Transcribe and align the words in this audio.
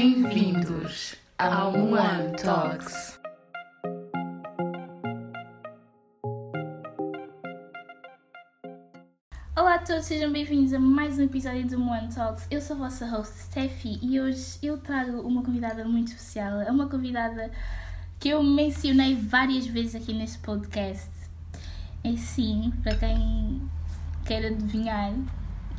Bem-vindos 0.00 1.16
ao 1.36 1.74
One 1.74 2.30
Talks. 2.40 3.18
Olá 9.56 9.74
a 9.74 9.78
todos, 9.80 10.04
sejam 10.04 10.32
bem-vindos 10.32 10.72
a 10.72 10.78
mais 10.78 11.18
um 11.18 11.24
episódio 11.24 11.66
do 11.66 11.82
One 11.82 12.14
Talks. 12.14 12.46
Eu 12.48 12.60
sou 12.60 12.76
a 12.76 12.78
vossa 12.78 13.06
host 13.08 13.38
Steffi 13.38 13.98
e 14.00 14.20
hoje 14.20 14.60
eu 14.62 14.78
trago 14.78 15.20
uma 15.22 15.42
convidada 15.42 15.84
muito 15.84 16.12
especial. 16.12 16.60
É 16.60 16.70
uma 16.70 16.88
convidada 16.88 17.50
que 18.20 18.28
eu 18.28 18.40
mencionei 18.40 19.16
várias 19.16 19.66
vezes 19.66 19.96
aqui 19.96 20.12
neste 20.12 20.38
podcast. 20.38 21.10
É 22.04 22.16
sim, 22.16 22.72
para 22.84 22.94
quem 22.94 23.68
quer 24.24 24.44
adivinhar, 24.44 25.12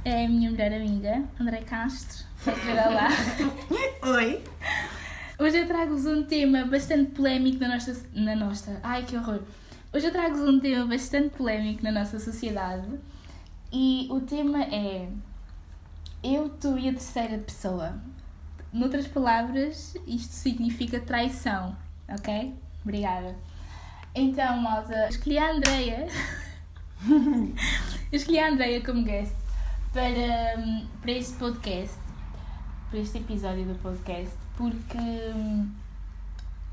é 0.05 0.25
a 0.25 0.29
minha 0.29 0.51
melhor 0.51 0.73
amiga, 0.73 1.23
André 1.39 1.61
Castro. 1.61 2.25
Pode 2.43 2.73
lá. 2.73 3.09
Oi. 4.15 4.43
Hoje 5.37 5.57
eu 5.57 5.67
trago-vos 5.67 6.05
um 6.05 6.23
tema 6.23 6.65
bastante 6.65 7.11
polémico 7.11 7.59
na 7.59 7.69
nossa, 7.69 8.05
na 8.13 8.35
nossa. 8.35 8.79
Ai 8.83 9.03
que 9.03 9.15
horror! 9.15 9.41
Hoje 9.91 10.07
eu 10.07 10.11
trago-vos 10.11 10.47
um 10.47 10.59
tema 10.59 10.85
bastante 10.85 11.29
polémico 11.35 11.83
na 11.83 11.91
nossa 11.91 12.19
sociedade 12.19 12.87
e 13.71 14.07
o 14.09 14.21
tema 14.21 14.63
é 14.63 15.09
Eu, 16.23 16.49
tu 16.49 16.77
e 16.77 16.89
a 16.89 16.93
terceira 16.93 17.37
pessoa. 17.37 17.99
Noutras 18.71 19.07
palavras, 19.07 19.95
isto 20.05 20.31
significa 20.31 20.99
traição, 20.99 21.75
ok? 22.07 22.53
Obrigada. 22.83 23.35
Então, 24.13 24.57
malta, 24.57 25.09
escolhi 25.09 25.37
a 25.37 25.51
Andreia. 25.51 26.07
escolhi 28.11 28.39
a 28.39 28.49
Andreia 28.49 28.83
como 28.83 29.03
guest 29.03 29.38
para, 29.93 30.59
hum, 30.59 30.85
para 31.01 31.11
este 31.11 31.33
podcast, 31.37 31.97
para 32.89 32.99
este 32.99 33.17
episódio 33.17 33.65
do 33.65 33.75
podcast, 33.79 34.35
porque 34.55 34.97
hum, 34.97 35.69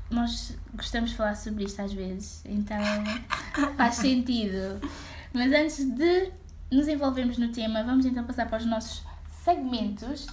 nós 0.09 0.55
gostamos 0.73 1.11
de 1.11 1.15
falar 1.17 1.35
sobre 1.35 1.63
isto 1.65 1.81
às 1.81 1.93
vezes, 1.93 2.41
então 2.45 2.77
faz 3.77 3.95
sentido. 3.95 4.79
Mas 5.33 5.51
antes 5.53 5.85
de 5.85 6.31
nos 6.71 6.87
envolvermos 6.87 7.37
no 7.37 7.49
tema, 7.51 7.83
vamos 7.83 8.05
então 8.05 8.23
passar 8.23 8.47
para 8.47 8.59
os 8.59 8.65
nossos 8.65 9.03
segmentos. 9.43 10.27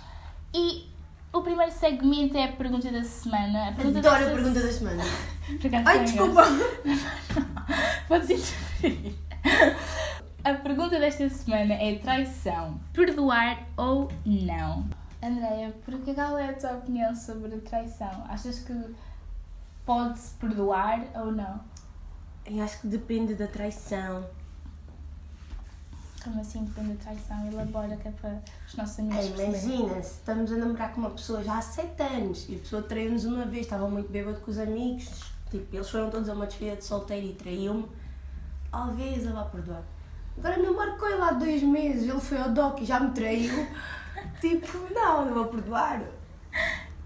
E 0.52 0.88
o 1.32 1.42
primeiro 1.42 1.72
segmento 1.72 2.36
é 2.36 2.44
a 2.44 2.52
pergunta 2.52 2.90
da 2.92 3.02
semana. 3.02 3.68
A 3.68 3.72
pergunta 3.72 3.98
Adoro 3.98 4.14
a 4.14 4.18
desta- 4.18 4.34
pergunta 4.34 4.60
da 4.60 4.72
semana. 4.72 5.02
Ai, 5.84 6.04
desculpa. 6.04 6.42
Podes 8.08 8.30
interferir. 8.82 9.18
A 10.44 10.52
pergunta 10.52 11.00
desta 11.00 11.26
semana 11.30 11.72
é 11.72 11.98
traição. 11.98 12.78
Perdoar 12.92 13.66
ou 13.78 14.12
não? 14.26 14.86
Andreia, 15.22 15.74
porque 15.86 16.12
qual 16.12 16.36
é 16.36 16.50
a 16.50 16.52
tua 16.52 16.72
opinião 16.72 17.16
sobre 17.16 17.56
traição? 17.60 18.26
Achas 18.28 18.58
que 18.58 18.94
pode-se 19.86 20.34
perdoar 20.34 21.02
ou 21.14 21.32
não? 21.32 21.58
Eu 22.44 22.62
acho 22.62 22.78
que 22.82 22.88
depende 22.88 23.34
da 23.34 23.46
traição. 23.46 24.22
Como 26.22 26.38
assim 26.38 26.62
depende 26.64 26.92
da 26.92 27.04
traição? 27.04 27.50
Elabora 27.50 27.96
que 27.96 28.08
é 28.08 28.10
para 28.10 28.42
os 28.68 28.74
nossos 28.74 28.98
amigos 28.98 29.40
imagina, 29.40 30.02
se 30.02 30.12
estamos 30.12 30.52
a 30.52 30.56
namorar 30.56 30.92
com 30.92 31.00
uma 31.00 31.10
pessoa 31.10 31.42
já 31.42 31.56
há 31.56 31.62
7 31.62 32.02
anos 32.02 32.46
e 32.50 32.56
a 32.56 32.58
pessoa 32.58 32.82
traiu-nos 32.82 33.24
uma 33.24 33.46
vez, 33.46 33.64
estava 33.64 33.88
muito 33.88 34.12
bêbado 34.12 34.38
com 34.40 34.50
os 34.50 34.58
amigos, 34.58 35.08
tipo, 35.50 35.74
eles 35.74 35.88
foram 35.88 36.10
todos 36.10 36.28
a 36.28 36.34
uma 36.34 36.46
despedida 36.46 36.76
de 36.76 36.84
solteiro 36.84 37.28
e 37.28 37.32
traiu-me, 37.32 37.88
talvez 38.70 39.24
ela 39.24 39.44
vá 39.44 39.48
perdoar. 39.48 39.93
Agora 40.38 40.96
com 40.98 41.06
ele 41.06 41.22
há 41.22 41.32
dois 41.32 41.62
meses, 41.62 42.08
ele 42.08 42.20
foi 42.20 42.38
ao 42.38 42.50
doc 42.50 42.80
e 42.80 42.84
já 42.84 43.00
me 43.00 43.10
traiu. 43.12 43.66
tipo, 44.40 44.92
não, 44.92 45.26
não 45.26 45.34
vou 45.34 45.46
perdoar. 45.46 46.02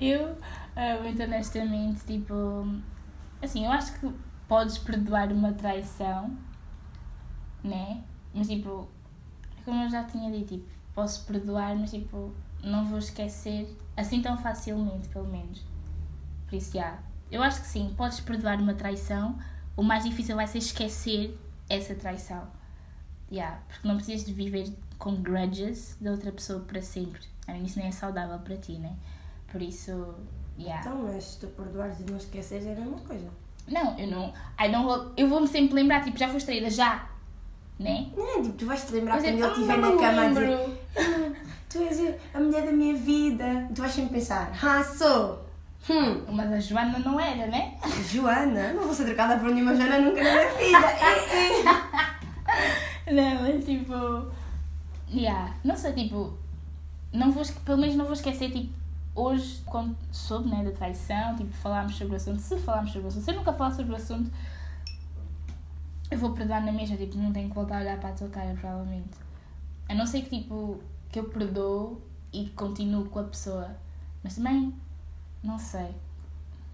Eu, 0.01 0.37
ah, 0.75 0.99
muito 1.03 1.23
honestamente, 1.23 2.05
tipo. 2.05 2.35
Assim, 3.43 3.65
eu 3.65 3.73
acho 3.73 3.99
que 3.99 4.11
podes 4.49 4.79
perdoar 4.79 5.31
uma 5.33 5.53
traição, 5.53 6.37
né? 7.63 8.03
Mas, 8.35 8.49
tipo, 8.49 8.89
como 9.65 9.85
eu 9.85 9.91
já 9.91 10.05
tinha 10.05 10.31
dito, 10.31 10.55
tipo, 10.55 10.69
posso 10.95 11.25
perdoar, 11.27 11.77
mas, 11.77 11.91
tipo, 11.91 12.33
não 12.63 12.85
vou 12.87 12.99
esquecer 12.99 13.77
assim 13.97 14.23
tão 14.23 14.37
facilmente, 14.37 15.09
pelo 15.09 15.29
menos. 15.29 15.65
Por 16.47 16.57
isso, 16.57 16.73
já. 16.73 16.99
Eu 17.31 17.43
acho 17.43 17.61
que 17.61 17.67
sim, 17.67 17.93
podes 17.97 18.21
perdoar 18.21 18.59
uma 18.61 18.75
traição, 18.75 19.39
o 19.77 19.83
mais 19.83 20.05
difícil 20.05 20.35
vai 20.35 20.47
ser 20.47 20.59
esquecer 20.59 21.39
essa 21.69 21.95
traição. 21.95 22.58
Yeah, 23.31 23.59
porque 23.69 23.87
não 23.87 23.97
precisas 23.97 24.25
de 24.27 24.33
viver 24.33 24.73
com 24.99 25.17
grudges 25.17 25.97
da 26.01 26.11
outra 26.13 26.33
pessoa 26.33 26.61
para 26.61 26.81
sempre. 26.83 27.21
Isso 27.65 27.79
nem 27.79 27.89
é 27.89 27.93
saudável 27.93 28.39
para 28.39 28.57
ti, 28.57 28.73
né? 28.73 28.93
Por 29.51 29.61
isso, 29.63 30.15
yeah. 30.59 30.81
Então, 30.81 31.03
mas 31.05 31.25
se 31.25 31.39
tu 31.41 31.47
perdoares 31.49 32.01
e 32.01 32.05
não 32.11 32.17
esqueceres 32.17 32.67
é 32.67 32.73
a 32.73 32.77
mesma 32.77 32.99
coisa. 33.01 33.29
Não, 33.67 33.99
eu 33.99 34.07
não. 34.07 34.33
I 34.59 34.71
vou, 34.83 35.13
eu 35.17 35.29
vou-me 35.29 35.47
sempre 35.47 35.75
lembrar, 35.75 36.03
tipo, 36.05 36.19
já 36.19 36.29
foste 36.29 36.47
traída, 36.47 36.71
já. 36.71 37.07
Né? 37.79 38.09
Não, 38.17 38.43
tipo, 38.43 38.57
tu 38.57 38.67
vais 38.67 38.85
te 38.85 38.93
lembrar 38.93 39.15
Mas 39.17 39.25
quando 39.25 39.39
eu- 39.39 39.45
ele 39.47 39.53
estiver 39.55 39.77
na 39.79 39.97
cama 39.97 40.23
a 40.23 40.29
dizer 40.29 40.79
"Ah, 40.97 41.49
Tu 41.69 41.79
és 41.83 42.15
a 42.35 42.41
mulher 42.41 42.65
da 42.65 42.73
minha 42.73 42.95
vida. 42.97 43.69
Tu 43.75 43.81
vais 43.83 43.93
sempre 43.93 44.15
pensar, 44.15 44.51
ah, 44.63 44.83
sou. 44.83 45.47
Hum, 45.89 46.25
Mas 46.33 46.51
a 46.53 46.59
Joana 46.61 46.99
não 46.99 47.21
era, 47.21 47.47
né? 47.47 47.79
Joana, 48.11 48.73
não 48.73 48.85
vou 48.85 48.95
ser 48.95 49.05
trocada 49.05 49.39
por 49.39 49.51
nenhuma 49.51 49.75
Joana 49.77 49.99
nunca 50.01 50.23
na 50.25 50.31
minha 50.31 50.51
vida. 50.55 50.89
Eh, 53.09 53.11
eh. 53.11 53.13
Não, 53.13 53.43
mas 53.43 53.65
tipo. 53.65 53.93
Yeah. 55.13 55.55
Não 55.65 55.77
sei, 55.77 55.93
tipo. 55.93 56.37
Não 57.13 57.33
vou, 57.33 57.43
pelo 57.65 57.79
menos 57.79 57.97
não 57.97 58.05
vou 58.05 58.13
esquecer, 58.15 58.51
tipo, 58.51 58.73
hoje, 59.15 59.63
quando 59.65 59.97
soube, 60.13 60.49
né, 60.51 60.63
da 60.63 60.73
traição, 60.73 61.35
tipo, 61.37 61.53
falámos 61.55 61.97
sobre 61.97 62.13
o 62.15 62.17
assunto. 62.17 62.39
Se 62.41 62.59
falámos 62.59 62.93
sobre 62.93 63.07
o 63.07 63.09
assunto, 63.09 63.25
se 63.25 63.31
eu 63.31 63.37
nunca 63.37 63.53
falar 63.53 63.71
sobre 63.71 63.93
o 63.93 63.97
assunto, 63.97 64.31
eu 66.11 66.19
vou 66.19 66.33
perdoar 66.33 66.65
na 66.65 66.73
mesma, 66.73 66.97
tipo, 66.97 67.17
não 67.17 67.33
tenho 67.33 67.49
que 67.49 67.55
voltar 67.55 67.79
a 67.79 67.81
olhar 67.81 67.99
para 67.99 68.11
a 68.11 68.13
tua 68.13 68.29
cara, 68.29 68.55
provavelmente. 68.61 69.11
A 69.89 69.95
não 69.95 70.07
ser 70.07 70.23
que, 70.23 70.41
tipo, 70.41 70.81
que 71.11 71.19
eu 71.19 71.25
perdoo 71.25 72.01
e 72.33 72.47
continuo 72.51 73.07
com 73.07 73.19
a 73.21 73.25
pessoa. 73.25 73.71
Mas 74.23 74.35
também, 74.37 74.75
não 75.43 75.59
sei. 75.59 75.95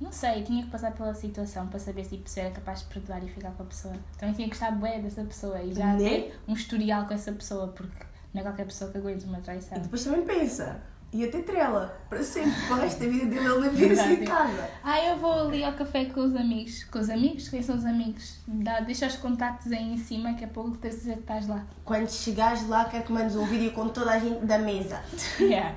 Não 0.01 0.11
sei, 0.11 0.43
tinha 0.43 0.65
que 0.65 0.71
passar 0.71 0.93
pela 0.93 1.15
situação 1.15 1.69
para 1.69 1.79
saber 1.79 2.05
tipo, 2.05 2.29
se 2.29 2.41
era 2.41 2.51
capaz 2.51 2.81
de 2.81 2.87
perdoar 2.87 3.23
e 3.25 3.29
ficar 3.29 3.53
com 3.53 3.63
a 3.63 3.67
pessoa. 3.67 3.95
Também 4.19 4.35
tinha 4.35 4.49
que 4.49 4.55
estar 4.55 4.73
bué 4.73 5.01
dessa 5.01 5.23
pessoa 5.25 5.63
e 5.63 5.73
já 5.73 5.93
Né? 5.95 5.99
ter 5.99 6.41
um 6.49 6.53
historial 6.53 7.07
com 7.07 7.15
essa 7.15 7.31
pessoa, 7.31 7.69
porque 7.69 8.05
não 8.35 8.41
é 8.41 8.45
qualquer 8.45 8.67
pessoa 8.67 8.91
que 8.91 8.99
aguenta 8.99 9.25
uma 9.27 9.41
traição. 9.41 9.79
E 9.79 9.81
depois 9.81 10.03
também 10.03 10.23
pensa, 10.23 10.81
ia 11.13 11.31
ter 11.31 11.43
trela, 11.43 11.97
para 12.11 12.23
sempre, 12.25 12.61
para 12.67 12.77
o 12.77 12.81
resto 12.81 12.99
da 12.99 13.07
vida 13.09 13.27
dele, 13.27 13.47
ele 13.47 13.69
vir 13.71 13.93
assim 13.93 14.15
em 14.15 14.25
casa. 14.25 14.69
Ah, 14.83 15.01
eu 15.01 15.17
vou 15.17 15.47
ali 15.47 15.63
ao 15.63 15.73
café 15.75 16.07
com 16.07 16.21
os 16.21 16.35
amigos. 16.35 16.83
Com 16.85 16.99
os 16.99 17.09
amigos? 17.09 17.49
Quem 17.49 17.63
são 17.63 17.77
os 17.77 17.85
amigos? 17.85 18.41
Dá, 18.49 18.81
deixa 18.81 19.07
os 19.07 19.15
contactos 19.17 19.71
aí 19.71 19.95
em 19.95 19.97
cima, 19.97 20.35
que 20.35 20.45
a 20.45 20.49
pouco 20.49 20.77
tens 20.77 20.95
de 20.95 21.01
dizer 21.01 21.15
que 21.15 21.21
estás 21.21 21.47
lá. 21.47 21.65
Quando 21.85 22.11
chegares 22.11 22.69
lá, 22.69 22.87
quero 22.87 23.05
que 23.05 23.13
mandes 23.13 23.37
um 23.37 23.45
vídeo 23.47 23.73
com 23.73 23.89
toda 23.89 24.11
a 24.11 24.19
gente 24.19 24.45
da 24.45 24.59
mesa. 24.59 25.01
Yeah. 25.39 25.77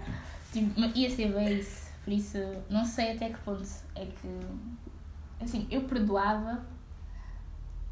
Tipo, 0.51 0.79
ia 0.97 1.09
ser 1.09 1.31
bem 1.33 1.59
isso. 1.59 1.87
Por 2.03 2.13
isso, 2.13 2.37
não 2.69 2.85
sei 2.85 3.11
até 3.11 3.29
que 3.29 3.37
ponto 3.39 3.63
é 3.95 4.05
que. 4.05 4.39
Assim, 5.41 5.67
eu 5.69 5.81
perdoava, 5.81 6.65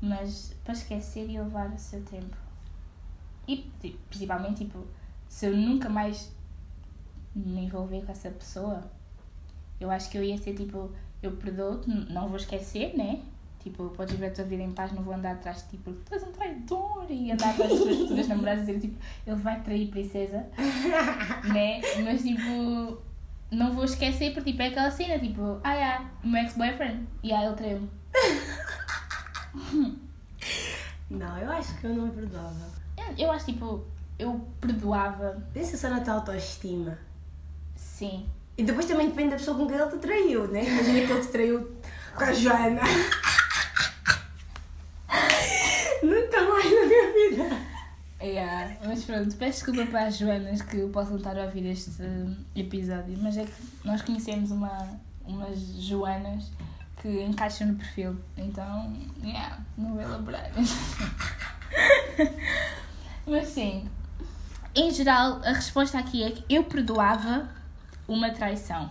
mas 0.02 0.54
para 0.64 0.74
esquecer 0.74 1.30
ia 1.30 1.44
levar 1.44 1.70
o 1.72 1.78
seu 1.78 2.02
tempo. 2.02 2.45
E 3.48 3.58
tipo, 3.80 3.98
principalmente, 4.10 4.66
tipo, 4.66 4.86
se 5.28 5.48
eu 5.48 5.56
nunca 5.56 5.90
mais 5.90 6.34
me 7.36 7.66
envolver 7.66 8.02
com 8.06 8.12
essa 8.12 8.30
pessoa, 8.30 8.84
eu 9.80 9.92
acho 9.92 10.10
que 10.10 10.18
eu 10.18 10.24
ia 10.24 10.38
ser 10.38 10.54
tipo, 10.54 10.92
eu 11.22 11.32
perdoo-te, 11.34 11.90
não 11.90 12.28
vou 12.28 12.38
esquecer, 12.38 12.96
né? 12.96 13.22
Tipo, 13.60 13.90
podes 13.90 14.14
viver 14.14 14.28
a 14.28 14.32
tua 14.32 14.46
vida 14.46 14.62
em 14.62 14.72
paz, 14.72 14.92
não 14.92 15.02
vou 15.02 15.14
andar 15.14 15.32
atrás 15.32 15.64
de 15.64 15.70
ti 15.70 15.78
porque 15.84 16.00
tu 16.06 16.14
és 16.14 16.24
um 16.24 16.32
traidor 16.32 17.06
e 17.10 17.32
andar 17.32 17.50
atrás 17.50 17.72
das 17.72 17.80
tuas 17.80 17.98
futuras 17.98 18.28
namoradas 18.28 18.64
e 18.64 18.66
dizer 18.68 18.80
tipo, 18.80 18.98
ele 19.26 19.36
vai 19.38 19.62
trair 19.62 19.88
princesa, 19.90 20.46
né? 21.52 21.82
Mas 22.04 22.22
tipo, 22.22 23.02
não 23.52 23.74
vou 23.74 23.86
esquecer 23.86 24.34
porque 24.34 24.52
tipo, 24.52 24.62
é 24.62 24.68
aquela 24.68 24.92
cena, 24.92 25.18
tipo, 25.20 25.60
ah, 25.64 25.74
yeah, 25.74 26.12
o 26.24 26.28
meu 26.28 26.44
ex-boyfriend, 26.44 27.08
e 27.24 27.34
aí 27.34 27.46
ele 27.46 27.56
traiu-me. 27.56 27.90
Não, 31.10 31.38
eu 31.38 31.52
acho 31.52 31.80
que 31.80 31.86
eu 31.86 31.94
não 31.94 32.10
perdoava. 32.10 32.85
Eu, 33.10 33.16
eu 33.26 33.32
acho 33.32 33.46
tipo, 33.46 33.84
eu 34.18 34.40
perdoava, 34.62 35.44
Pensa 35.54 35.78
só 35.78 35.90
na 35.90 36.00
tua 36.02 36.16
autoestima. 36.16 36.98
sim. 37.76 38.28
E 38.58 38.64
depois 38.64 38.86
também 38.86 39.10
depende 39.10 39.32
da 39.32 39.36
pessoa 39.36 39.58
com 39.58 39.68
quem 39.68 39.76
ele 39.76 39.92
te 39.92 39.98
traiu, 39.98 40.48
né? 40.48 40.64
Imagina 40.64 41.06
que 41.06 41.12
ele 41.12 41.22
te 41.22 41.28
traiu 41.28 41.76
com 42.16 42.24
a 42.24 42.32
Joana. 42.32 42.82
Nunca 46.02 46.42
mais 46.42 46.64
na 46.66 46.86
minha 46.86 47.14
vida. 47.14 47.58
Yeah, 48.22 48.78
mas 48.86 49.04
pronto, 49.04 49.36
peço 49.36 49.66
desculpa 49.66 49.86
para 49.92 50.08
as 50.08 50.18
Joanas 50.18 50.62
que 50.62 50.88
possam 50.88 51.18
estar 51.18 51.38
a 51.38 51.44
ouvir 51.44 51.66
este 51.66 52.02
hum, 52.02 52.34
episódio, 52.56 53.18
mas 53.20 53.36
é 53.38 53.44
que 53.44 53.52
nós 53.84 54.02
conhecemos 54.02 54.52
uma, 54.52 54.88
umas 55.26 55.60
Joanas 55.60 56.50
que 57.02 57.24
encaixam 57.24 57.68
no 57.68 57.76
perfil, 57.76 58.16
então, 58.38 58.94
yeah, 59.22 59.60
não 59.78 59.96
vou 59.96 60.02
elaborar. 60.02 60.50
mas 63.28 63.48
sim, 63.50 63.88
em 64.76 64.92
geral, 64.92 65.40
a 65.46 65.54
resposta 65.54 65.98
aqui 65.98 66.22
é 66.22 66.32
que 66.32 66.44
eu 66.54 66.66
perdoava 66.66 67.48
uma 68.08 68.30
traição. 68.32 68.90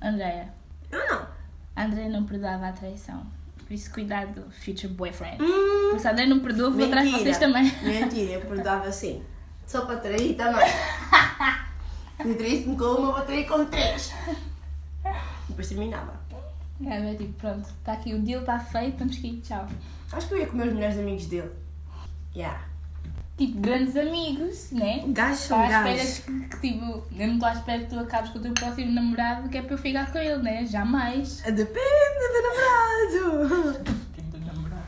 Andrea. 0.00 0.52
Eu 0.90 1.08
não. 1.08 1.26
A 1.74 1.84
Andrea 1.84 2.08
não 2.10 2.24
perdoava 2.24 2.68
a 2.68 2.72
traição. 2.72 3.26
Por 3.66 3.72
isso, 3.72 3.90
cuidado, 3.90 4.44
future 4.52 4.92
boyfriend. 4.92 5.42
Hum, 5.42 5.86
Porque 5.88 6.00
se 6.00 6.08
a 6.08 6.12
Andrea 6.12 6.26
não 6.26 6.40
perdoa, 6.40 6.70
vou 6.70 6.84
atrás 6.84 7.08
de 7.08 7.18
vocês 7.18 7.38
também. 7.38 7.64
Mentira, 7.82 8.32
eu 8.32 8.40
perdoava 8.42 8.88
assim. 8.88 9.22
Só 9.66 9.86
para 9.86 9.96
trair 9.96 10.34
também. 10.36 10.66
Se 12.22 12.34
traísse-me 12.34 12.76
com 12.76 12.84
uma, 12.84 13.12
vou 13.12 13.22
trair 13.22 13.46
com 13.46 13.64
três. 13.66 14.12
Depois 15.48 15.68
terminava. 15.68 16.14
É, 16.84 16.98
mas 17.00 17.16
tipo, 17.16 17.32
pronto, 17.34 17.66
está 17.68 17.94
aqui, 17.94 18.14
o 18.14 18.20
deal 18.20 18.40
está 18.40 18.58
feito, 18.58 19.06
que 19.06 19.26
ir, 19.26 19.40
tchau. 19.40 19.66
Acho 20.12 20.28
que 20.28 20.34
eu 20.34 20.38
ia 20.38 20.46
comer 20.46 20.68
os 20.68 20.74
melhores 20.74 20.98
amigos 20.98 21.26
dele. 21.26 21.50
Yeah. 22.34 22.60
Tipo, 23.36 23.60
grandes 23.60 23.94
amigos, 23.96 24.70
né? 24.72 25.04
Gajos 25.08 25.42
Estou 25.42 25.58
são 25.58 25.68
gajos. 25.68 26.18
que, 26.20 26.32
que, 26.48 26.60
tipo, 26.72 26.84
eu 27.18 27.26
não 27.26 27.34
estou 27.34 27.48
à 27.48 27.52
espera 27.52 27.84
que 27.84 27.90
tu 27.90 27.98
acabes 27.98 28.30
com 28.30 28.38
o 28.38 28.42
teu 28.42 28.52
próximo 28.54 28.92
namorado, 28.92 29.48
que 29.50 29.58
é 29.58 29.62
para 29.62 29.74
eu 29.74 29.78
ficar 29.78 30.10
com 30.10 30.18
ele, 30.18 30.42
né? 30.42 30.64
Jamais. 30.64 31.42
Depende 31.42 31.66
do 32.32 32.42
namorado. 32.42 33.84
Do 34.30 34.38
namorado. 34.38 34.86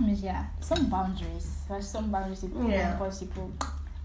Mas 0.00 0.18
já, 0.20 0.46
são 0.60 0.76
boundaries. 0.84 1.64
Eu 1.68 1.74
acho 1.76 1.86
que 1.86 1.90
são 1.92 2.02
boundaries, 2.04 2.40
tipo, 2.40 2.62
Yeah. 2.68 2.90
não 2.92 2.98
podes, 2.98 3.18
tipo, 3.18 3.50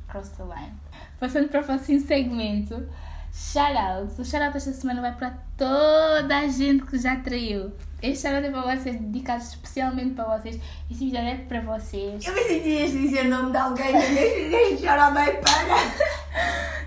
cross 0.07 0.29
the 0.29 0.43
line. 0.43 0.73
Passando 1.19 1.49
para 1.49 1.61
o 1.61 1.63
próximo 1.63 1.99
segmento, 1.99 2.87
shoutouts. 3.33 4.19
O 4.19 4.25
shoutout 4.25 4.57
esta 4.57 4.73
semana 4.73 5.01
vai 5.01 5.13
para 5.15 5.31
toda 5.57 6.37
a 6.37 6.47
gente 6.47 6.85
que 6.85 6.97
já 6.97 7.15
traiu. 7.17 7.71
Este 8.01 8.27
shoutout 8.27 8.47
é 8.47 8.51
para 8.51 8.75
vocês, 8.75 8.99
dedicado 8.99 9.43
especialmente 9.43 10.15
para 10.15 10.37
vocês. 10.37 10.59
Este 10.89 11.05
vídeo 11.05 11.19
é 11.19 11.35
para 11.35 11.61
vocês. 11.61 12.25
Eu 12.25 12.33
me 12.33 12.43
sentias 12.43 12.91
dizer 12.91 13.25
o 13.25 13.29
nome 13.29 13.51
de 13.51 13.57
alguém 13.57 13.91
que 13.91 14.49
nem 14.49 14.77
chora 14.77 15.11
bem 15.11 15.41
para. 15.41 16.11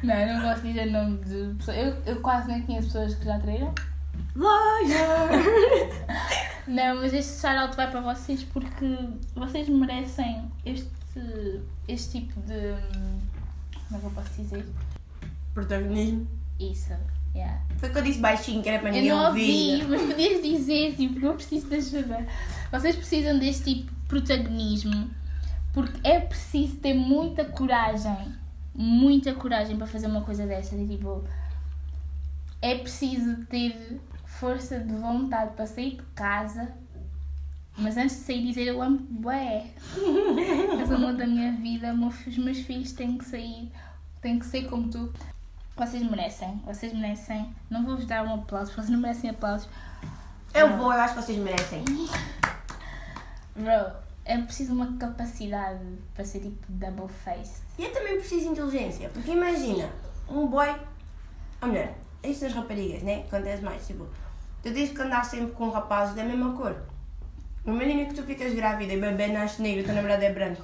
Não, 0.02 0.14
eu 0.14 0.34
não 0.34 0.42
gosto 0.42 0.62
de 0.62 0.68
dizer 0.68 0.86
nome 0.86 1.18
de 1.24 1.54
pessoas. 1.56 1.76
Eu, 1.78 1.96
eu 2.06 2.20
quase 2.20 2.48
nem 2.48 2.62
conheço 2.62 2.88
pessoas 2.88 3.14
que 3.14 3.24
já 3.24 3.38
traíram. 3.38 3.72
Lawyer. 4.36 5.30
Não, 6.66 6.96
mas 6.96 7.12
este 7.12 7.40
shoutout 7.40 7.76
vai 7.76 7.90
para 7.90 8.00
vocês 8.00 8.42
porque 8.42 8.98
vocês 9.34 9.68
merecem 9.68 10.50
este, 10.64 11.60
este 11.86 12.20
tipo 12.20 12.40
de. 12.40 12.74
Como 13.88 13.96
é 13.96 13.98
que 13.98 14.06
eu 14.06 14.10
posso 14.10 14.42
dizer? 14.42 14.66
Protagonismo. 15.54 16.26
Isso, 16.58 16.92
yeah. 17.34 17.60
Foi 17.78 17.88
que 17.88 17.98
eu 17.98 18.02
disse 18.02 18.18
baixinho, 18.18 18.62
que 18.62 18.68
era 18.68 18.78
para 18.80 18.90
Eu 18.90 18.94
ninguém 18.94 19.10
não 19.10 19.26
ouvi, 19.26 19.82
ouvir. 19.82 19.88
mas 19.88 20.02
podias 20.02 20.42
dizer, 20.42 20.94
tipo, 20.94 21.20
não 21.20 21.34
preciso 21.34 21.68
de 21.68 21.76
ajuda. 21.76 22.26
Vocês 22.70 22.96
precisam 22.96 23.38
deste 23.38 23.74
tipo 23.74 23.90
de 23.90 24.00
protagonismo 24.08 25.10
porque 25.72 26.06
é 26.06 26.20
preciso 26.20 26.76
ter 26.76 26.94
muita 26.94 27.44
coragem, 27.44 28.32
muita 28.74 29.34
coragem 29.34 29.76
para 29.76 29.86
fazer 29.88 30.06
uma 30.06 30.20
coisa 30.22 30.46
dessas. 30.46 30.78
E, 30.78 30.86
tipo, 30.86 31.24
é 32.62 32.76
preciso 32.78 33.44
ter 33.46 34.00
força 34.24 34.78
de 34.78 34.94
vontade 34.94 35.54
para 35.54 35.66
sair 35.66 35.96
de 35.96 36.02
casa, 36.14 36.72
mas 37.76 37.96
antes 37.96 38.16
de 38.16 38.22
sair 38.22 38.46
dizer 38.46 38.68
eu 38.68 38.80
amo 38.80 38.98
bué. 38.98 39.66
És 40.80 40.90
o 40.90 40.94
amor 40.94 41.14
da 41.14 41.26
minha 41.26 41.52
vida, 41.52 41.92
os 41.92 42.38
meus 42.38 42.58
filhos 42.58 42.92
têm 42.92 43.18
que 43.18 43.24
sair, 43.24 43.72
têm 44.22 44.38
que 44.38 44.46
ser 44.46 44.68
como 44.68 44.88
tu. 44.88 45.12
Vocês 45.76 46.08
merecem, 46.08 46.62
vocês 46.64 46.92
merecem. 46.92 47.52
Não 47.68 47.84
vou-vos 47.84 48.06
dar 48.06 48.24
um 48.24 48.34
aplauso, 48.34 48.72
vocês 48.72 48.90
não 48.90 49.00
merecem 49.00 49.30
aplausos. 49.30 49.68
Eu 50.54 50.76
vou, 50.76 50.92
eu 50.92 51.00
acho 51.00 51.14
que 51.14 51.22
vocês 51.22 51.38
merecem. 51.38 51.84
Bro, 53.56 53.92
é 54.24 54.38
preciso 54.38 54.72
uma 54.72 54.96
capacidade 54.96 55.84
para 56.14 56.24
ser 56.24 56.40
tipo 56.40 56.64
double 56.68 57.08
faced. 57.08 57.64
E 57.76 57.84
eu 57.84 57.92
também 57.92 58.18
preciso 58.18 58.42
de 58.42 58.48
inteligência, 58.48 59.08
porque 59.08 59.32
imagina, 59.32 59.90
um 60.28 60.46
boy, 60.46 60.72
ou 61.60 61.68
melhor, 61.68 61.92
isto 62.22 62.44
nas 62.44 62.54
raparigas, 62.54 63.02
né? 63.02 63.24
Acontece 63.26 63.62
mais, 63.62 63.84
tipo, 63.84 64.06
tu 64.62 64.72
dizes 64.72 64.96
que 64.96 65.02
andas 65.02 65.26
sempre 65.26 65.52
com 65.54 65.70
rapazes 65.70 66.14
da 66.14 66.22
mesma 66.22 66.52
cor. 66.56 66.76
Imagina 67.66 68.04
que 68.04 68.14
tu 68.14 68.22
ficas 68.22 68.54
grávida 68.54 68.92
e 68.92 68.96
o 68.96 69.00
bebê 69.00 69.26
nasce 69.26 69.60
negro 69.60 69.80
e 69.80 69.82
o 69.82 69.86
teu 69.86 69.94
namorado 69.94 70.22
é 70.22 70.32
branco. 70.32 70.62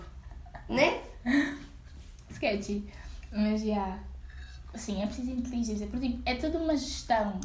Né? 0.68 1.00
Sketchy. 2.30 2.88
Mas 3.32 3.62
já. 3.62 3.98
Sim, 4.74 5.02
é 5.02 5.06
preciso 5.06 5.30
inteligência. 5.32 5.86
Porque 5.88 6.08
tipo, 6.08 6.22
é 6.24 6.34
toda 6.36 6.58
uma 6.58 6.76
gestão. 6.76 7.38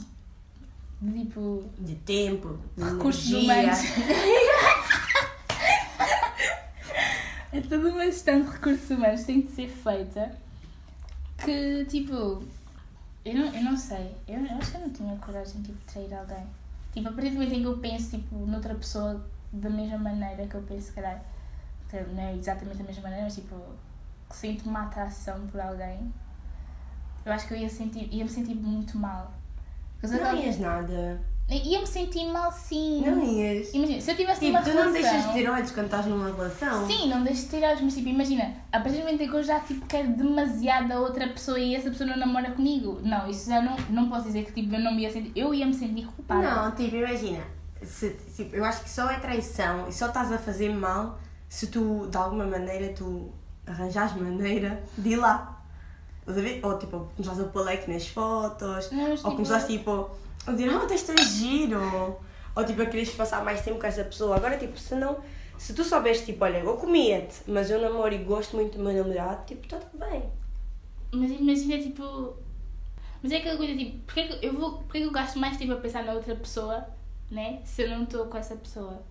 De 1.02 1.26
tipo. 1.26 1.64
De 1.78 1.96
tempo, 1.96 2.58
de 2.78 2.84
Recursos 2.84 3.30
energia. 3.32 3.54
humanos. 3.54 3.80
É 7.52 7.62
toda 7.62 7.88
uma 7.90 8.04
gestão 8.06 8.42
de 8.42 8.50
recursos 8.52 8.90
humanos 8.90 9.22
que 9.22 9.26
tem 9.28 9.42
de 9.42 9.52
ser 9.52 9.70
feita. 9.70 10.30
Que 11.38 11.86
tipo. 11.86 12.44
Eu 13.24 13.34
não, 13.34 13.46
eu 13.56 13.64
não 13.64 13.78
sei. 13.78 14.14
Eu, 14.28 14.46
eu 14.46 14.58
acho 14.58 14.72
que 14.72 14.78
eu 14.78 14.82
não 14.82 14.90
tinha 14.90 15.16
coragem 15.18 15.62
tipo, 15.62 15.78
de 15.78 15.86
trair 15.94 16.14
alguém. 16.14 16.46
Tipo, 16.94 17.08
a 17.08 17.12
partir 17.14 17.30
do 17.30 17.36
momento 17.36 17.54
em 17.54 17.62
que 17.62 17.66
eu 17.68 17.78
penso 17.78 18.10
tipo, 18.12 18.36
noutra 18.46 18.76
pessoa 18.76 19.26
da 19.54 19.70
mesma 19.70 19.98
maneira 19.98 20.46
que 20.48 20.56
eu 20.56 20.62
penso, 20.64 20.88
se 20.88 20.92
calhar. 20.94 21.24
que 21.90 21.98
Não 21.98 22.22
é 22.24 22.36
exatamente 22.36 22.78
da 22.78 22.84
mesma 22.84 23.04
maneira, 23.04 23.24
mas 23.24 23.36
tipo. 23.36 23.56
Que 24.30 24.36
sinto 24.36 24.68
uma 24.68 24.84
atração 24.88 25.48
por 25.48 25.62
alguém. 25.62 26.12
Eu 27.26 27.32
acho 27.34 27.48
que 27.48 27.54
eu 27.54 27.58
ia, 27.58 27.70
sentir, 27.70 28.08
ia 28.14 28.24
me 28.24 28.30
sentir 28.30 28.54
muito 28.56 28.98
mal. 28.98 29.32
Não 30.04 30.14
aquela- 30.16 30.36
ias 30.40 30.60
nada. 30.60 31.20
Ia 31.48 31.80
me 31.80 31.86
sentir 31.88 32.26
mal 32.32 32.52
sim. 32.52 33.04
Não 33.06 33.24
ias. 33.24 33.72
Imagina, 33.74 34.02
se 34.02 34.12
eu 34.12 34.16
tivesse 34.16 34.40
Tipo, 34.40 34.52
uma 34.52 34.62
tu 34.62 34.70
não 34.70 34.76
relação... 34.92 34.94
deixas 34.94 35.28
de 35.28 35.34
ter 35.34 35.50
olhos 35.50 35.72
quando 35.72 35.86
estás 35.86 36.06
numa 36.08 36.26
relação? 36.32 36.88
Sim, 36.88 37.08
não 37.10 37.24
deixo 37.24 37.44
de 37.44 37.48
ter 37.50 37.64
olhos, 37.64 37.82
mas 37.82 37.94
tipo, 37.94 38.10
imagina, 38.10 38.52
a 38.72 38.80
partir 38.80 38.98
do 38.98 39.04
momento 39.06 39.22
em 39.22 39.30
que 39.30 39.36
eu 39.36 39.44
já 39.44 39.60
tipo, 39.60 39.86
quero 39.86 40.08
demasiado 40.10 40.92
a 40.92 41.00
outra 41.00 41.28
pessoa 41.28 41.60
e 41.60 41.76
essa 41.76 41.90
pessoa 41.92 42.10
não 42.10 42.18
namora 42.18 42.50
comigo, 42.52 43.00
não, 43.04 43.30
isso 43.30 43.48
já 43.48 43.62
não, 43.62 43.76
não 43.92 44.10
posso 44.10 44.26
dizer 44.26 44.44
que 44.46 44.54
tipo, 44.60 44.74
eu 44.76 44.80
não 44.80 44.94
me 44.96 45.04
ia 45.04 45.12
sentir, 45.12 45.32
eu 45.36 45.54
ia 45.54 45.68
me 45.68 45.74
sentir 45.74 46.08
culpada. 46.08 46.42
Não, 46.64 46.72
tipo, 46.72 46.96
imagina. 46.96 47.44
Se, 47.84 48.10
tipo, 48.36 48.56
eu 48.56 48.66
acho 48.66 48.82
que 48.84 48.90
só 48.90 49.08
é 49.12 49.20
traição 49.20 49.88
e 49.88 49.94
só 49.94 50.08
estás 50.08 50.32
a 50.32 50.40
fazer 50.40 50.70
mal 50.74 51.20
se 51.48 51.68
tu, 51.68 52.08
de 52.10 52.18
alguma 52.18 52.46
maneira, 52.46 52.92
tu 52.94 53.32
arranjas 53.68 54.16
maneira 54.16 54.84
de 54.98 55.10
ir 55.10 55.16
lá. 55.18 55.55
Estás 56.28 56.40
a 56.40 56.42
ver? 56.42 56.66
Ou 56.66 56.80
tipo, 56.80 57.08
começaste 57.16 57.42
a 57.42 57.46
pôr 57.46 57.64
like 57.66 57.92
nas 57.92 58.08
fotos, 58.08 58.90
Não, 58.92 59.12
ou 59.12 59.16
tipo, 59.16 59.32
começaste 59.32 59.78
tipo 59.78 60.10
a 60.48 60.52
dizer, 60.52 60.66
não, 60.66 60.88
tens 60.88 61.04
tão 61.04 61.16
giro. 61.18 61.80
Ou 62.56 62.66
tipo, 62.66 62.82
a 62.82 62.86
quereres 62.86 63.14
passar 63.14 63.44
mais 63.44 63.62
tempo 63.62 63.80
com 63.80 63.86
essa 63.86 64.04
pessoa. 64.04 64.36
Agora, 64.36 64.58
tipo, 64.58 64.78
se 64.78 64.96
não. 64.96 65.18
Se 65.58 65.74
tu 65.74 65.84
soubes, 65.84 66.26
tipo, 66.26 66.44
olha, 66.44 66.58
eu 66.58 66.78
comia-te, 66.78 67.42
mas 67.48 67.70
eu 67.70 67.80
namoro 67.80 68.14
e 68.14 68.18
gosto 68.18 68.56
muito 68.56 68.78
do 68.78 68.84
meu 68.84 68.94
namorado, 68.94 69.46
tipo, 69.46 69.64
está 69.64 69.78
tudo 69.78 70.00
bem. 70.00 70.24
Mas 71.14 71.32
imagina, 71.32 71.78
tipo. 71.78 72.36
Mas 73.22 73.32
é 73.32 73.38
aquela 73.38 73.58
coisa, 73.58 73.76
tipo, 73.76 74.00
porque 74.06 74.20
é 74.20 74.28
que 74.28 74.46
eu, 74.46 74.54
vou, 74.54 74.80
porque 74.80 74.98
é 74.98 75.02
que 75.02 75.08
eu 75.08 75.12
gasto 75.12 75.38
mais 75.38 75.58
tempo 75.58 75.74
a 75.74 75.78
pensar 75.78 76.04
na 76.04 76.14
outra 76.14 76.36
pessoa, 76.36 76.86
né? 77.30 77.62
Se 77.64 77.84
eu 77.84 77.90
não 77.90 78.04
estou 78.04 78.26
com 78.26 78.38
essa 78.38 78.56
pessoa? 78.56 79.02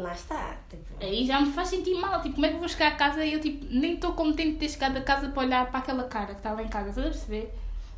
Lá 0.00 0.12
está. 0.12 0.56
Tipo, 0.70 0.84
Aí 1.00 1.26
já 1.26 1.40
me 1.40 1.52
faz 1.52 1.68
sentir 1.68 1.94
mal, 1.94 2.20
tipo, 2.22 2.34
como 2.36 2.46
é 2.46 2.50
que 2.50 2.54
eu 2.54 2.60
vou 2.60 2.68
chegar 2.68 2.88
a 2.88 2.96
casa 2.96 3.24
e 3.24 3.32
eu, 3.32 3.40
tipo, 3.40 3.66
nem 3.70 3.94
estou 3.94 4.12
contente 4.12 4.52
de 4.52 4.56
ter 4.58 4.68
chegado 4.68 4.96
a 4.96 5.00
casa 5.00 5.28
para 5.28 5.42
olhar 5.42 5.66
para 5.70 5.80
aquela 5.80 6.04
cara 6.04 6.26
que 6.26 6.34
está 6.40 6.52
lá 6.52 6.62
em 6.62 6.68
casa, 6.68 6.88
estás 6.90 7.06
a 7.06 7.10
perceber? 7.10 7.52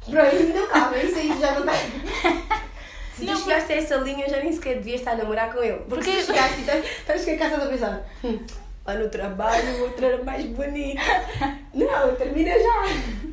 Isso 0.09 0.53
não 0.59 0.67
calma, 0.69 0.97
isso 0.97 1.19
aí 1.19 1.29
já 1.39 1.53
não 1.53 1.61
está. 1.61 2.61
Se 3.15 3.27
Não, 3.27 3.35
tu 3.35 3.41
chegaste 3.43 3.73
a 3.73 3.77
essa 3.77 3.97
linha, 3.97 4.27
já 4.31 4.39
nem 4.39 4.51
sequer 4.51 4.77
devias 4.77 5.01
estar 5.01 5.13
a 5.13 5.17
namorar 5.17 5.53
com 5.53 5.63
ele. 5.63 5.77
Porque 5.81 6.05
Porque- 6.07 6.21
se 6.23 6.27
chegaste 6.29 6.57
e 6.57 6.61
estás- 6.63 7.25
com 7.27 7.31
a 7.33 7.37
casa 7.37 7.57
a 7.63 7.67
pensar, 7.67 8.09
hum, 8.25 8.39
lá 8.87 8.95
no 8.95 9.09
trabalho 9.11 9.77
o 9.77 9.81
outro 9.83 10.07
era 10.07 10.25
mais 10.25 10.47
bonito. 10.47 11.03
Não, 11.75 12.17
termina 12.17 12.51
já. 12.53 12.83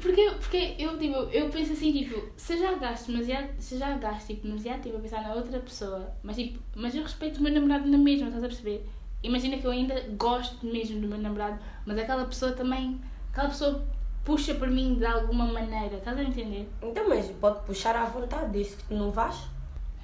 Porque, 0.08 0.32
porque 0.40 0.76
eu, 0.80 0.98
tipo, 0.98 1.18
eu 1.34 1.50
penso 1.50 1.74
assim, 1.74 1.92
tipo, 1.92 2.30
se 2.38 2.58
já 2.58 2.76
gasto 2.76 3.12
demasiado, 3.12 3.50
se 3.60 3.78
já 3.78 3.98
gasto, 3.98 4.28
tipo, 4.28 4.48
demasiado 4.48 4.82
tempo 4.82 4.96
a 4.96 5.00
pensar 5.02 5.22
na 5.22 5.34
outra 5.34 5.60
pessoa, 5.60 6.10
mas, 6.24 6.38
tipo, 6.38 6.58
mas 6.74 6.96
eu 6.96 7.04
respeito 7.04 7.42
o 7.42 7.44
meu 7.44 7.52
namorado 7.52 7.90
na 7.90 7.98
mesma, 7.98 8.28
estás 8.28 8.42
a 8.42 8.48
perceber? 8.48 8.88
Imagina 9.22 9.58
que 9.58 9.68
eu 9.68 9.72
ainda 9.72 10.02
gosto 10.18 10.66
mesmo 10.66 11.02
do 11.02 11.10
meu 11.10 11.18
namorado, 11.18 11.60
mas 11.86 12.00
aquela 12.00 12.24
pessoa 12.24 12.54
também, 12.54 13.02
aquela 13.34 13.50
pessoa 13.50 13.86
puxa 14.24 14.56
por 14.56 14.70
mim 14.70 14.96
de 14.96 15.06
alguma 15.06 15.46
maneira, 15.46 15.98
estás 15.98 16.18
a 16.18 16.24
entender? 16.24 16.70
Então, 16.82 17.10
mas 17.10 17.30
pode 17.42 17.66
puxar 17.66 17.94
à 17.98 18.06
vontade, 18.06 18.50
desde 18.50 18.78
que 18.78 18.84
tu 18.86 18.94
não 18.94 19.12
vás. 19.12 19.44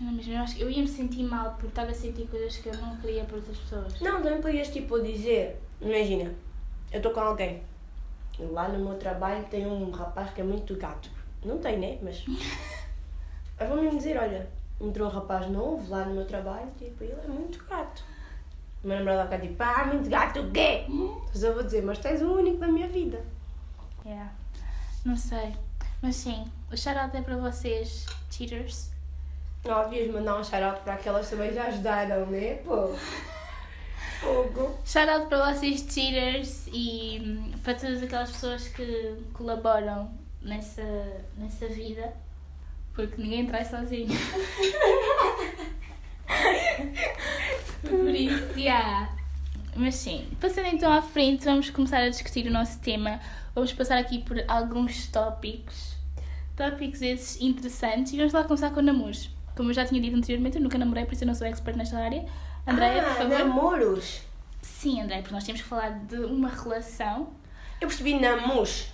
Não, 0.02 0.12
mas 0.12 0.28
eu 0.28 0.38
acho 0.38 0.58
que 0.58 0.64
eu 0.64 0.70
ia 0.70 0.82
me 0.82 0.88
sentir 0.90 1.24
mal 1.24 1.56
por 1.58 1.70
estar 1.70 1.88
a 1.88 1.94
sentir 1.94 2.28
coisas 2.28 2.58
que 2.58 2.68
eu 2.68 2.76
não 2.76 2.98
queria 2.98 3.24
para 3.24 3.38
outras 3.38 3.56
pessoas. 3.56 4.02
Não, 4.02 4.22
também 4.22 4.42
podias 4.42 4.68
tipo 4.68 5.00
dizer, 5.00 5.62
imagina, 5.82 6.36
eu 6.92 6.98
estou 6.98 7.14
com 7.14 7.22
alguém. 7.22 7.64
Lá 8.40 8.68
no 8.68 8.80
meu 8.80 8.98
trabalho 8.98 9.46
tem 9.46 9.66
um 9.66 9.92
rapaz 9.92 10.32
que 10.32 10.42
é 10.42 10.44
muito 10.44 10.76
gato. 10.76 11.10
Não 11.44 11.60
tem, 11.60 11.78
né? 11.78 12.00
Mas. 12.02 12.24
Eu 13.60 13.68
vou 13.68 13.78
mesmo 13.78 13.98
dizer, 13.98 14.18
olha, 14.18 14.50
entrou 14.82 15.08
um 15.08 15.12
rapaz 15.12 15.48
novo 15.50 15.90
lá 15.90 16.06
no 16.06 16.16
meu 16.16 16.26
trabalho, 16.26 16.68
tipo, 16.78 17.04
ele 17.04 17.14
é 17.14 17.28
muito 17.28 17.64
gato. 17.66 18.04
O 18.84 18.88
meu 18.88 18.98
namorado 18.98 19.30
vai 19.30 19.40
ficar 19.40 19.48
tipo, 19.48 19.64
ah, 19.64 19.86
muito 19.86 20.10
gato 20.10 20.40
o 20.42 20.52
quê? 20.52 20.86
Mas 21.30 21.44
eu 21.44 21.54
vou 21.54 21.64
dizer, 21.64 21.84
mas 21.84 22.00
tens 22.00 22.22
o 22.22 22.34
único 22.34 22.58
da 22.58 22.68
minha 22.68 22.88
vida. 22.88 23.24
Yeah. 24.06 24.32
Não 25.06 25.16
sei. 25.16 25.54
Mas 26.02 26.18
sim, 26.18 26.46
o 26.72 26.76
shout-out 26.76 27.16
é 27.16 27.22
para 27.22 27.38
vocês, 27.38 28.06
cheaters. 28.30 28.92
Havias 29.66 30.12
mandar 30.12 30.38
um 30.38 30.44
shout 30.44 30.82
para 30.84 30.96
aquelas 30.96 31.30
que 31.30 31.36
também 31.36 31.54
já 31.54 31.68
ajudaram, 31.68 32.26
né? 32.26 32.56
Pô. 32.56 32.90
Fogo. 34.20 34.78
Shout-out 34.86 35.28
para 35.28 35.54
vocês, 35.54 35.86
cheaters, 35.90 36.68
e 36.72 37.22
hum, 37.24 37.52
para 37.64 37.76
todas 37.76 38.02
aquelas 38.02 38.32
pessoas 38.32 38.68
que 38.68 39.16
colaboram 39.34 40.12
nessa, 40.42 40.84
nessa 41.38 41.68
vida. 41.68 42.14
Porque 42.94 43.22
ninguém 43.22 43.46
trai 43.46 43.66
sozinho. 43.66 44.08
Por 47.82 48.10
isso, 48.10 48.60
yeah. 48.60 49.14
Mas 49.76 49.96
sim, 49.96 50.28
passando 50.40 50.68
então 50.68 50.92
à 50.92 51.02
frente, 51.02 51.46
vamos 51.46 51.70
começar 51.70 51.98
a 51.98 52.10
discutir 52.10 52.46
o 52.48 52.52
nosso 52.52 52.80
tema. 52.80 53.20
Vamos 53.56 53.74
passar 53.74 53.98
aqui 53.98 54.20
por 54.20 54.44
alguns 54.48 55.08
tópicos. 55.08 55.96
Tópicos 56.56 57.02
esses 57.02 57.42
interessantes. 57.42 58.14
E 58.14 58.18
vamos 58.18 58.34
lá 58.34 58.44
começar 58.44 58.70
com 58.72 58.82
namoros. 58.82 59.30
Como 59.56 59.70
eu 59.70 59.74
já 59.74 59.86
tinha 59.86 60.02
dito 60.02 60.16
anteriormente, 60.16 60.58
eu 60.58 60.64
nunca 60.64 60.78
namorei, 60.78 61.06
por 61.06 61.14
isso 61.14 61.24
eu 61.24 61.28
não 61.28 61.36
sou 61.36 61.48
expert 61.48 61.78
nesta 61.78 61.98
área. 61.98 62.26
Andréia, 62.68 63.02
ah, 63.02 63.06
por 63.06 63.16
favor. 63.18 63.40
namoros. 63.40 64.22
Sim, 64.62 65.02
Andréia, 65.02 65.22
porque 65.22 65.34
nós 65.36 65.44
temos 65.44 65.62
que 65.62 65.68
falar 65.68 65.90
de 66.06 66.18
uma 66.18 66.50
relação. 66.50 67.30
Eu 67.82 67.88
percebi 67.88 68.14
namus. 68.20 68.88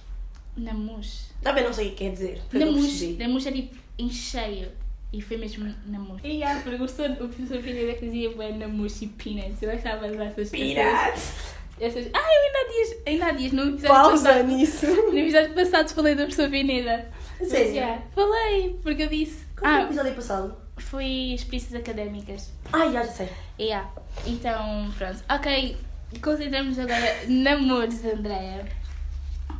Namus. 0.58 1.30
Também 1.42 1.64
não 1.64 1.72
sei 1.74 1.88
o 1.88 1.90
que 1.92 1.96
quer 1.98 2.12
dizer. 2.12 2.42
Namus, 2.52 3.02
namus 3.18 3.46
é 3.46 3.52
tipo 3.52 3.76
em 3.98 4.10
cheio. 4.10 4.72
E 5.12 5.22
foi 5.22 5.38
mesmo 5.38 5.74
namus. 5.86 6.20
E 6.24 6.44
ah, 6.44 6.60
porque 6.64 6.76
o 6.76 6.78
professor, 6.80 7.10
o 7.12 7.30
professor 7.30 7.62
Pineda 7.64 7.94
que 7.94 8.06
dizia 8.06 8.32
bem 8.36 8.58
namus 8.58 9.02
e 9.02 9.08
peanuts. 9.08 9.62
Eu 9.62 9.72
achava 9.72 10.08
essas 10.08 10.50
Piratas. 10.50 11.34
Essas... 11.80 12.08
Ah, 12.14 12.20
eu 12.20 12.42
ainda 12.42 12.60
há 12.60 12.72
dias, 12.74 12.98
ainda 13.08 13.26
há 13.28 13.32
dias 13.32 13.52
no 13.54 13.62
episódio 13.70 13.88
Pausa 13.88 14.24
passado. 14.30 14.48
nisso. 14.48 14.86
No 15.12 15.18
episódio 15.18 15.54
passado 15.54 15.90
falei 15.90 16.14
do 16.16 16.24
professor 16.24 16.50
Pineda. 16.50 17.10
Sério? 17.44 18.02
falei, 18.14 18.78
porque 18.84 19.04
eu 19.04 19.08
disse. 19.08 19.46
Qual 19.58 19.72
foi 19.72 19.80
o 19.80 19.84
Ah, 19.84 19.86
episódio 19.86 20.14
passado? 20.14 20.58
Foi 20.90 21.34
experiências 21.34 21.76
académicas. 21.76 22.52
Ai, 22.74 22.92
já, 22.92 23.04
já 23.04 23.12
sei. 23.12 23.30
Yeah. 23.60 23.92
Então, 24.26 24.92
pronto. 24.98 25.24
Ok, 25.30 25.78
concentramos 26.22 26.80
agora 26.80 27.28
namoros, 27.28 28.04
Andréia. 28.04 28.68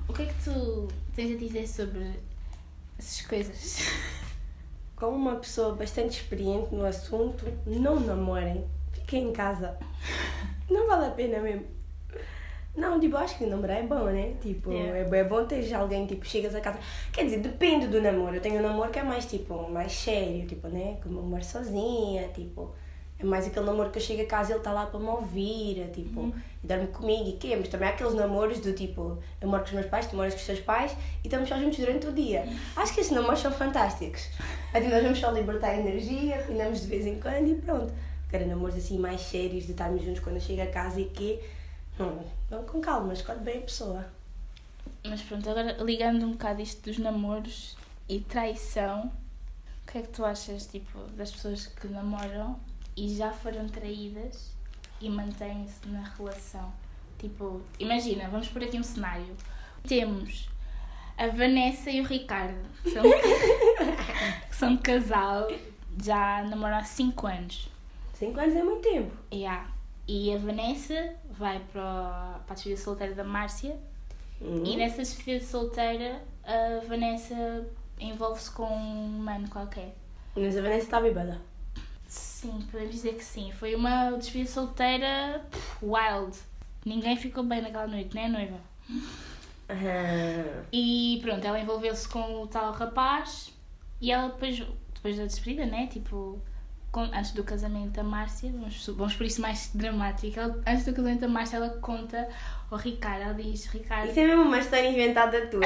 O 0.08 0.14
que 0.14 0.24
é 0.24 0.26
que 0.26 0.44
tu 0.44 0.88
tens 1.16 1.36
a 1.36 1.40
dizer 1.40 1.68
sobre 1.68 2.20
essas 2.98 3.22
coisas? 3.28 3.78
Como 4.96 5.16
uma 5.16 5.36
pessoa 5.36 5.76
bastante 5.76 6.20
experiente 6.20 6.74
no 6.74 6.84
assunto, 6.84 7.46
não 7.66 8.00
namorem. 8.00 8.66
Fiquem 8.92 9.30
em 9.30 9.34
casa. 9.34 9.78
Não 10.70 10.88
vale 10.88 11.06
a 11.06 11.12
pena 11.12 11.40
mesmo. 11.40 11.66
Não, 12.80 13.00
tipo, 13.00 13.18
acho 13.18 13.38
que 13.38 13.46
namorar 13.46 13.78
é 13.80 13.84
bom, 13.84 14.06
né? 14.06 14.34
Tipo, 14.42 14.72
Yeah. 14.72 15.16
é, 15.16 15.20
é 15.20 15.24
bom 15.24 15.44
ter 15.46 15.74
alguém, 15.74 16.06
tipo, 16.08 16.26
chegas 16.26 16.56
a 16.56 16.62
casa. 16.62 16.80
Quer 17.12 17.26
dizer, 17.26 17.40
depende 17.40 17.88
do 17.88 18.02
namoro. 18.02 18.36
Eu 18.36 18.42
tenho 18.42 18.60
um 18.60 18.62
namoro 18.62 18.90
que 18.90 19.00
é 19.00 19.04
mais, 19.04 19.26
tipo, 19.26 19.70
mais 19.70 19.92
sério, 19.92 20.48
tipo, 20.48 20.68
né? 20.70 20.98
Como 21.04 21.20
eu 21.20 21.24
moro 21.24 21.44
sozinha, 21.44 22.30
tipo. 22.30 22.72
É 23.22 23.26
mais 23.26 23.46
aquele 23.46 23.66
namoro 23.66 23.90
que 23.90 23.98
eu 23.98 24.02
chego 24.02 24.22
a 24.22 24.26
casa 24.26 24.52
e 24.52 24.54
ele 24.54 24.60
está 24.60 24.72
lá 24.72 24.86
para 24.86 24.98
me 24.98 25.08
ouvir, 25.08 25.82
é, 25.82 25.88
tipo, 25.88 26.34
e 26.64 26.66
dorme 26.68 26.88
comigo 26.88 27.28
e 27.28 27.34
quê? 27.34 27.54
Mas 27.58 27.68
também 27.68 27.90
há 27.90 27.92
aqueles 27.92 28.14
namoros 28.14 28.62
do 28.62 28.72
tipo, 28.72 29.18
eu 29.42 29.48
moro 29.50 29.62
com 29.62 29.68
os 29.68 29.74
meus 29.74 29.88
pais, 29.88 30.08
tu 30.08 30.16
moras 30.16 30.34
com 30.34 30.40
os 30.40 30.46
teus 30.46 30.62
pais 30.62 30.94
e 31.22 31.28
estamos 31.28 31.50
só 31.50 31.58
juntos 31.58 31.78
durante 31.80 32.08
o 32.08 32.14
dia. 32.14 32.48
Acho 32.78 32.94
que 32.94 33.02
esses 33.02 33.12
namoros 33.12 33.40
são 33.42 33.52
fantásticos. 33.52 34.30
Assim, 34.74 34.88
nós 34.88 35.04
vamos 35.04 35.20
só 35.20 35.32
libertar 35.32 35.78
energia, 35.78 36.42
combinamos 36.44 36.80
de 36.80 36.88
vez 36.88 37.06
em 37.06 37.20
quando 37.20 37.50
e 37.50 37.56
pronto. 37.56 37.94
Quero 38.30 38.48
namoros 38.48 38.78
assim 38.78 38.98
mais 38.98 39.20
sérios, 39.20 39.66
de 39.66 39.72
estarmos 39.72 40.02
juntos 40.02 40.22
quando 40.22 40.36
eu 40.36 40.42
chego 40.42 40.62
a 40.62 40.68
casa 40.68 41.02
e 41.02 41.06
quê? 41.06 41.42
Hum, 42.00 42.24
vão 42.50 42.64
com 42.64 42.80
calma, 42.80 43.14
escolhe 43.14 43.40
bem 43.40 43.58
a 43.58 43.62
pessoa. 43.62 44.06
Mas 45.04 45.22
pronto, 45.22 45.50
agora 45.50 45.78
ligando 45.84 46.26
um 46.26 46.32
bocado 46.32 46.62
isto 46.62 46.90
dos 46.90 46.98
namoros 46.98 47.76
e 48.08 48.20
traição, 48.22 49.12
o 49.84 49.92
que 49.92 49.98
é 49.98 50.02
que 50.02 50.10
tu 50.10 50.24
achas, 50.24 50.66
tipo, 50.68 51.00
das 51.16 51.32
pessoas 51.32 51.68
que 51.68 51.88
namoram 51.88 52.60
e 52.96 53.16
já 53.16 53.32
foram 53.32 53.68
traídas 53.68 54.52
e 55.02 55.10
mantêm-se 55.10 55.88
na 55.88 56.04
relação? 56.04 56.72
Tipo, 57.18 57.62
imagina, 57.80 58.30
vamos 58.30 58.48
por 58.48 58.64
aqui 58.64 58.78
um 58.78 58.84
cenário. 58.84 59.36
Temos 59.88 60.50
a 61.18 61.28
Vanessa 61.28 61.92
e 61.92 62.00
o 62.00 62.06
Ricardo, 62.06 62.66
que 62.82 62.92
são, 62.92 63.04
que 64.50 64.56
são 64.56 64.78
casal, 64.78 65.50
já 66.02 66.44
namoram 66.44 66.78
há 66.78 66.84
5 66.84 67.28
anos. 67.28 67.70
Cinco 68.14 68.40
anos 68.40 68.56
é 68.56 68.64
muito 68.64 68.82
tempo. 68.82 69.16
Yeah. 69.34 69.70
E 70.08 70.34
a 70.34 70.38
Vanessa 70.38 71.16
vai 71.40 71.60
para, 71.72 72.42
a 72.48 72.54
despedida 72.54 72.82
solteira 72.82 73.16
da 73.16 73.24
Márcia 73.24 73.76
Uhum. 74.42 74.64
e 74.66 74.78
nessa 74.78 74.98
despedida 74.98 75.44
solteira 75.44 76.22
a 76.46 76.86
Vanessa 76.88 77.68
envolve-se 78.00 78.52
com 78.52 78.64
um 78.68 79.08
mano 79.20 79.50
qualquer. 79.50 79.96
Mas 80.36 80.56
a 80.58 80.62
Vanessa 80.62 80.84
está 80.86 81.02
bêbada. 81.02 81.42
Sim, 82.08 82.66
podemos 82.72 82.94
dizer 82.96 83.16
que 83.16 83.24
sim. 83.24 83.52
Foi 83.52 83.76
uma 83.76 84.12
despedida 84.12 84.50
solteira 84.50 85.46
wild. 85.82 86.38
Ninguém 86.86 87.18
ficou 87.18 87.44
bem 87.44 87.62
naquela 87.62 87.88
noite, 87.88 88.16
né, 88.16 88.28
noiva? 88.30 88.58
Ah, 89.68 90.64
E 90.72 91.20
pronto, 91.22 91.46
ela 91.46 91.60
envolveu-se 91.60 92.08
com 92.08 92.42
o 92.44 92.48
tal 92.48 92.72
rapaz 92.72 93.54
e 94.02 94.12
ela 94.12 94.30
depois, 94.30 94.58
depois 94.94 95.18
da 95.18 95.26
despedida, 95.26 95.66
né? 95.66 95.88
Tipo, 95.88 96.40
antes 96.96 97.32
do 97.32 97.44
casamento 97.44 97.92
da 97.92 98.04
Márcia, 98.04 98.52
vamos, 98.52 98.86
vamos 98.88 99.14
por 99.16 99.26
isso 99.26 99.42
mais 99.42 99.70
dramático. 99.74 100.40
Ela, 100.40 100.60
antes 100.68 100.86
do 100.86 100.94
casamento 100.94 101.22
da 101.22 101.28
Márcia, 101.28 101.58
ela 101.58 101.70
conta 101.70 102.28
ao 102.72 102.78
Ricardo, 102.78 103.22
ela 103.22 103.34
diz: 103.34 103.66
Ricardo, 103.68 104.10
Isso 104.10 104.20
é 104.20 104.28
mesmo 104.28 104.44
uma 104.44 104.58
história 104.60 104.90
inventada 104.90 105.46
tua. 105.48 105.62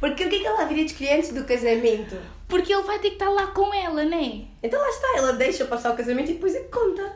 Porque 0.00 0.24
o 0.24 0.28
que 0.28 0.36
é 0.36 0.38
que 0.40 0.46
ela 0.46 0.64
viria 0.64 0.84
de 0.84 0.92
escolher 0.92 1.18
antes 1.18 1.32
do 1.32 1.44
casamento? 1.44 2.16
porque 2.48 2.72
ele 2.72 2.82
vai 2.82 2.98
ter 2.98 3.10
que 3.10 3.14
estar 3.16 3.28
lá 3.28 3.48
com 3.48 3.74
ela, 3.74 4.04
né? 4.04 4.46
Então 4.62 4.80
lá 4.80 4.88
está, 4.88 5.08
ela 5.18 5.32
deixa 5.34 5.66
passar 5.66 5.92
o 5.92 5.96
casamento 5.96 6.30
e 6.30 6.34
depois 6.34 6.54
é 6.54 6.60
que 6.60 6.70
conta. 6.70 7.14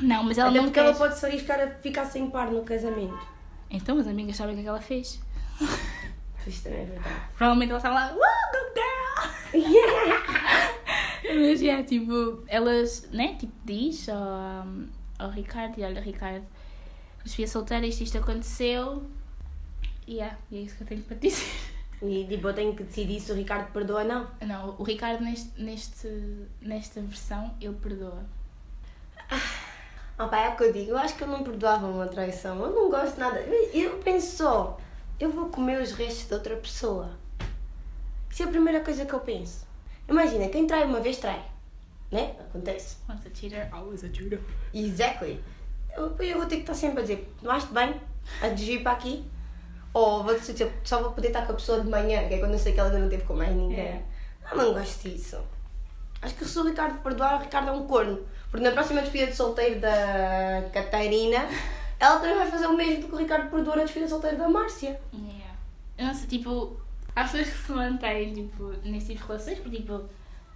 Não, 0.00 0.24
mas 0.24 0.36
ela 0.38 0.50
Até 0.50 0.58
não 0.58 0.64
porque 0.64 0.80
quer. 0.80 0.86
ela 0.86 0.94
pode 0.96 1.16
se 1.16 1.24
arriscar 1.24 1.60
a 1.60 1.68
ficar 1.68 2.04
sem 2.04 2.28
par 2.28 2.50
no 2.50 2.64
casamento. 2.64 3.16
Então, 3.70 3.96
as 3.98 4.08
amigas 4.08 4.36
sabem 4.36 4.54
o 4.54 4.56
que 4.56 4.60
é 4.60 4.64
que 4.64 4.68
ela 4.68 4.80
fez. 4.80 5.20
Isto 6.44 6.64
também 6.64 6.80
é 6.80 6.84
verdade. 6.86 7.14
Provavelmente 7.38 7.70
ela 7.70 7.78
estava 7.78 7.94
lá, 7.94 8.12
uh, 8.12 8.18
good 8.52 8.72
girl! 8.74 10.32
Mas, 11.34 11.60
yeah, 11.60 11.82
tipo, 11.84 12.44
elas, 12.46 13.08
né, 13.10 13.36
tipo, 13.38 13.52
diz 13.64 14.08
ao, 14.08 14.66
ao 15.18 15.30
Ricardo, 15.30 15.78
e 15.78 15.84
olha, 15.84 16.00
Ricardo, 16.00 16.44
fui 17.26 17.46
solteira, 17.46 17.86
isto, 17.86 18.02
isto 18.02 18.18
aconteceu, 18.18 19.02
e 20.06 20.14
yeah, 20.14 20.38
é 20.52 20.56
isso 20.56 20.76
que 20.76 20.82
eu 20.82 20.86
tenho 20.86 21.02
para 21.02 21.16
te 21.16 21.28
dizer. 21.28 21.72
E 22.02 22.26
tipo, 22.28 22.48
eu 22.48 22.54
tenho 22.54 22.74
que 22.74 22.82
decidir 22.82 23.20
se 23.20 23.30
o 23.30 23.34
Ricardo 23.36 23.70
perdoa 23.72 24.02
ou 24.02 24.08
não. 24.08 24.30
Não, 24.44 24.74
o 24.76 24.82
Ricardo, 24.82 25.22
neste, 25.22 25.60
neste, 25.60 26.08
nesta 26.60 27.00
versão, 27.00 27.54
ele 27.60 27.76
perdoa. 27.76 28.24
Ah 30.18 30.28
pá, 30.28 30.40
é 30.40 30.48
o 30.50 30.56
que 30.56 30.64
eu 30.64 30.72
digo, 30.72 30.90
eu 30.90 30.98
acho 30.98 31.16
que 31.16 31.24
eu 31.24 31.28
não 31.28 31.42
perdoava 31.42 31.86
uma 31.86 32.06
traição. 32.06 32.60
Eu 32.60 32.72
não 32.72 32.90
gosto 32.90 33.18
nada. 33.18 33.40
Eu 33.40 33.98
penso 33.98 34.36
só, 34.36 34.78
eu 35.18 35.30
vou 35.30 35.48
comer 35.48 35.80
os 35.80 35.92
restos 35.92 36.26
de 36.26 36.34
outra 36.34 36.56
pessoa. 36.56 37.10
Isso 38.30 38.42
é 38.42 38.46
a 38.46 38.48
primeira 38.48 38.80
coisa 38.80 39.04
que 39.04 39.12
eu 39.12 39.20
penso. 39.20 39.66
Imagina, 40.08 40.48
quem 40.48 40.66
trai 40.66 40.84
uma 40.84 41.00
vez 41.00 41.18
trai. 41.18 41.42
Né? 42.10 42.34
Acontece. 42.40 42.96
Once 43.08 43.26
a 43.26 43.34
cheater, 43.34 43.68
always 43.72 44.04
a 44.04 44.12
cheater. 44.12 44.40
Exactly. 44.74 45.42
Eu, 45.96 46.14
eu 46.18 46.38
vou 46.38 46.46
ter 46.46 46.56
que 46.56 46.62
estar 46.62 46.74
sempre 46.74 46.98
a 46.98 47.02
dizer, 47.02 47.34
tomaste 47.40 47.72
bem? 47.72 48.00
A 48.40 48.48
desvio 48.48 48.82
para 48.82 48.92
aqui? 48.92 49.24
Ou 49.94 50.22
vou 50.22 50.38
dizer, 50.38 50.72
só 50.84 51.02
vou 51.02 51.12
poder 51.12 51.28
estar 51.28 51.46
com 51.46 51.52
a 51.52 51.54
pessoa 51.54 51.80
de 51.80 51.88
manhã, 51.88 52.26
que 52.28 52.34
é 52.34 52.38
quando 52.38 52.52
eu 52.52 52.58
sei 52.58 52.72
que 52.72 52.80
ela 52.80 52.88
ainda 52.88 53.00
não 53.00 53.08
teve 53.08 53.24
com 53.24 53.34
mais 53.34 53.54
ninguém. 53.54 53.78
É. 53.78 54.02
Eu 54.50 54.56
não 54.56 54.72
gosto 54.72 55.08
disso. 55.08 55.38
Acho 56.20 56.34
que 56.34 56.44
se 56.44 56.58
o 56.58 56.64
Ricardo 56.64 57.02
perdoar, 57.02 57.40
o 57.40 57.42
Ricardo 57.42 57.68
é 57.68 57.72
um 57.72 57.86
corno. 57.86 58.20
Porque 58.50 58.64
na 58.64 58.72
próxima 58.72 59.00
despedida 59.00 59.30
de 59.30 59.36
solteiro 59.36 59.80
da 59.80 60.68
Catarina, 60.72 61.48
ela 61.98 62.20
também 62.20 62.36
vai 62.36 62.50
fazer 62.50 62.66
o 62.66 62.76
mesmo 62.76 63.02
porque 63.02 63.16
o 63.16 63.18
Ricardo 63.18 63.50
perdoou 63.50 63.76
na 63.76 63.82
despedida 63.82 64.06
de 64.06 64.10
solteiro 64.10 64.38
da 64.38 64.48
Márcia. 64.48 65.00
Yeah. 65.12 65.54
Não 65.98 66.14
sei, 66.14 66.28
tipo, 66.28 66.80
há 67.14 67.22
pessoas 67.24 67.48
que 67.50 67.58
se 67.58 67.72
mantêm, 67.72 68.32
tipo, 68.34 68.72
nesse 68.84 69.08
tipo 69.08 69.20
de 69.22 69.26
relações, 69.28 69.58
porque, 69.58 69.76
tipo, 69.78 70.04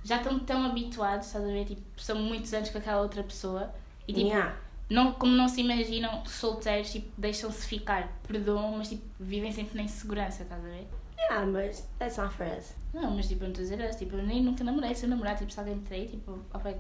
já 0.05 0.17
estão 0.19 0.39
tão 0.41 0.65
habituados, 0.67 1.27
estás 1.27 1.45
a 1.45 1.49
ver? 1.49 1.65
Tipo, 1.65 1.83
são 2.01 2.17
muitos 2.17 2.53
anos 2.55 2.71
com 2.71 2.79
aquela 2.79 3.03
outra 3.03 3.23
pessoa 3.23 3.71
e, 4.07 4.13
tipo, 4.13 4.27
Yeah. 4.29 4.57
não, 4.91 5.13
como 5.15 5.33
não 5.33 5.49
se 5.49 5.61
imaginam 5.61 6.25
solteiros, 6.27 6.93
tipo, 6.93 7.09
deixam-se 7.19 7.67
ficar, 7.67 8.09
perdoam, 8.27 8.77
mas, 8.79 8.89
tipo, 8.89 9.05
vivem 9.19 9.53
sempre 9.53 9.77
na 9.77 9.83
insegurança, 9.83 10.43
estás 10.45 10.65
a 10.65 10.69
ver? 10.69 10.87
Yeah, 11.19 11.47
mas 11.47 11.89
that's 11.99 12.19
not 12.19 12.33
for 12.35 12.47
us. 12.47 12.75
Não, 12.95 13.11
mas, 13.11 13.27
tipo, 13.29 13.43
eu 13.45 13.49
não 13.49 13.53
estou 13.63 13.77
a 13.77 13.77
dizer 13.87 13.95
tipo, 13.99 14.17
eu 14.17 14.23
nem 14.23 14.43
nunca 14.43 14.63
namorei, 14.63 14.95
se 14.95 15.05
eu 15.07 15.11
namorar, 15.11 15.37
tipo, 15.37 15.51
se 15.53 15.59
alguém 15.59 15.75
me 15.77 15.83
trair, 15.83 16.09
tipo, 16.09 16.39
opa, 16.53 16.73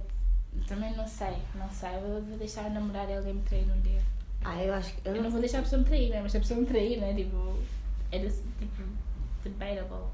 também 0.68 0.94
não 0.94 1.06
sei, 1.06 1.36
não 1.54 1.68
sei, 1.70 1.96
eu 1.96 2.22
vou 2.22 2.38
deixar 2.38 2.70
namorar 2.70 3.08
e 3.10 3.14
alguém 3.16 3.34
me 3.34 3.42
trair 3.42 3.66
num 3.66 3.80
dia. 3.80 4.00
Ah, 4.44 4.62
eu 4.62 4.72
acho 4.74 4.94
que. 4.94 5.00
Eu 5.08 5.12
Eu 5.12 5.16
não 5.16 5.24
não 5.24 5.30
vou 5.30 5.40
deixar 5.40 5.58
a 5.58 5.62
pessoa 5.62 5.80
me 5.80 5.84
trair, 5.86 6.10
né? 6.10 6.20
Mas 6.22 6.30
se 6.32 6.38
a 6.38 6.40
pessoa 6.40 6.60
me 6.60 6.66
trair, 6.66 6.98
né? 7.00 7.12
Tipo, 7.14 7.58
era 8.12 8.28
tipo, 8.28 8.82
debatable. 9.48 10.10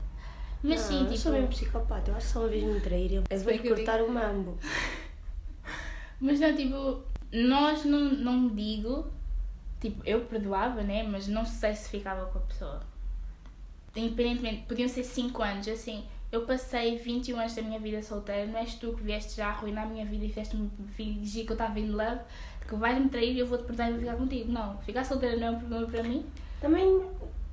Mas 0.62 0.80
não, 0.80 0.88
sim, 0.88 1.00
eu 1.00 1.06
tipo. 1.06 1.18
sou 1.18 1.32
mesmo 1.32 1.48
psicopata. 1.48 2.10
Eu 2.10 2.16
acho 2.16 2.26
que 2.26 2.32
só 2.32 2.40
uma 2.40 2.48
vez 2.48 2.62
me 2.62 2.80
trair, 2.80 3.14
eu, 3.14 3.24
eu 3.28 3.40
vou 3.40 3.52
eu 3.52 3.74
cortar 3.74 4.02
o 4.02 4.10
mambo. 4.10 4.56
Mas 6.20 6.38
não, 6.38 6.54
tipo, 6.54 7.02
nós 7.32 7.84
não, 7.84 8.12
não 8.12 8.48
digo, 8.48 9.10
tipo, 9.80 10.00
eu 10.06 10.20
perdoava, 10.20 10.82
né? 10.82 11.02
Mas 11.02 11.26
não 11.26 11.44
sei 11.44 11.74
se 11.74 11.88
ficava 11.88 12.26
com 12.26 12.38
a 12.38 12.42
pessoa. 12.42 12.80
Independentemente, 13.96 14.64
podiam 14.68 14.88
ser 14.88 15.02
5 15.02 15.42
anos, 15.42 15.68
assim. 15.68 16.04
Eu 16.30 16.46
passei 16.46 16.96
21 16.96 17.38
anos 17.38 17.54
da 17.54 17.60
minha 17.60 17.78
vida 17.78 18.00
solteira, 18.00 18.46
não 18.46 18.58
és 18.58 18.74
tu 18.76 18.94
que 18.94 19.02
vieste 19.02 19.36
já 19.36 19.48
arruinar 19.48 19.84
a 19.84 19.88
minha 19.88 20.06
vida 20.06 20.24
e 20.24 20.28
fizeste-me 20.28 20.70
fingir 20.94 21.44
que 21.44 21.52
eu 21.52 21.54
estava 21.54 21.78
in 21.78 21.90
love, 21.90 22.20
que 22.66 22.74
vais-me 22.74 23.10
trair 23.10 23.34
e 23.34 23.40
eu 23.40 23.46
vou-te 23.46 23.64
perdoar 23.64 23.88
e 23.88 23.92
vou 23.92 24.00
ficar 24.00 24.16
contigo. 24.16 24.50
Não, 24.50 24.78
ficar 24.78 25.04
solteira 25.04 25.36
não 25.36 25.48
é 25.48 25.50
um 25.50 25.58
problema 25.58 25.86
para 25.88 26.02
mim. 26.04 26.24
Também 26.58 27.04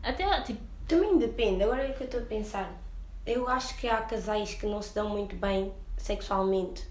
Até, 0.01 0.41
tipo, 0.43 0.61
Também 0.89 1.17
depende, 1.17 1.63
agora 1.63 1.83
é 1.87 1.91
que 1.93 2.01
eu 2.01 2.05
estou 2.05 2.19
a 2.19 2.25
pensar. 2.25 2.69
eu 3.25 3.47
acho 3.47 3.77
que 3.77 3.87
há 3.87 3.97
casais 4.01 4.55
que 4.55 4.65
não 4.65 4.81
se 4.81 4.93
dão 4.95 5.07
muito 5.09 5.35
bem 5.35 5.71
sexualmente, 5.97 6.83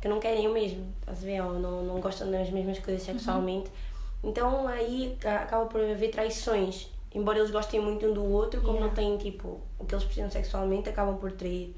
que 0.00 0.08
não 0.08 0.18
querem 0.18 0.48
o 0.48 0.52
mesmo, 0.52 0.92
estás 1.00 1.22
a 1.22 1.26
ver? 1.26 1.40
Ou 1.42 1.58
não, 1.58 1.82
não 1.84 2.00
gostam 2.00 2.30
das 2.30 2.50
mesmas 2.50 2.78
coisas 2.80 3.02
sexualmente. 3.02 3.70
Então 4.24 4.66
aí 4.66 5.16
acaba 5.24 5.66
por 5.66 5.80
haver 5.80 6.10
traições. 6.10 6.88
Embora 7.14 7.38
eles 7.38 7.50
gostem 7.50 7.80
muito 7.80 8.04
um 8.06 8.12
do 8.12 8.24
outro, 8.24 8.60
como 8.60 8.78
Yeah. 8.78 8.88
não 8.88 8.94
têm 8.94 9.16
tipo 9.16 9.60
o 9.78 9.84
que 9.86 9.94
eles 9.94 10.04
precisam 10.04 10.30
sexualmente, 10.30 10.88
acabam 10.88 11.16
por 11.16 11.30
trair. 11.32 11.74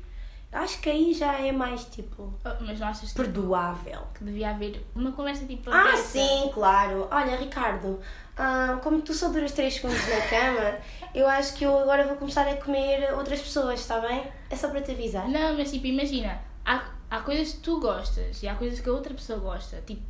Acho 0.51 0.81
que 0.81 0.89
aí 0.89 1.13
já 1.13 1.39
é 1.39 1.53
mais 1.53 1.85
tipo 1.85 2.33
Oh, 2.45 2.65
Mas 2.65 2.81
não 2.81 2.89
achas 2.89 3.13
perdoável. 3.13 4.01
que 4.15 4.25
devia 4.25 4.49
haver 4.51 4.83
uma 4.95 5.13
conversa 5.13 5.45
tipo 5.45 5.71
Ah, 5.71 5.95
sim, 5.97 6.51
claro. 6.55 7.07
Olha, 7.11 7.37
Ricardo, 7.37 8.01
ah, 8.39 8.79
como 8.83 9.03
tu 9.03 9.13
só 9.13 9.29
duras 9.29 9.53
3 9.53 9.73
segundos 9.75 10.01
na 10.09 10.21
cama, 10.29 10.79
eu 11.15 11.27
acho 11.29 11.55
que 11.55 11.65
eu 11.65 11.77
agora 11.79 12.07
vou 12.07 12.17
começar 12.17 12.47
a 12.49 12.57
comer 12.57 13.13
outras 13.15 13.41
pessoas, 13.41 13.81
está 13.81 13.99
bem? 14.01 14.25
É 14.51 14.57
só 14.57 14.69
para 14.69 14.81
te 14.81 14.93
avisar. 14.93 15.29
Não, 15.29 15.57
mas 15.57 15.71
tipo, 15.71 15.87
imagina, 15.87 16.41
há, 16.65 16.85
há 17.11 17.21
coisas 17.21 17.55
que 17.55 17.61
tu 17.61 17.81
gostas 17.81 18.43
e 18.43 18.49
há 18.49 18.55
coisas 18.55 18.81
que 18.81 18.89
a 18.89 18.93
outra 18.93 19.13
pessoa 19.15 19.39
gosta. 19.39 19.83
Tipo, 19.87 20.03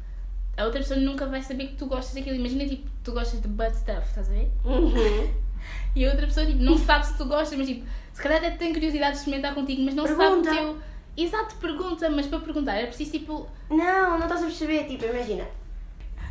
a 0.56 0.64
outra 0.64 0.80
pessoa 0.80 0.99
nunca 1.00 1.26
vai 1.26 1.42
saber 1.42 1.68
que 1.68 1.75
tu 1.76 1.87
gostas 1.87 2.14
daquilo. 2.14 2.37
Imagina, 2.37 2.66
tipo, 2.66 2.88
tu 3.02 3.12
gostas 3.12 3.40
de 3.40 3.49
butt 3.49 3.76
stuff, 3.76 4.06
estás 4.08 4.28
a 4.28 4.32
ver? 4.32 4.50
Uhum. 4.64 5.35
E 5.94 6.06
a 6.06 6.11
outra 6.11 6.26
pessoa, 6.26 6.47
tipo, 6.47 6.62
não 6.62 6.78
sabe 6.78 7.04
se 7.06 7.16
tu 7.18 7.25
gostas, 7.26 7.58
mas 7.58 7.66
tipo, 7.66 7.85
se 8.12 8.23
calhar 8.23 8.38
até 8.38 8.50
tem 8.52 8.73
curiosidade 8.73 9.12
de 9.12 9.18
experimentar 9.18 9.54
contigo, 9.54 9.82
mas 9.82 9.94
não 9.94 10.04
Pergunta. 10.04 10.49
sabe 10.50 10.61
o 10.66 10.75
teu. 10.75 10.78
Exato, 11.16 11.56
pergunta, 11.56 12.08
mas 12.08 12.26
para 12.26 12.38
perguntar 12.38 12.76
é 12.76 12.87
preciso 12.87 13.11
tipo, 13.11 13.49
Não, 13.68 14.11
não 14.16 14.23
estás 14.23 14.40
a 14.42 14.44
perceber, 14.47 14.85
tipo, 14.85 15.04
imagina. 15.04 15.44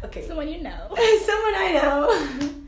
Ok. 0.03 0.23
someone 0.23 0.51
you 0.51 0.63
know. 0.63 0.95
Someone 1.25 1.55
I 1.55 1.73
know. 1.73 2.07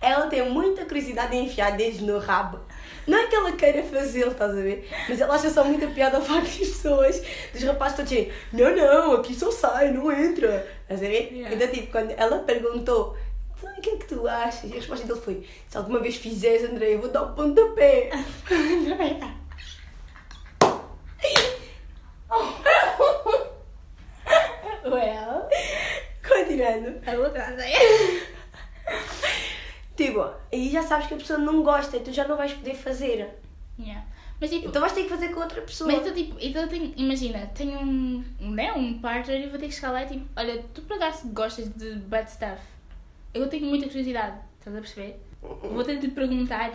Ela 0.00 0.26
tem 0.26 0.48
muita 0.50 0.84
curiosidade 0.84 1.34
em 1.34 1.46
enfiar 1.46 1.76
dedos 1.76 2.00
no 2.00 2.18
rabo. 2.18 2.60
Não 3.06 3.18
é 3.18 3.26
que 3.26 3.34
ela 3.34 3.52
queira 3.52 3.82
fazê-lo, 3.82 4.32
estás 4.32 4.50
a 4.50 4.60
ver? 4.60 4.88
Mas 5.08 5.20
ela 5.20 5.34
acha 5.34 5.50
só 5.50 5.64
muita 5.64 5.86
piada 5.88 6.16
ao 6.18 6.22
facto 6.22 6.44
das 6.44 6.56
pessoas, 6.56 7.22
dos 7.52 7.62
rapazes 7.62 7.96
todos 7.96 8.10
dizerem 8.10 8.32
Não, 8.52 8.76
não, 8.76 9.12
aqui 9.14 9.34
só 9.34 9.50
sai, 9.50 9.92
não 9.92 10.10
entra. 10.10 10.66
Estás 10.82 11.02
a 11.02 11.06
ver? 11.06 11.32
Yeah. 11.32 11.54
Então, 11.54 11.68
tipo, 11.68 11.90
quando 11.90 12.10
ela 12.12 12.38
perguntou 12.40 13.16
então, 13.64 13.78
o 13.78 13.80
que 13.80 13.90
é 13.90 13.96
que 13.96 14.06
tu 14.06 14.28
achas? 14.28 14.64
E 14.64 14.72
a 14.72 14.76
resposta 14.76 15.06
dele 15.06 15.20
foi 15.20 15.46
Se 15.68 15.76
alguma 15.76 16.00
vez 16.00 16.16
fizeres, 16.16 16.68
André, 16.68 16.94
eu 16.94 17.00
vou 17.00 17.10
dar 17.10 17.22
um 17.22 17.34
pontapé. 17.34 18.10
Continuando. 26.74 27.00
a 27.06 27.12
outra 27.24 27.54
Tipo, 29.96 30.28
aí 30.52 30.70
já 30.70 30.82
sabes 30.82 31.06
que 31.06 31.14
a 31.14 31.16
pessoa 31.16 31.38
não 31.38 31.62
gosta 31.62 31.96
e 31.96 32.00
tu 32.00 32.12
já 32.12 32.26
não 32.26 32.36
vais 32.36 32.52
poder 32.52 32.74
fazer. 32.74 33.28
yeah. 33.78 34.04
Mas 34.40 34.50
tipo, 34.50 34.66
Então 34.68 34.80
vais 34.80 34.92
ter 34.92 35.04
que 35.04 35.08
fazer 35.08 35.28
com 35.28 35.40
outra 35.40 35.62
pessoa. 35.62 35.90
Mas 35.90 36.00
então, 36.00 36.12
tipo, 36.12 36.36
então 36.40 36.66
tenho, 36.66 36.92
imagina, 36.96 37.46
tenho 37.54 37.78
um, 37.78 38.24
né, 38.40 38.72
um 38.72 38.98
partner 38.98 39.40
e 39.42 39.48
vou 39.48 39.58
ter 39.58 39.68
que 39.68 39.74
chegar 39.74 39.92
lá 39.92 40.02
e 40.02 40.06
tipo, 40.06 40.26
olha, 40.36 40.62
tu 40.74 40.82
por 40.82 40.96
acaso 40.96 41.28
gostas 41.28 41.68
de 41.68 41.94
bad 41.96 42.28
stuff? 42.28 42.60
Eu 43.32 43.48
tenho 43.48 43.66
muita 43.66 43.86
curiosidade, 43.86 44.36
estás 44.58 44.76
a 44.76 44.80
perceber? 44.80 45.20
Vou 45.40 45.84
ter 45.84 45.98
de 45.98 46.08
perguntar. 46.08 46.72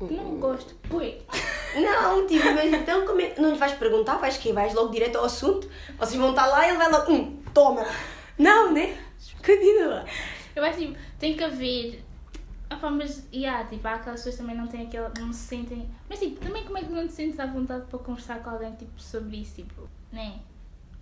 Não 0.00 0.36
gosto, 0.38 0.74
põe. 0.88 1.22
Não, 1.74 2.26
tipo, 2.26 2.44
mas 2.54 2.72
então 2.72 3.04
como 3.06 3.20
é- 3.20 3.34
não 3.38 3.50
lhe 3.52 3.58
vais 3.58 3.72
perguntar, 3.72 4.16
vais 4.18 4.36
que 4.36 4.52
vais 4.52 4.72
logo 4.74 4.90
direto 4.90 5.16
ao 5.18 5.24
assunto, 5.24 5.68
vocês 5.98 6.18
vão 6.20 6.30
estar 6.30 6.46
lá 6.46 6.66
e 6.66 6.70
ele 6.70 6.78
vai 6.78 6.90
logo, 6.90 7.12
hum, 7.12 7.42
toma. 7.52 7.84
Não, 8.38 8.72
né? 8.72 8.96
Continua. 9.44 10.04
Eu 10.54 10.64
acho 10.64 10.78
tipo, 10.78 10.96
tem 11.18 11.36
que 11.36 11.44
haver. 11.44 12.04
Opa, 12.70 12.90
mas, 12.90 13.26
yeah, 13.32 13.64
tipo, 13.64 13.86
há 13.88 13.94
aquelas 13.94 14.20
pessoas 14.20 14.34
que 14.34 14.40
também 14.42 14.56
não 14.56 14.66
têm 14.66 14.86
aquela. 14.86 15.12
não 15.18 15.32
se 15.32 15.46
sentem. 15.46 15.88
Mas 16.08 16.18
tipo, 16.18 16.40
também 16.40 16.64
como 16.64 16.76
é 16.78 16.82
que 16.82 16.90
não 16.90 17.06
te 17.06 17.12
sentes 17.14 17.40
à 17.40 17.46
vontade 17.46 17.86
para 17.88 17.98
conversar 17.98 18.42
com 18.42 18.50
alguém 18.50 18.72
tipo, 18.74 19.00
sobre 19.00 19.38
isso, 19.38 19.54
tipo, 19.56 19.88
né? 20.12 20.40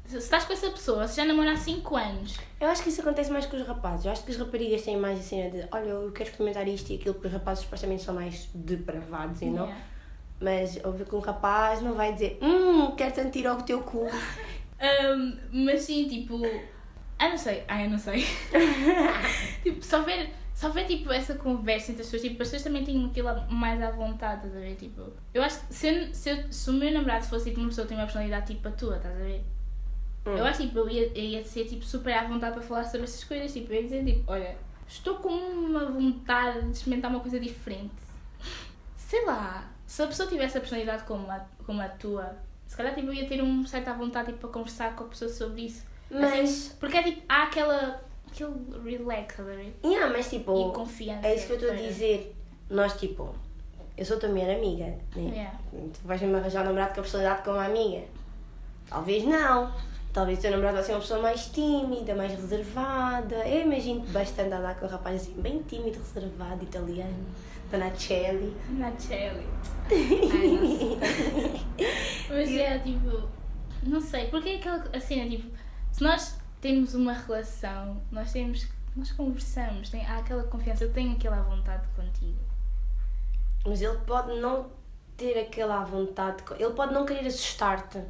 Se 0.07 0.19
estás 0.19 0.45
com 0.45 0.53
essa 0.53 0.71
pessoa, 0.71 1.09
se 1.09 1.17
já 1.17 1.25
namora 1.25 1.51
há 1.53 1.57
5 1.57 1.97
anos, 1.97 2.39
Eu 2.61 2.69
acho 2.69 2.81
que 2.85 2.91
isso 2.91 3.01
acontece 3.01 3.29
mais 3.29 3.45
com 3.47 3.57
os 3.57 3.67
rapazes. 3.67 4.07
Eu 4.07 4.13
acho 4.13 4.25
que 4.25 4.31
as 4.31 4.37
raparigas 4.37 4.83
têm 4.83 4.97
mais 4.97 5.19
a 5.19 5.23
cena 5.23 5.51
de, 5.51 5.67
olha, 5.73 5.89
eu 5.89 6.13
quero 6.13 6.31
experimentar 6.31 6.69
isto 6.69 6.93
e 6.93 6.95
aquilo, 6.95 7.15
porque 7.15 7.27
os 7.27 7.33
rapazes 7.33 7.65
supostamente 7.65 8.05
são 8.05 8.15
mais 8.15 8.49
depravados 8.55 9.43
e 9.43 9.47
não. 9.47 9.75
Mas 10.41 10.79
ouve 10.85 11.05
que 11.05 11.15
um 11.17 11.19
rapaz 11.19 11.83
não 11.83 11.95
vai 11.95 12.13
dizer, 12.13 12.39
hum, 12.41 12.95
quero 12.95 13.15
tanto 13.15 13.31
tirar 13.33 13.55
o 13.59 13.63
teu 13.63 13.81
cu. 13.83 14.07
Um, 14.79 15.65
mas 15.65 15.81
sim, 15.83 16.07
tipo. 16.07 16.39
Ah, 17.19 17.29
não 17.31 17.39
sei. 17.39 17.65
Ah, 17.67 17.83
eu 17.83 17.91
não 17.91 17.99
sei. 17.99 18.27
tipo, 19.63 19.83
se 19.83 19.97
houver, 19.97 20.31
se 20.53 20.67
houver 20.67 20.87
tipo, 20.87 21.11
essa 21.13 21.35
conversa 21.35 21.91
entre 21.93 22.03
as 22.03 22.09
pessoas, 22.11 22.23
tipo, 22.23 22.43
as 22.43 22.49
pessoas 22.49 22.63
também 22.63 22.85
têm 22.85 23.07
aquilo 23.07 23.29
mais 23.51 23.83
à 23.83 23.91
vontade, 23.91 24.47
estás 24.47 24.57
a 24.57 24.61
ver? 24.61 24.77
Tipo, 24.77 25.13
eu 25.33 25.43
acho 25.43 25.61
que 25.67 25.75
se, 25.75 25.89
eu- 25.89 26.15
se, 26.15 26.31
eu- 26.31 26.53
se 26.53 26.71
o 26.71 26.73
meu 26.75 26.93
namorado 26.93 27.25
fosse 27.25 27.47
tipo, 27.51 27.61
uma 27.61 27.69
pessoa 27.69 27.87
que 27.87 27.89
tem 27.91 27.99
uma 27.99 28.05
personalidade 28.05 28.55
tipo 28.55 28.69
a 28.69 28.71
tua, 28.73 28.97
estás 28.97 29.15
a 29.15 29.19
ver? 29.19 29.45
Hum. 30.27 30.37
Eu 30.37 30.45
acho 30.45 30.63
tipo, 30.63 30.79
eu 30.79 30.89
ia, 30.91 31.07
eu 31.15 31.25
ia 31.25 31.45
ser 31.45 31.65
tipo, 31.67 31.85
super 31.85 32.13
à 32.13 32.27
vontade 32.27 32.53
para 32.55 32.63
falar 32.63 32.85
sobre 32.85 33.05
essas 33.05 33.25
coisas. 33.25 33.53
Tipo, 33.53 33.73
eu 33.73 33.77
ia 33.77 33.83
dizer, 33.85 34.05
tipo, 34.05 34.23
olha, 34.31 34.57
estou 34.87 35.15
com 35.17 35.29
uma 35.33 35.87
vontade 35.87 36.63
de 36.67 36.73
experimentar 36.73 37.11
uma 37.11 37.21
coisa 37.21 37.41
diferente. 37.41 37.95
Sei 38.97 39.25
lá, 39.25 39.71
se 39.87 40.03
a 40.03 40.07
pessoa 40.07 40.29
tivesse 40.29 40.59
a 40.59 40.61
personalidade 40.61 41.05
como 41.05 41.31
a, 41.31 41.47
como 41.65 41.81
a 41.81 41.89
tua, 41.89 42.37
se 42.67 42.77
calhar 42.77 42.95
tipo, 42.95 43.07
eu 43.07 43.15
ia 43.15 43.27
ter 43.29 43.41
um 43.43 43.65
certa 43.67 43.93
vontade 43.95 44.27
tipo, 44.27 44.41
para 44.41 44.51
conversar 44.51 44.95
com 44.97 45.05
a 45.05 45.07
pessoa 45.07 45.31
sobre 45.31 45.63
isso. 45.63 45.85
Mas, 46.11 46.33
Assim, 46.51 46.71
porque 46.79 46.97
é 46.97 47.03
tipo, 47.03 47.23
há 47.29 47.43
aquela. 47.45 48.01
aquele 48.31 48.55
relax, 48.85 49.37
ver? 49.39 49.75
yeah, 49.85 50.13
mas 50.13 50.31
tipo, 50.31 50.71
E 50.71 50.73
confiança. 50.75 51.27
é 51.27 51.35
isso 51.35 51.47
que 51.47 51.53
eu 51.53 51.57
estou 51.57 51.71
a 51.73 51.75
para- 51.75 51.87
dizer. 51.87 52.37
Nós, 52.71 52.93
tipo, 52.99 53.35
eu 53.97 54.05
sou 54.05 54.19
tua 54.19 54.29
melhor 54.29 54.57
amiga, 54.57 54.87
né? 55.15 55.31
Yeah. 55.33 55.59
Tu 55.73 56.01
vais-me 56.05 56.35
arranjar 56.35 56.63
um 56.63 56.67
namorado 56.67 56.95
com 56.95 57.01
a 57.01 57.03
personalidade 57.03 57.43
como 57.45 57.59
amiga? 57.59 58.05
Talvez 58.89 59.25
não. 59.25 59.73
Talvez 60.13 60.39
o 60.39 60.43
teu 60.43 60.51
namorado 60.53 60.77
vai 60.77 60.85
ser 60.85 60.93
uma 60.93 61.01
pessoa 61.01 61.21
mais 61.21 61.47
tímida, 61.47 62.15
mais 62.15 62.33
reservada. 62.33 63.37
Eu 63.47 63.63
imagino 63.67 64.01
bastante 64.07 64.53
andar 64.55 64.79
com 64.79 64.87
um 64.87 64.89
rapaz 64.89 65.23
assim, 65.23 65.35
bem 65.41 65.63
tímido, 65.63 65.99
reservado, 65.99 66.63
italiano. 66.65 67.27
Donacelli. 67.71 68.57
Na 68.71 68.93
Shelly. 68.99 69.45
Ai, 69.91 70.49
não 70.49 70.77
sei. 70.79 70.99
Mas 72.29 72.51
é 72.57 72.79
tipo. 72.79 73.29
Não 73.83 74.01
sei, 74.01 74.27
porque 74.29 74.49
é 74.51 74.57
aquela 74.57 75.01
cena, 75.01 75.29
tipo, 75.29 75.49
se 75.97 76.03
nós 76.03 76.37
temos 76.61 76.95
uma 76.95 77.13
relação, 77.15 78.01
nós 78.13 78.33
temos. 78.33 78.67
Nós 78.95 79.13
conversamos, 79.13 79.91
tem, 79.91 80.07
há 80.07 80.19
aquela 80.19 80.43
confiança, 80.45 80.85
eu 80.85 80.93
tenho 80.93 81.13
aquela 81.13 81.43
vontade 81.43 81.87
contigo. 81.95 82.39
Mas 83.67 83.83
ele 83.83 83.99
pode 84.07 84.39
não 84.41 84.67
ter 85.17 85.39
aquela 85.39 85.85
vontade. 85.85 86.43
Ele 86.59 86.73
pode 86.73 86.95
não 86.95 87.05
querer 87.05 87.27
assustar-te. 87.27 88.01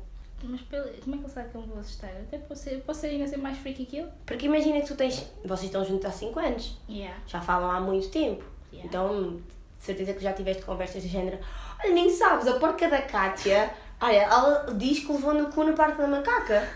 Mas 0.44 0.60
pelo- 0.62 0.84
como 1.02 1.14
é 1.16 1.18
que 1.18 1.24
ele 1.24 1.32
sabe 1.32 1.48
que 1.48 1.54
eu 1.56 1.60
me 1.62 1.66
vou 1.68 1.80
assustar? 1.80 2.10
Eu 2.14 2.22
Até 2.22 2.38
posso 2.38 2.70
posso 2.80 3.06
ainda 3.06 3.26
ser 3.26 3.36
mais 3.38 3.58
freaky 3.58 3.86
que 3.86 3.96
ele? 3.98 4.10
Porque 4.24 4.46
imagina 4.46 4.80
que 4.80 4.86
tu 4.86 4.94
tens. 4.94 5.24
Vocês 5.44 5.64
estão 5.64 5.84
juntos 5.84 6.04
há 6.06 6.12
5 6.12 6.38
anos. 6.38 6.78
Yeah. 6.88 7.16
Já 7.26 7.40
falam 7.40 7.70
há 7.70 7.80
muito 7.80 8.08
tempo. 8.10 8.44
Yeah. 8.72 8.86
Então, 8.88 9.36
de 9.78 9.84
certeza 9.84 10.12
que 10.12 10.20
já 10.22 10.32
tiveste 10.32 10.62
conversas 10.62 11.02
do 11.02 11.08
género. 11.08 11.38
Olha, 11.82 11.92
nem 11.94 12.10
sabes, 12.10 12.46
a 12.46 12.58
porca 12.60 12.88
da 12.88 13.02
Kátia. 13.02 13.72
Olha, 14.00 14.22
ela 14.22 14.72
diz 14.74 15.00
que 15.00 15.10
levou 15.10 15.34
no 15.34 15.50
cu 15.50 15.64
no 15.64 15.72
parque 15.74 15.98
da 15.98 16.06
macaca. 16.06 16.68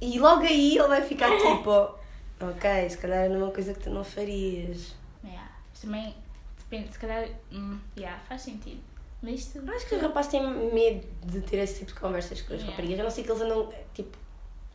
E 0.00 0.18
logo 0.18 0.42
aí 0.42 0.76
ele 0.78 0.88
vai 0.88 1.02
ficar 1.02 1.30
tipo. 1.38 1.98
Ok, 2.40 2.88
se 2.90 2.98
calhar 2.98 3.24
era 3.24 3.34
uma 3.36 3.50
coisa 3.50 3.74
que 3.74 3.80
tu 3.80 3.90
não 3.90 4.04
farias. 4.04 4.94
Yeah. 5.24 5.50
Mas 5.70 5.80
também 5.80 6.14
depende, 6.58 6.92
se 6.92 6.98
calhar. 6.98 7.28
Hum, 7.52 7.78
yeah, 7.96 8.18
faz 8.28 8.42
sentido. 8.42 8.80
Mas. 9.22 9.54
Eu 9.56 9.62
acho 9.74 9.86
que 9.88 9.94
os 9.96 10.02
rapazes 10.02 10.30
têm 10.30 10.46
medo 10.72 11.06
de 11.24 11.40
ter 11.40 11.56
esse 11.58 11.80
tipo 11.80 11.92
de 11.92 11.98
conversas 12.00 12.40
com 12.42 12.54
as 12.54 12.60
Yeah. 12.60 12.70
raparigas. 12.70 12.98
Eu 12.98 13.04
não 13.04 13.10
sei 13.10 13.24
que 13.24 13.30
eles 13.30 13.42
andam. 13.42 13.72
Tipo. 13.92 14.16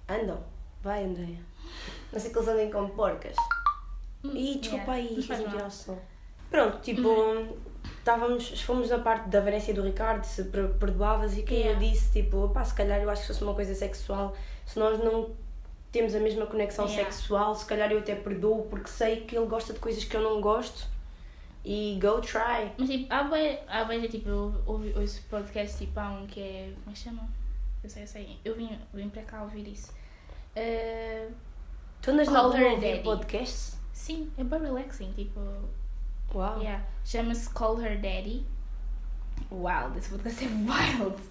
Andam. 0.09 0.43
Vai, 0.81 1.05
Andréia. 1.05 1.39
Não 2.11 2.19
sei 2.19 2.29
que 2.31 2.37
eles 2.37 2.47
andem 2.49 2.69
como 2.69 2.89
porcas. 2.89 3.35
Ih, 4.25 4.57
desculpa 4.59 4.91
Hum, 4.91 4.95
Yeah, 4.95 5.09
aí, 5.09 5.15
não 5.15 5.23
faz 5.23 5.41
fiz 5.43 5.53
mal. 5.53 5.67
o 5.67 5.71
som. 5.71 5.99
Pronto, 6.51 6.79
tipo, 6.81 7.57
estávamos, 7.99 8.61
fomos 8.61 8.89
na 8.89 8.99
parte 8.99 9.29
da 9.29 9.39
valência 9.39 9.73
do 9.73 9.81
Ricardo, 9.81 10.23
se 10.23 10.43
per- 10.45 10.73
perdoavas 10.77 11.37
e 11.37 11.43
que 11.43 11.53
Yeah. 11.55 11.73
eu 11.81 11.89
disse, 11.91 12.11
tipo, 12.11 12.49
pá, 12.49 12.63
se 12.65 12.73
calhar 12.73 13.01
eu 13.01 13.09
acho 13.09 13.21
que 13.21 13.27
se 13.27 13.33
fosse 13.33 13.43
uma 13.45 13.55
coisa 13.55 13.73
sexual, 13.73 14.35
se 14.65 14.77
nós 14.79 14.99
não 15.03 15.31
temos 15.91 16.15
a 16.15 16.19
mesma 16.19 16.45
conexão 16.45 16.85
Yeah. 16.87 17.11
sexual, 17.11 17.53
se 17.55 17.65
calhar 17.65 17.91
eu 17.91 17.99
até 17.99 18.15
perdoo 18.15 18.63
porque 18.69 18.87
sei 18.89 19.21
que 19.21 19.35
ele 19.37 19.45
gosta 19.45 19.73
de 19.73 19.79
coisas 19.79 20.03
que 20.03 20.15
eu 20.17 20.21
não 20.21 20.41
gosto 20.41 20.87
e 21.63 21.99
go 22.01 22.19
try. 22.19 22.71
Mas 22.77 22.89
tipo, 22.89 23.13
há 23.13 23.23
bem 23.85 24.01
tipo, 24.07 24.27
eu 24.29 24.61
ouvi 24.65 24.93
ouço 24.97 25.21
podcast, 25.29 25.77
tipo, 25.77 25.99
há 25.99 26.09
um 26.09 26.25
que 26.27 26.39
é. 26.41 26.73
Como 26.83 26.89
é 26.89 26.93
que 26.93 26.99
chama? 26.99 27.29
Eu 27.83 27.89
sei, 27.89 28.03
eu 28.03 28.07
sei. 28.07 28.37
Eu 28.43 28.55
vim, 28.55 28.79
vim 28.93 29.09
para 29.09 29.21
cá 29.23 29.43
ouvir 29.43 29.67
isso. 29.67 29.91
Eh, 30.55 31.27
Tu 32.01 32.11
andas 32.11 32.27
her 32.27 32.35
a 32.37 32.41
ouvir 32.43 33.01
podcasts? 33.03 33.77
sim, 33.93 34.31
é 34.37 34.43
bem 34.43 34.59
relaxing, 34.61 35.11
tipo. 35.13 35.39
Uau. 36.33 36.59
Yeah. 36.59 36.83
Chama-se 37.05 37.49
Call 37.51 37.79
Her 37.79 37.95
Daddy. 38.01 38.45
Wild, 39.51 39.97
esse 39.99 40.09
podcast 40.09 40.43
é 40.43 40.47
wild. 40.49 41.21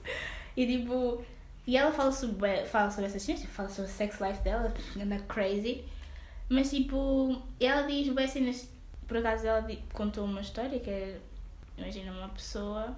E 0.57 0.67
tipo. 0.67 1.25
E 1.67 1.77
ela 1.77 1.93
fala 1.93 2.11
sobre, 2.11 2.65
fala 2.67 2.91
sobre 2.91 3.07
essas 3.07 3.25
coisas, 3.25 3.43
tipo, 3.43 3.55
fala 3.55 3.69
sobre 3.69 3.91
o 3.91 3.95
sex 3.95 4.21
life 4.21 4.43
dela, 4.43 4.73
anda 5.01 5.19
crazy. 5.21 5.85
Mas 6.49 6.71
tipo, 6.71 7.41
ela 7.61 7.83
diz 7.87 8.09
bem 8.13 8.27
cenas. 8.27 8.69
Por 9.07 9.17
acaso 9.19 9.47
ela 9.47 9.67
contou 9.93 10.25
uma 10.25 10.41
história 10.41 10.79
que 10.81 10.91
é. 10.91 11.19
Imagina 11.79 12.13
uma 12.13 12.29
pessoa. 12.29 12.97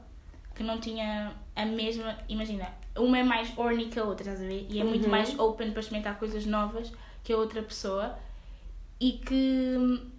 que 0.54 0.62
não 0.62 0.78
tinha 0.80 1.34
a 1.56 1.66
mesma. 1.66 2.16
Imagina, 2.28 2.68
uma 2.96 3.18
é 3.18 3.22
mais 3.24 3.56
horny 3.58 3.86
que 3.86 3.98
a 3.98 4.04
outra, 4.04 4.22
estás 4.30 4.40
a 4.40 4.48
ver? 4.48 4.66
E 4.70 4.80
é 4.80 4.84
muito 4.84 5.04
Uhum. 5.04 5.10
mais 5.10 5.36
open 5.38 5.72
para 5.72 5.80
experimentar 5.80 6.18
coisas 6.18 6.46
novas 6.46 6.92
que 7.24 7.32
a 7.32 7.36
outra 7.36 7.60
pessoa. 7.62 8.16
E 9.00 9.12
que 9.12 9.74
hum, 9.76 10.10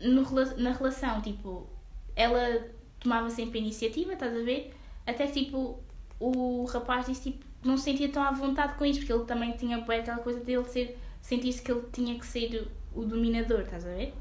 no, 0.00 0.22
na 0.58 0.72
relação, 0.72 1.20
tipo, 1.22 1.66
ela 2.14 2.62
tomava 3.00 3.30
sempre 3.30 3.58
a 3.58 3.62
iniciativa, 3.62 4.12
estás 4.12 4.32
a 4.36 4.42
ver? 4.42 4.74
Até 5.06 5.26
que, 5.26 5.44
tipo, 5.44 5.78
o 6.18 6.64
rapaz 6.66 7.06
disse, 7.06 7.32
tipo, 7.32 7.44
não 7.64 7.76
se 7.76 7.84
sentia 7.84 8.08
tão 8.08 8.22
à 8.22 8.30
vontade 8.30 8.74
com 8.74 8.84
isto, 8.84 9.00
porque 9.00 9.12
ele 9.12 9.24
também 9.24 9.52
tinha 9.52 9.76
aquela 9.76 10.18
coisa 10.18 10.40
dele 10.40 10.64
ser, 10.64 10.98
sentir-se 11.20 11.62
que 11.62 11.70
ele 11.70 11.82
tinha 11.92 12.18
que 12.18 12.26
ser 12.26 12.68
o 12.94 13.04
dominador, 13.04 13.60
estás 13.60 13.84
a 13.84 13.88
ver? 13.88 14.14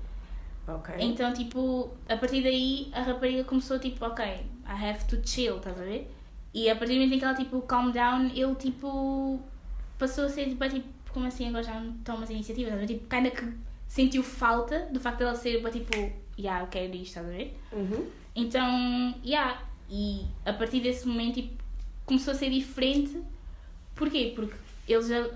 Ok. 0.67 0.95
Então, 0.99 1.33
tipo, 1.33 1.89
a 2.07 2.15
partir 2.17 2.43
daí 2.43 2.89
a 2.93 3.01
rapariga 3.01 3.43
começou, 3.43 3.79
tipo, 3.79 4.05
ok, 4.05 4.25
I 4.25 4.45
have 4.65 5.05
to 5.05 5.17
chill, 5.25 5.57
estás 5.57 5.79
a 5.79 5.83
ver? 5.83 6.11
E 6.53 6.69
a 6.69 6.75
partir 6.75 6.93
do 6.93 6.99
momento 6.99 7.13
em 7.15 7.19
que 7.19 7.25
ela, 7.25 7.33
tipo, 7.33 7.61
calm 7.61 7.91
down, 7.91 8.31
ele, 8.35 8.55
tipo, 8.55 9.39
passou 9.97 10.25
a 10.25 10.29
ser, 10.29 10.49
tipo, 10.49 10.67
tipo 10.69 10.87
como 11.11 11.25
assim 11.25 11.47
agora 11.47 11.63
já 11.63 11.79
não 11.79 11.93
tomas 11.99 12.29
iniciativa, 12.29 12.69
estás 12.69 12.83
a 12.83 12.85
ver? 12.85 12.93
Tipo, 12.93 13.09
kinda 13.09 13.31
que 13.31 13.53
sentiu 13.87 14.21
falta 14.21 14.87
do 14.91 14.99
facto 14.99 15.19
dela 15.19 15.35
ser, 15.35 15.63
tipo, 15.71 16.13
yeah, 16.37 16.63
eu 16.63 16.67
quero 16.67 16.93
isto, 16.95 17.05
estás 17.05 17.25
a 17.25 17.29
ver? 17.29 17.57
Uhum. 17.71 18.07
Então, 18.35 19.15
yeah, 19.25 19.61
e 19.89 20.25
a 20.45 20.53
partir 20.53 20.81
desse 20.81 21.07
momento, 21.07 21.35
tipo, 21.35 21.58
começou 22.09 22.33
a 22.33 22.35
ser 22.35 22.49
diferente. 22.49 23.21
Porquê? 23.95 24.33
Porque 24.35 24.55
ele 24.87 25.03
já, 25.03 25.29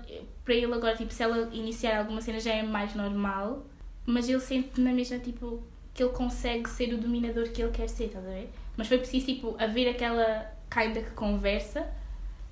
para 0.44 0.54
ele 0.54 0.74
agora, 0.74 0.96
tipo, 0.96 1.14
se 1.14 1.22
ela 1.22 1.48
iniciar 1.54 2.00
alguma 2.00 2.20
cena 2.20 2.40
já 2.40 2.52
é 2.52 2.64
mais 2.64 2.96
normal, 2.96 3.64
mas 4.04 4.28
ele 4.28 4.40
sente 4.40 4.80
na 4.80 4.92
mesma, 4.92 5.20
tipo, 5.20 5.62
que 5.94 6.02
ele 6.02 6.12
consegue 6.12 6.68
ser 6.68 6.92
o 6.92 6.98
dominador 6.98 7.48
que 7.50 7.62
ele 7.62 7.70
quer 7.70 7.88
ser, 7.88 8.06
estás 8.06 8.26
a 8.26 8.28
ver? 8.28 8.50
Mas 8.76 8.88
foi 8.88 8.98
preciso, 8.98 9.26
tipo, 9.26 9.54
haver 9.56 9.88
aquela 9.88 10.52
kinda 10.68 11.00
que 11.00 11.10
conversa, 11.10 11.88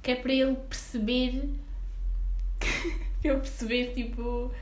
que 0.00 0.12
é 0.12 0.14
para 0.14 0.32
ele 0.32 0.54
perceber, 0.54 1.50
para 2.60 3.32
ele 3.32 3.40
perceber, 3.40 3.92
tipo, 3.92 4.52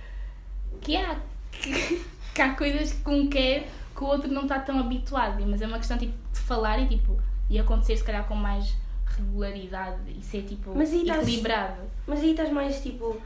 que 0.81 0.97
há, 0.97 1.21
que, 1.53 2.03
que 2.35 2.41
há 2.41 2.55
coisas 2.55 2.95
que 2.95 3.11
um 3.11 3.29
quer 3.29 3.69
que 3.95 4.05
o 4.05 4.07
outro 4.07 4.33
não 4.33 4.43
está 4.43 4.59
tão 4.59 4.79
habituado, 4.79 5.45
mas 5.47 5.61
é 5.61 5.67
uma 5.67 5.77
questão, 5.77 5.99
tipo, 5.99 6.15
de 6.33 6.39
falar 6.39 6.79
e, 6.79 6.89
tipo, 6.89 7.21
e 7.51 7.59
acontecer, 7.59 7.99
se 7.99 8.05
calhar, 8.05 8.27
com 8.27 8.35
mais 8.35 8.80
regularidade 9.21 10.01
e 10.19 10.23
ser, 10.23 10.43
tipo, 10.43 10.73
Mas 10.75 10.93
estás- 10.93 11.23
equilibrado. 11.23 11.83
Mas 12.07 12.21
aí 12.21 12.31
estás 12.31 12.51
mais 12.51 12.81
tipo. 12.81 13.21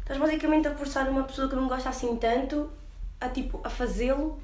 Estás 0.00 0.18
basicamente 0.18 0.68
a 0.68 0.74
forçar 0.74 1.08
uma 1.08 1.24
pessoa 1.24 1.48
que 1.48 1.56
não 1.56 1.66
gosta 1.68 1.88
assim 1.88 2.16
tanto 2.16 2.70
a 3.20 3.28
tipo 3.28 3.60
a 3.64 3.70
fazê-lo 3.70 4.38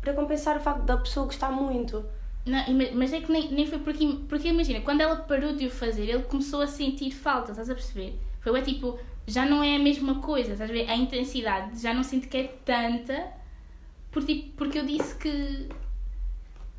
para 0.00 0.12
compensar 0.12 0.56
o 0.56 0.60
facto 0.60 0.82
da 0.82 0.96
pessoa 0.96 1.26
gostar 1.26 1.50
muito. 1.50 2.04
Não, 2.46 2.64
mas 2.94 3.12
é 3.12 3.20
que 3.20 3.30
nem, 3.30 3.50
nem 3.50 3.66
foi 3.66 3.78
porque, 3.78 4.06
porque 4.28 4.48
imagina, 4.48 4.80
quando 4.80 5.00
ela 5.02 5.16
parou 5.16 5.54
de 5.54 5.66
o 5.66 5.70
fazer, 5.70 6.08
ele 6.08 6.22
começou 6.22 6.62
a 6.62 6.66
sentir 6.66 7.10
falta, 7.10 7.50
estás 7.50 7.68
a 7.68 7.74
perceber? 7.74 8.18
Foi 8.40 8.58
é 8.58 8.62
tipo, 8.62 8.98
já 9.26 9.44
não 9.44 9.62
é 9.62 9.76
a 9.76 9.78
mesma 9.78 10.16
coisa, 10.20 10.52
estás 10.52 10.70
a 10.70 10.72
ver? 10.72 10.88
A 10.88 10.96
intensidade 10.96 11.80
já 11.82 11.92
não 11.92 12.02
sinto 12.02 12.26
que 12.28 12.36
é 12.38 12.44
tanta, 12.64 13.26
por, 14.10 14.24
tipo, 14.24 14.50
porque 14.56 14.78
eu 14.78 14.86
disse 14.86 15.14
que 15.16 15.68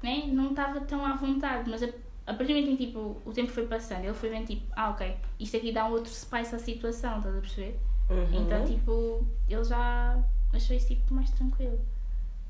né, 0.02 0.24
não 0.28 0.50
estava 0.52 0.80
tão 0.82 1.06
à 1.06 1.14
vontade, 1.16 1.70
mas 1.70 1.84
a, 1.84 1.90
a 2.30 2.34
partir 2.36 2.54
do 2.54 2.60
momento 2.60 2.74
em 2.74 2.78
que 2.78 2.86
tipo, 2.86 3.20
o 3.26 3.34
tempo 3.34 3.50
foi 3.50 3.66
passando, 3.66 4.04
ele 4.04 4.14
foi 4.14 4.30
vendo 4.30 4.46
tipo, 4.46 4.64
ah 4.76 4.92
ok, 4.92 5.18
isto 5.40 5.58
aqui 5.58 5.72
dá 5.72 5.88
um 5.88 5.94
outro 5.94 6.14
spice 6.14 6.54
à 6.54 6.60
situação, 6.60 7.18
estás 7.18 7.36
a 7.36 7.40
perceber? 7.40 7.80
Uhum. 8.08 8.44
Então, 8.44 8.66
tipo, 8.66 9.26
ele 9.48 9.64
já 9.64 10.24
achou 10.54 10.76
isso 10.76 10.90
tipo 10.90 11.12
mais 11.12 11.32
tranquilo. 11.32 11.80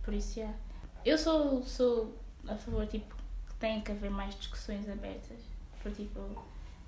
Por 0.04 0.14
isso, 0.14 0.38
yeah. 0.38 0.58
Eu 1.06 1.18
sou, 1.18 1.64
sou 1.64 2.14
a 2.46 2.56
favor, 2.56 2.86
tipo, 2.88 3.16
que 3.48 3.54
tem 3.56 3.80
que 3.80 3.94
haver 3.94 4.12
mais 4.12 4.36
discussões 4.36 4.90
abertas. 4.90 5.40
Por 5.82 5.94
tipo, 5.94 6.20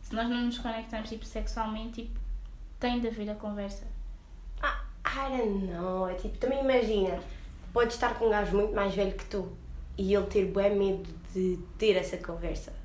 se 0.02 0.14
nós 0.14 0.30
não 0.30 0.46
nos 0.48 0.58
conectamos 0.58 1.08
tipo, 1.08 1.24
sexualmente, 1.24 2.02
tipo, 2.02 2.20
tem 2.78 3.00
de 3.00 3.08
haver 3.08 3.30
a 3.30 3.36
conversa. 3.36 3.86
Ah, 4.62 4.84
I 5.06 5.38
don't 5.38 5.66
know. 5.66 6.10
É 6.10 6.16
tipo, 6.16 6.38
também 6.38 6.60
imagina, 6.60 7.22
podes 7.72 7.96
estar 7.96 8.20
com 8.20 8.26
um 8.26 8.30
gajo 8.32 8.58
muito 8.58 8.74
mais 8.74 8.94
velho 8.94 9.14
que 9.14 9.26
tu 9.28 9.50
e 9.98 10.14
ele 10.14 10.26
ter 10.26 10.46
bem 10.52 10.76
medo 10.76 11.10
de 11.34 11.58
ter 11.78 11.96
essa 11.96 12.18
conversa. 12.18 12.81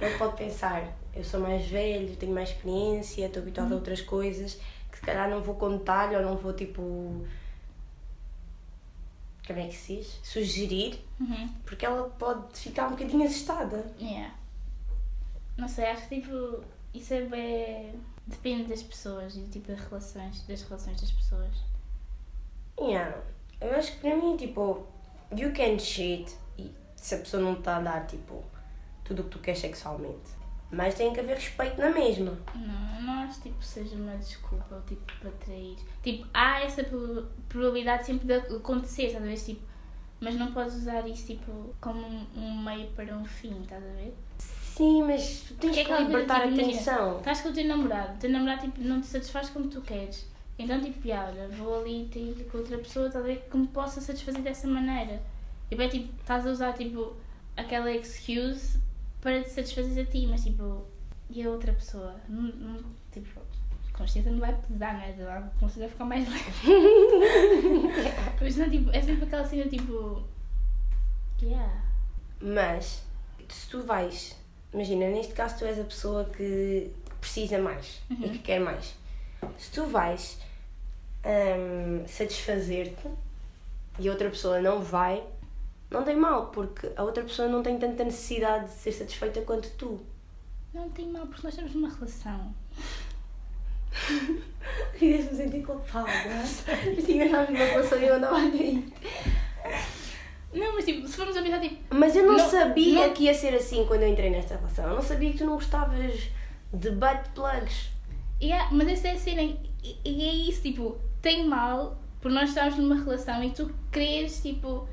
Ele 0.00 0.16
pode 0.18 0.36
pensar, 0.36 0.96
eu 1.14 1.22
sou 1.24 1.40
mais 1.40 1.66
velho, 1.66 2.16
tenho 2.16 2.32
mais 2.32 2.50
experiência, 2.50 3.26
estou 3.26 3.42
habituado 3.42 3.72
a 3.72 3.74
outras 3.76 4.00
coisas, 4.00 4.54
que 4.90 4.96
se 4.98 5.02
calhar 5.02 5.28
não 5.28 5.42
vou 5.42 5.54
contar-lhe 5.56 6.16
ou 6.16 6.22
não 6.22 6.36
vou 6.36 6.52
tipo. 6.54 7.24
Como 9.46 9.58
é 9.58 9.66
que 9.66 9.76
se 9.76 9.96
diz? 9.96 10.20
Sugerir, 10.22 11.04
Uhum. 11.18 11.48
porque 11.66 11.84
ela 11.84 12.08
pode 12.10 12.56
ficar 12.58 12.86
um 12.86 12.90
bocadinho 12.90 13.26
assustada. 13.26 13.84
Yeah. 14.00 14.32
Não 15.56 15.66
sei, 15.68 15.86
acho 15.86 16.08
que 16.08 16.20
tipo, 16.20 16.62
isso 16.94 17.12
é 17.14 17.22
bem... 17.22 17.94
Depende 18.26 18.64
das 18.68 18.82
pessoas 18.82 19.34
e 19.36 19.42
tipo 19.48 19.68
das 19.72 19.80
relações, 19.80 20.46
das 20.46 20.62
relações 20.62 21.00
das 21.00 21.10
pessoas. 21.10 21.50
Yeah. 22.80 23.18
Eu 23.60 23.74
acho 23.74 23.92
que 23.92 23.98
para 23.98 24.16
mim, 24.16 24.36
tipo, 24.36 24.86
you 25.36 25.52
can 25.52 25.78
cheat 25.78 26.32
e 26.56 26.72
se 26.94 27.16
a 27.16 27.18
pessoa 27.18 27.42
não 27.42 27.54
está 27.54 27.78
a 27.78 27.80
dar, 27.80 28.06
tipo, 28.06 28.44
tudo 29.10 29.22
o 29.22 29.24
que 29.24 29.30
tu 29.30 29.38
queres 29.40 29.60
sexualmente. 29.60 30.38
Mas 30.70 30.94
tem 30.94 31.12
que 31.12 31.18
haver 31.18 31.34
respeito 31.34 31.80
na 31.80 31.90
mesma. 31.90 32.38
Não, 32.54 33.02
não 33.02 33.12
acho 33.24 33.40
tipo 33.42 33.60
seja 33.62 33.96
uma 33.96 34.16
desculpa 34.16 34.80
tipo 34.86 35.02
para 35.18 35.30
trair. 35.32 35.76
Tipo, 36.00 36.28
há 36.32 36.60
essa 36.62 36.84
proba- 36.84 37.28
probabilidade 37.48 38.06
sempre 38.06 38.26
de 38.28 38.34
acontecer, 38.54 39.06
estás 39.06 39.24
a 39.24 39.26
ver? 39.26 39.36
Tipo, 39.36 39.62
mas 40.20 40.36
não 40.36 40.52
podes 40.52 40.74
usar 40.76 41.08
isso 41.08 41.26
tipo 41.26 41.74
como 41.80 42.06
um, 42.36 42.62
meio 42.62 42.86
para 42.92 43.16
um 43.16 43.24
fim, 43.24 43.62
estás 43.62 43.82
a 43.82 43.92
ver? 43.96 44.14
Sim, 44.38 45.02
mas 45.02 45.40
tu 45.48 45.54
tens 45.54 45.74
Que 45.74 45.80
é 45.80 45.84
que, 45.84 45.88
coisa, 45.90 46.04
libertar 46.04 46.42
tipo, 46.48 46.54
a 46.60 46.64
tensão. 46.64 47.18
Estás 47.18 47.40
com 47.40 47.48
o 47.48 47.52
teu 47.52 47.64
namorado, 47.66 48.14
o 48.14 48.18
teu 48.18 48.30
namorado 48.30 48.60
tipo, 48.62 48.80
não 48.80 49.00
te 49.00 49.08
satisfaz 49.08 49.50
como 49.50 49.66
tu 49.68 49.80
queres. 49.80 50.24
Então, 50.56 50.80
tipo, 50.80 51.08
"Ya, 51.08 51.24
olha, 51.26 51.48
vou 51.48 51.80
ali 51.80 52.08
ter 52.12 52.46
com 52.52 52.58
outra 52.58 52.78
pessoa, 52.78 53.08
estás 53.08 53.24
a 53.24 53.26
ver, 53.26 53.48
que 53.50 53.56
me 53.56 53.66
possa 53.66 54.00
satisfazer 54.00 54.42
dessa 54.42 54.68
maneira. 54.68 55.20
E 55.68 55.74
bem, 55.74 55.88
tipo, 55.88 56.14
estás 56.20 56.46
a 56.46 56.50
usar 56.50 56.74
tipo 56.74 57.16
aquela 57.56 57.90
excuse 57.90 58.78
para 59.20 59.42
te 59.42 59.50
satisfazer 59.50 60.06
a 60.06 60.10
ti, 60.10 60.26
mas 60.26 60.44
tipo, 60.44 60.86
e 61.28 61.42
a 61.42 61.50
outra 61.50 61.72
pessoa? 61.72 62.16
Não, 62.28 62.42
não, 62.42 62.84
tipo, 63.12 63.40
consciência 64.00 64.32
não 64.32 64.40
vai 64.40 64.54
pesar, 64.54 64.94
né? 64.94 65.14
A 65.28 65.42
consciência 65.60 65.80
vai 65.82 65.88
ficar 65.88 66.04
mais 66.06 66.28
leve. 66.28 66.50
mas 68.40 68.56
não, 68.56 68.70
tipo, 68.70 68.90
é 68.90 69.02
sempre 69.02 69.24
aquela 69.24 69.46
cena 69.46 69.68
tipo. 69.68 70.24
Yeah. 71.42 71.82
Mas, 72.40 73.02
se 73.48 73.68
tu 73.68 73.82
vais, 73.82 74.36
imagina, 74.72 75.08
neste 75.08 75.34
caso 75.34 75.58
tu 75.58 75.64
és 75.66 75.78
a 75.78 75.84
pessoa 75.84 76.24
que 76.24 76.90
precisa 77.20 77.58
mais 77.58 78.00
e 78.10 78.30
que 78.30 78.38
quer 78.38 78.60
mais. 78.60 78.94
Se 79.58 79.70
tu 79.70 79.86
vais 79.86 80.38
hum, 81.24 82.06
satisfazer-te 82.06 83.08
e 83.98 84.08
a 84.08 84.12
outra 84.12 84.30
pessoa 84.30 84.60
não 84.60 84.80
vai, 84.80 85.22
não 85.90 86.02
tem 86.04 86.16
mal, 86.16 86.46
porque 86.46 86.90
a 86.96 87.02
outra 87.02 87.22
pessoa 87.24 87.48
não 87.48 87.62
tem 87.62 87.78
tanta 87.78 88.04
necessidade 88.04 88.66
de 88.66 88.72
ser 88.72 88.92
satisfeita 88.92 89.40
quanto 89.42 89.68
tu. 89.70 90.00
Não 90.72 90.88
tem 90.90 91.08
mal, 91.08 91.26
porque 91.26 91.42
nós 91.42 91.52
estamos 91.54 91.74
numa 91.74 91.88
relação. 91.92 92.54
Querias-me 94.98 95.36
sentir 95.36 95.62
culpada. 95.64 96.10
Mas 96.26 96.64
tinha 97.04 97.28
já 97.28 97.40
uma 97.44 97.58
relação 97.58 97.98
e 97.98 98.06
eu 98.06 98.14
andava 98.14 98.36
a. 98.36 98.40
Não, 100.52 100.74
mas 100.74 100.84
tipo, 100.84 101.06
se 101.06 101.16
formos 101.16 101.36
a 101.36 101.42
pensar, 101.42 101.60
tipo, 101.60 101.76
Mas 101.94 102.14
eu 102.16 102.26
não, 102.26 102.36
Não, 102.36 102.50
sabia 102.50 103.06
não- 103.06 103.14
que 103.14 103.24
ia 103.24 103.34
ser 103.34 103.54
assim 103.54 103.84
quando 103.86 104.02
eu 104.02 104.08
entrei 104.08 104.30
nesta 104.30 104.56
relação. 104.56 104.88
Eu 104.88 104.94
não 104.96 105.02
sabia 105.02 105.30
que 105.30 105.38
tu 105.38 105.44
não 105.44 105.54
gostavas 105.54 106.28
de 106.72 106.90
butt 106.90 107.28
plugs. 107.34 107.90
Yeah, 108.42 108.68
mas 108.72 108.88
essa 108.88 109.08
é 109.08 109.12
a 109.12 109.18
cena. 109.18 109.42
E, 109.42 109.58
e 110.04 110.28
é 110.28 110.34
isso, 110.50 110.62
tipo, 110.62 110.98
tem 111.22 111.46
mal 111.46 111.98
por 112.20 112.30
nós 112.30 112.48
estarmos 112.50 112.76
numa 112.78 112.96
relação 112.96 113.42
e 113.44 113.50
tu 113.50 113.70
queres, 113.92 114.42
tipo, 114.42 114.88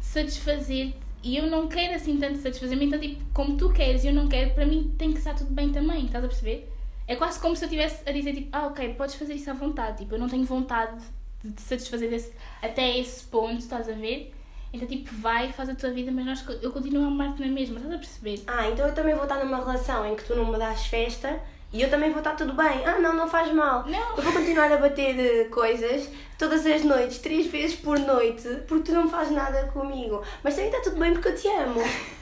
satisfazer 0.00 0.92
e 1.22 1.36
eu 1.36 1.46
não 1.46 1.66
quero 1.66 1.94
assim 1.94 2.16
tanto 2.18 2.38
satisfazer-me, 2.38 2.86
então, 2.86 2.98
tipo, 2.98 3.22
como 3.32 3.56
tu 3.56 3.70
queres 3.72 4.04
e 4.04 4.08
eu 4.08 4.14
não 4.14 4.28
quero, 4.28 4.54
para 4.54 4.64
mim 4.64 4.94
tem 4.96 5.12
que 5.12 5.18
estar 5.18 5.34
tudo 5.34 5.50
bem 5.50 5.70
também, 5.70 6.06
estás 6.06 6.24
a 6.24 6.28
perceber? 6.28 6.70
É 7.06 7.16
quase 7.16 7.40
como 7.40 7.56
se 7.56 7.64
eu 7.64 7.66
estivesse 7.66 8.08
a 8.08 8.12
dizer, 8.12 8.34
tipo, 8.34 8.48
ah, 8.52 8.66
ok, 8.66 8.94
podes 8.94 9.14
fazer 9.14 9.34
isso 9.34 9.50
à 9.50 9.54
vontade, 9.54 9.98
tipo, 9.98 10.14
eu 10.14 10.18
não 10.18 10.28
tenho 10.28 10.44
vontade 10.44 11.02
de 11.42 11.52
te 11.52 11.62
satisfazer 11.62 12.10
desse, 12.10 12.32
até 12.62 12.98
esse 12.98 13.24
ponto, 13.24 13.58
estás 13.58 13.88
a 13.88 13.92
ver? 13.92 14.32
Então, 14.72 14.86
tipo, 14.86 15.12
vai, 15.14 15.52
faz 15.52 15.68
a 15.70 15.74
tua 15.74 15.90
vida, 15.90 16.12
mas 16.12 16.26
nós, 16.26 16.44
eu 16.62 16.70
continuo 16.70 17.04
a 17.04 17.06
amar-te 17.06 17.40
na 17.40 17.48
mesma, 17.48 17.76
estás 17.76 17.94
a 17.94 17.98
perceber? 17.98 18.42
Ah, 18.46 18.68
então 18.68 18.86
eu 18.86 18.94
também 18.94 19.14
vou 19.14 19.24
estar 19.24 19.42
numa 19.42 19.56
relação 19.58 20.06
em 20.06 20.14
que 20.14 20.24
tu 20.24 20.36
não 20.36 20.50
me 20.50 20.58
dás 20.58 20.86
festa 20.86 21.40
e 21.72 21.82
eu 21.82 21.90
também 21.90 22.10
vou 22.10 22.18
estar 22.18 22.34
tudo 22.34 22.52
bem. 22.54 22.84
Ah, 22.86 22.98
não, 22.98 23.14
não 23.14 23.28
faz 23.28 23.52
mal. 23.52 23.86
Não. 23.86 24.16
Eu 24.16 24.22
vou 24.22 24.32
continuar 24.32 24.72
a 24.72 24.78
bater 24.78 25.48
coisas 25.50 26.08
todas 26.38 26.64
as 26.64 26.82
noites, 26.84 27.18
três 27.18 27.46
vezes 27.48 27.76
por 27.76 27.98
noite, 27.98 28.48
porque 28.66 28.84
tu 28.84 28.92
não 28.92 29.08
fazes 29.08 29.34
nada 29.34 29.66
comigo. 29.66 30.22
Mas 30.42 30.54
também 30.54 30.70
está 30.70 30.82
tudo 30.82 30.98
bem 30.98 31.12
porque 31.12 31.28
eu 31.28 31.36
te 31.36 31.48
amo. 31.48 31.80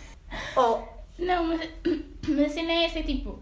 Oh, 0.57 0.83
Não, 1.19 1.45
mas, 1.45 1.61
mas 2.29 2.41
a 2.41 2.49
cena 2.49 2.73
é 2.73 2.85
essa, 2.85 2.99
é 2.99 3.03
tipo, 3.05 3.39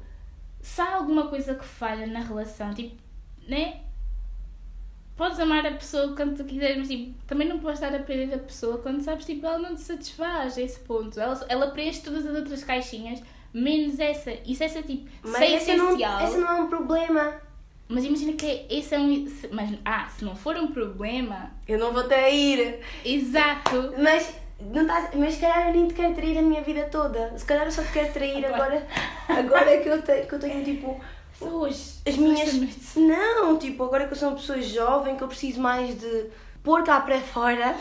se 0.60 0.80
há 0.82 0.96
alguma 0.96 1.28
coisa 1.28 1.54
que 1.54 1.64
falha 1.64 2.06
na 2.06 2.20
relação, 2.20 2.74
tipo, 2.74 2.94
né? 3.48 3.80
Podes 5.16 5.40
amar 5.40 5.64
a 5.66 5.72
pessoa 5.72 6.14
quando 6.14 6.36
tu 6.36 6.44
quiseres, 6.44 6.76
mas 6.76 6.88
tipo, 6.88 7.14
também 7.26 7.48
não 7.48 7.58
podes 7.58 7.80
estar 7.80 7.96
a 7.96 8.02
perder 8.02 8.34
a 8.34 8.38
pessoa 8.38 8.78
quando 8.78 9.00
sabes, 9.00 9.24
tipo, 9.24 9.46
ela 9.46 9.58
não 9.58 9.74
te 9.74 9.80
satisfaz 9.80 10.58
a 10.58 10.60
esse 10.60 10.80
ponto. 10.80 11.18
Ela, 11.18 11.40
ela 11.48 11.70
preenche 11.70 12.02
todas 12.02 12.26
as 12.26 12.36
outras 12.36 12.62
caixinhas, 12.62 13.22
menos 13.54 13.98
essa. 14.00 14.32
Isso 14.44 14.62
essa 14.64 14.82
tipo, 14.82 15.08
Mas 15.22 15.38
ser 15.38 15.44
esse 15.54 15.74
não, 15.76 15.88
essencial. 15.90 16.24
esse 16.24 16.36
não 16.36 16.48
é 16.48 16.60
um 16.60 16.66
problema. 16.68 17.34
Mas 17.88 18.04
imagina 18.04 18.32
que 18.32 18.66
esse 18.68 18.94
é 18.94 18.98
um. 18.98 19.26
se- 19.28 19.48
Mas, 19.52 19.70
ah, 19.84 20.08
se 20.08 20.24
não 20.24 20.34
for 20.34 20.56
um 20.56 20.68
problema. 20.68 21.52
Eu 21.68 21.78
não 21.78 21.92
vou 21.92 22.02
trair. 22.04 22.80
Exato. 23.04 23.94
Mas, 23.98 24.34
não 24.60 24.86
tá, 24.86 25.10
mas 25.14 25.34
se 25.34 25.40
calhar 25.40 25.68
eu 25.68 25.74
nem 25.74 25.86
te 25.88 25.94
quero 25.94 26.14
trair 26.14 26.38
a 26.38 26.42
minha 26.42 26.62
vida 26.62 26.84
toda. 26.90 27.32
Se 27.38 27.44
calhar 27.44 27.66
eu 27.66 27.70
só 27.72 27.82
te 27.82 27.92
quero 27.92 28.12
trair 28.12 28.44
agora. 28.46 28.86
Agora 29.28 29.70
é 29.70 29.78
que 29.78 29.88
eu 29.88 30.00
tenho, 30.02 30.26
que 30.26 30.34
eu 30.34 30.38
tenho 30.40 30.64
tipo. 30.64 30.98
Só 31.38 31.46
hoje. 31.46 31.94
As 32.06 32.16
minhas. 32.16 32.54
Não, 32.96 33.58
tipo, 33.58 33.84
agora 33.84 34.06
que 34.06 34.12
eu 34.12 34.16
sou 34.16 34.28
uma 34.28 34.36
pessoa 34.36 34.60
jovem, 34.62 35.16
que 35.16 35.22
eu 35.22 35.28
preciso 35.28 35.60
mais 35.60 35.98
de 35.98 36.26
pôr 36.62 36.82
cá 36.84 37.00
para 37.00 37.20
fora. 37.20 37.76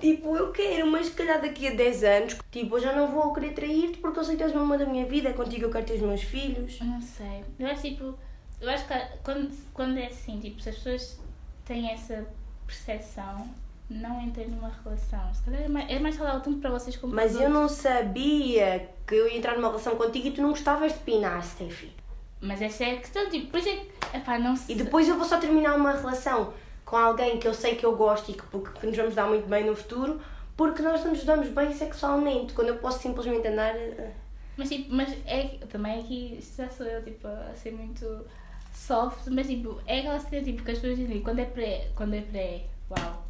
Tipo, 0.00 0.36
eu 0.36 0.52
quero, 0.52 0.86
mas 0.90 1.06
se 1.06 1.12
calhar 1.12 1.40
daqui 1.40 1.68
a 1.68 1.74
10 1.74 2.04
anos, 2.04 2.36
tipo, 2.50 2.76
eu 2.76 2.80
já 2.80 2.92
não 2.92 3.08
vou 3.08 3.32
querer 3.32 3.52
trair-te 3.54 3.98
porque 3.98 4.18
eu 4.18 4.24
sei 4.24 4.36
que 4.36 4.42
és 4.42 4.52
uma 4.54 4.76
da 4.76 4.84
minha 4.84 5.06
vida, 5.06 5.30
é 5.30 5.32
contigo 5.32 5.60
que 5.60 5.64
eu 5.64 5.70
quero 5.70 5.86
ter 5.86 5.94
os 5.94 6.00
meus 6.02 6.22
filhos. 6.22 6.78
Eu 6.80 6.86
Não 6.86 7.00
sei. 7.00 7.44
Eu 7.58 7.66
acho 7.68 7.82
tipo. 7.82 8.14
Eu 8.60 8.70
acho 8.70 8.86
que 8.86 8.94
quando, 9.22 9.50
quando 9.72 9.98
é 9.98 10.06
assim, 10.06 10.38
tipo, 10.40 10.60
se 10.60 10.68
as 10.70 10.76
pessoas 10.76 11.18
têm 11.64 11.90
essa 11.90 12.26
percepção, 12.66 13.48
não 13.88 14.20
entrem 14.20 14.48
numa 14.48 14.70
relação. 14.82 15.32
Se 15.34 15.42
calhar 15.44 15.62
é 15.62 15.68
mais, 15.68 15.90
é 15.90 15.98
mais 15.98 16.14
saudável 16.14 16.40
tanto 16.40 16.58
para 16.58 16.70
vocês 16.70 16.96
como 16.96 17.14
Mas 17.14 17.32
eu 17.34 17.40
outros. 17.42 17.54
não 17.54 17.68
sabia 17.68 18.88
que 19.06 19.14
eu 19.14 19.28
ia 19.28 19.36
entrar 19.38 19.54
numa 19.56 19.68
relação 19.68 19.96
contigo 19.96 20.26
e 20.28 20.30
tu 20.30 20.42
não 20.42 20.50
gostavas 20.50 20.92
de 20.92 20.98
pinar, 21.00 21.42
Steffi. 21.44 21.92
Mas 22.40 22.60
essa 22.60 22.84
é 22.84 22.92
a 22.92 22.96
questão, 22.98 23.28
tipo, 23.30 23.50
por 23.50 23.58
isso 23.60 23.68
é 23.68 23.76
que. 23.76 24.16
Epá, 24.16 24.38
não 24.38 24.54
E 24.54 24.58
sei. 24.58 24.76
depois 24.76 25.08
eu 25.08 25.16
vou 25.16 25.24
só 25.24 25.38
terminar 25.38 25.74
uma 25.74 25.92
relação 25.92 26.52
com 26.86 26.96
alguém 26.96 27.38
que 27.38 27.46
eu 27.46 27.52
sei 27.52 27.74
que 27.74 27.84
eu 27.84 27.94
gosto 27.96 28.30
e 28.30 28.34
que, 28.34 28.42
porque, 28.44 28.78
que 28.80 28.86
nos 28.86 28.96
vamos 28.96 29.14
dar 29.14 29.26
muito 29.28 29.46
bem 29.46 29.66
no 29.66 29.76
futuro, 29.76 30.18
porque 30.56 30.80
nós 30.80 31.04
não 31.04 31.10
nos 31.10 31.24
damos 31.24 31.48
bem 31.48 31.72
sexualmente. 31.74 32.54
Quando 32.54 32.68
eu 32.68 32.76
posso 32.76 33.00
simplesmente 33.00 33.46
andar. 33.48 33.76
eh, 33.76 34.12
Mas 34.56 34.68
tipo, 34.70 34.94
mas 34.94 35.12
é 35.26 35.58
também 35.68 36.00
aqui, 36.00 36.36
isto 36.38 36.56
já 36.62 36.70
sou 36.70 36.86
eu, 36.86 37.02
tipo, 37.04 37.26
a 37.26 37.52
ser 37.54 37.72
muito 37.72 38.24
soft, 38.72 39.26
mas 39.28 39.46
tipo, 39.48 39.80
é 39.86 39.98
aquela 39.98 40.18
cena 40.20 40.42
tipo 40.44 40.62
que 40.62 40.70
as 40.70 40.78
pessoas 40.78 40.98
dizem 40.98 41.20
quando 41.22 41.40
é 41.40 41.44
pré, 41.44 41.88
quando 41.94 42.14
é 42.14 42.20
pré, 42.20 42.62
uau. 42.90 43.26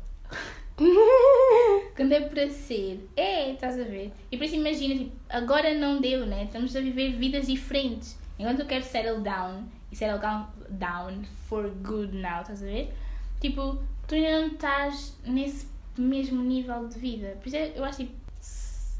quando 1.96 2.12
é 2.12 2.20
para 2.20 2.50
ser, 2.50 3.08
é, 3.16 3.52
estás 3.52 3.80
a 3.80 3.84
ver? 3.84 4.12
E 4.30 4.36
por 4.36 4.44
isso 4.44 4.56
imagina, 4.56 4.94
tipo, 4.96 5.12
agora 5.30 5.72
não 5.74 6.00
deu, 6.00 6.26
né? 6.26 6.44
Estamos 6.44 6.76
a 6.76 6.80
viver 6.80 7.12
vidas 7.16 7.46
diferentes. 7.46 8.18
Enquanto 8.38 8.60
eu 8.60 8.66
quero 8.66 8.84
settle 8.84 9.20
down 9.20 9.64
e 9.90 9.96
settle 9.96 10.20
down 10.68 11.22
for 11.48 11.70
good 11.82 12.14
now, 12.14 12.42
estás 12.42 12.62
a 12.62 12.66
ver? 12.66 12.92
Tipo, 13.40 13.78
tu 14.06 14.14
ainda 14.14 14.40
não 14.40 14.48
estás 14.48 15.16
nesse 15.24 15.66
mesmo 15.96 16.42
nível 16.42 16.88
de 16.88 16.98
vida. 16.98 17.36
Por 17.40 17.46
isso 17.48 17.56
é- 17.56 17.72
eu 17.76 17.84
acho 17.84 17.98
tipo, 17.98 18.14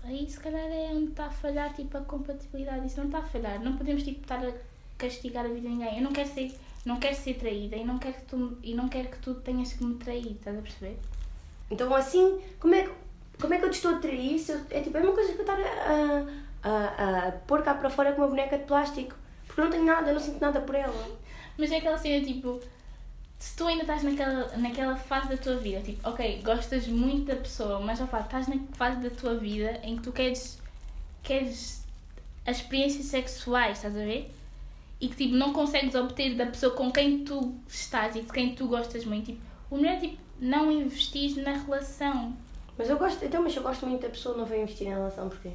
aí 0.05 0.29
se 0.29 0.39
calhar 0.41 0.63
é 0.67 0.91
onde 0.93 1.11
está 1.11 1.27
a 1.27 1.31
falhar 1.31 1.75
tipo, 1.75 1.97
a 1.97 2.01
compatibilidade. 2.03 2.87
Isso 2.87 2.99
não 2.99 3.07
está 3.07 3.19
a 3.19 3.23
falhar. 3.23 3.61
Não 3.63 3.77
podemos 3.77 4.03
tipo, 4.03 4.21
estar 4.23 4.45
a 4.45 4.53
castigar 4.99 5.45
a 5.45 5.49
vida 5.49 5.61
de 5.63 5.69
ninguém. 5.69 5.97
Eu 5.99 6.03
não 6.05 6.13
quero 6.13 6.29
ser, 6.29 6.55
não 6.85 6.99
quero 6.99 7.15
ser 7.17 7.35
traída 7.35 7.77
e 7.77 7.85
não 7.85 7.99
quero 7.99 8.15
que 8.15 8.23
tu, 8.23 8.59
e 8.63 8.75
não 8.75 8.89
quero 8.89 9.09
que 9.09 9.19
tu 9.19 9.35
tenhas 9.35 9.73
que 9.73 9.85
me 9.85 9.95
trair, 9.97 10.33
estás 10.33 10.57
a 10.59 10.63
perceber? 10.63 10.99
Então 11.71 11.93
assim, 11.95 12.41
como 12.61 12.75
é 12.75 12.83
que, 12.85 12.93
como 13.41 13.53
é 13.55 13.59
que 13.59 13.65
eu 13.65 13.71
te 13.71 13.75
estou 13.75 13.95
a 13.97 13.99
trair? 13.99 14.39
Se 14.39 14.53
eu- 14.53 14.61
é 14.71 14.81
tipo, 14.81 14.97
é 14.97 15.01
uma 15.01 15.13
coisa 15.13 15.33
que 15.33 15.39
eu 15.39 15.43
estar 15.43 15.59
a, 15.61 16.27
a, 16.63 17.29
a 17.29 17.33
pôr 17.33 17.63
cá 17.63 17.75
para 17.75 17.91
fora 17.91 18.13
com 18.13 18.23
uma 18.23 18.29
boneca 18.29 18.57
de 18.57 18.65
plástico. 18.65 19.15
Porque 19.47 19.61
eu 19.61 19.65
não 19.65 19.71
tenho 19.73 19.85
nada, 19.85 20.09
eu 20.11 20.15
não 20.15 20.21
sinto 20.21 20.41
nada 20.41 20.61
por 20.61 20.75
ela. 20.75 21.09
Mas 21.59 21.71
é 21.73 21.77
aquela 21.79 21.99
cena 21.99 22.25
tipo. 22.25 22.61
Se 23.39 23.57
tu 23.57 23.67
ainda 23.67 23.83
estás 23.83 24.03
naquela, 24.03 24.57
naquela 24.57 24.97
fase 24.97 25.29
da 25.29 25.37
tua 25.37 25.57
vida, 25.57 25.81
tipo, 25.83 26.09
ok, 26.09 26.41
gostas 26.43 26.87
muito 26.89 27.27
da 27.27 27.37
pessoa, 27.37 27.81
mas 27.81 28.01
opá, 28.01 28.21
estás 28.21 28.49
na 28.49 28.57
fase 28.73 29.01
da 29.01 29.11
tua 29.11 29.37
vida 29.37 29.79
em 29.83 29.97
que 29.97 30.03
tu 30.03 30.13
queres, 30.13 30.59
queres 31.23 31.85
as 32.47 32.59
experiências 32.59 33.07
sexuais, 33.07 33.79
estás 33.79 33.95
a 33.95 34.01
ver? 34.01 34.33
E 35.01 35.09
que 35.09 35.17
tipo, 35.17 35.35
não 35.35 35.53
consegues 35.53 35.95
obter 35.95 36.35
da 36.35 36.47
pessoa 36.47 36.73
com 36.73 36.91
quem 36.91 37.25
tu 37.25 37.55
estás 37.69 38.17
e 38.17 38.23
de 38.23 38.33
quem 38.33 38.55
tu 38.55 38.67
gostas 38.67 39.05
muito. 39.05 39.27
Tipo, 39.27 39.41
o 39.71 39.77
melhor 39.77 39.97
é 39.97 40.01
tipo, 40.01 40.17
não 40.41 40.71
investir 40.71 41.43
na 41.43 41.53
relação. 41.53 42.35
Mas 42.79 42.89
eu 42.89 42.99
gosto, 42.99 43.25
então, 43.25 43.43
mas 43.43 43.55
eu 43.55 43.63
gosto 43.63 43.87
muito 43.87 44.03
da 44.03 44.09
pessoa, 44.09 44.37
não 44.37 44.47
vou 44.47 44.57
investir 44.57 44.89
na 44.89 44.95
relação, 44.95 45.29
porquê? 45.29 45.51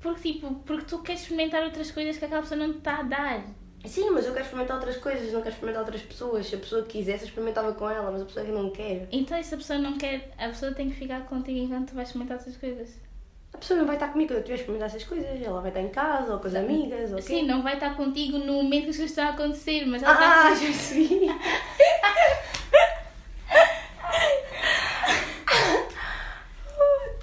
Porque 0.00 0.32
tipo, 0.32 0.54
porque 0.66 0.84
tu 0.84 0.98
queres 0.98 1.22
experimentar 1.22 1.62
outras 1.62 1.90
coisas 1.90 2.16
que 2.16 2.24
aquela 2.24 2.42
pessoa 2.42 2.58
não 2.58 2.72
te 2.72 2.78
está 2.78 2.98
a 2.98 3.02
dar. 3.02 3.44
Sim, 3.84 4.10
mas 4.10 4.24
eu 4.26 4.32
quero 4.32 4.44
experimentar 4.44 4.76
outras 4.76 4.96
coisas, 4.96 5.32
não 5.32 5.40
quero 5.42 5.54
experimentar 5.54 5.82
outras 5.84 6.02
pessoas. 6.02 6.46
Se 6.46 6.54
a 6.54 6.58
pessoa 6.58 6.82
quisesse, 6.84 7.24
eu 7.24 7.28
experimentava 7.28 7.72
com 7.74 7.88
ela, 7.88 8.10
mas 8.10 8.22
a 8.22 8.24
pessoa 8.24 8.44
que 8.44 8.50
não 8.52 8.70
quer. 8.70 9.06
Então 9.12 9.36
essa 9.36 9.56
pessoa 9.56 9.78
não 9.78 9.96
quer, 9.98 10.32
a 10.38 10.48
pessoa 10.48 10.72
tem 10.72 10.90
que 10.90 10.96
ficar 10.96 11.22
contigo 11.26 11.58
enquanto 11.58 11.88
tu 11.90 11.94
vais 11.94 12.08
experimentar 12.08 12.38
outras 12.38 12.56
coisas. 12.56 12.88
A 13.52 13.58
pessoa 13.58 13.78
não 13.78 13.86
vai 13.86 13.94
estar 13.96 14.08
comigo 14.08 14.30
quando 14.30 14.36
eu 14.36 14.40
estiver 14.40 14.54
a 14.54 14.58
experimentar 14.60 14.88
essas 14.88 15.04
coisas. 15.04 15.42
Ela 15.42 15.60
vai 15.60 15.70
estar 15.70 15.80
em 15.80 15.88
casa, 15.90 16.32
ou 16.32 16.40
com 16.40 16.48
as 16.48 16.54
amigas, 16.56 17.10
ou 17.12 17.18
o 17.18 17.22
quê. 17.22 17.22
Sim, 17.22 17.46
não 17.46 17.62
vai 17.62 17.74
estar 17.74 17.96
contigo 17.96 18.38
no 18.38 18.54
momento 18.54 18.84
que 18.84 18.90
as 18.90 18.96
coisas 18.96 19.10
estão 19.10 19.26
a 19.26 19.30
acontecer, 19.30 19.84
mas 19.86 20.02
ela 20.02 20.12
Ah, 20.18 20.52
está 20.52 20.54
já 20.54 20.66
percebi. 20.72 21.28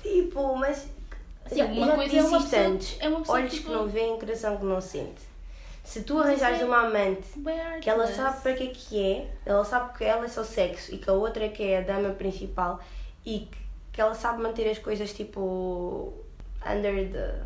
tipo, 0.02 0.56
mas. 0.56 0.88
Sim, 1.48 1.64
uma 1.64 1.88
já 1.88 1.96
coisa 1.96 2.18
é 2.18 2.22
uma 2.24 2.42
pessoa- 2.42 2.80
é 3.00 3.10
uma 3.10 3.20
pessoa 3.20 3.38
olhos 3.40 3.54
tipo- 3.54 3.68
que 3.68 3.74
não 3.74 3.88
veem, 3.88 4.18
coração 4.20 4.58
que 4.58 4.66
não 4.66 4.82
sente. 4.82 5.31
Se 5.92 6.04
tu 6.04 6.20
arranjares 6.20 6.62
é- 6.62 6.64
uma 6.64 6.86
amante 6.88 7.28
que 7.82 7.90
ela 7.90 8.08
sabe 8.08 8.42
para 8.42 8.54
que 8.54 8.64
é 8.64 8.68
que 8.68 9.04
é, 9.14 9.34
ela 9.46 9.66
sabe 9.66 9.98
que 9.98 10.06
ela 10.06 10.24
é 10.24 10.28
só 10.30 10.42
sexo 10.42 10.96
e 10.96 10.98
que 10.98 11.10
a 11.10 11.14
outra 11.14 11.44
é 11.44 11.50
que 11.50 11.64
é 11.64 11.80
a 11.80 11.82
dama 11.82 12.12
principal 12.14 12.80
e 13.26 13.40
que, 13.40 13.58
que 13.92 14.00
ela 14.00 14.14
sabe 14.14 14.42
manter 14.42 14.70
as 14.70 14.80
coisas 14.80 15.12
tipo 15.12 16.14
under 16.66 17.12
the 17.12 17.44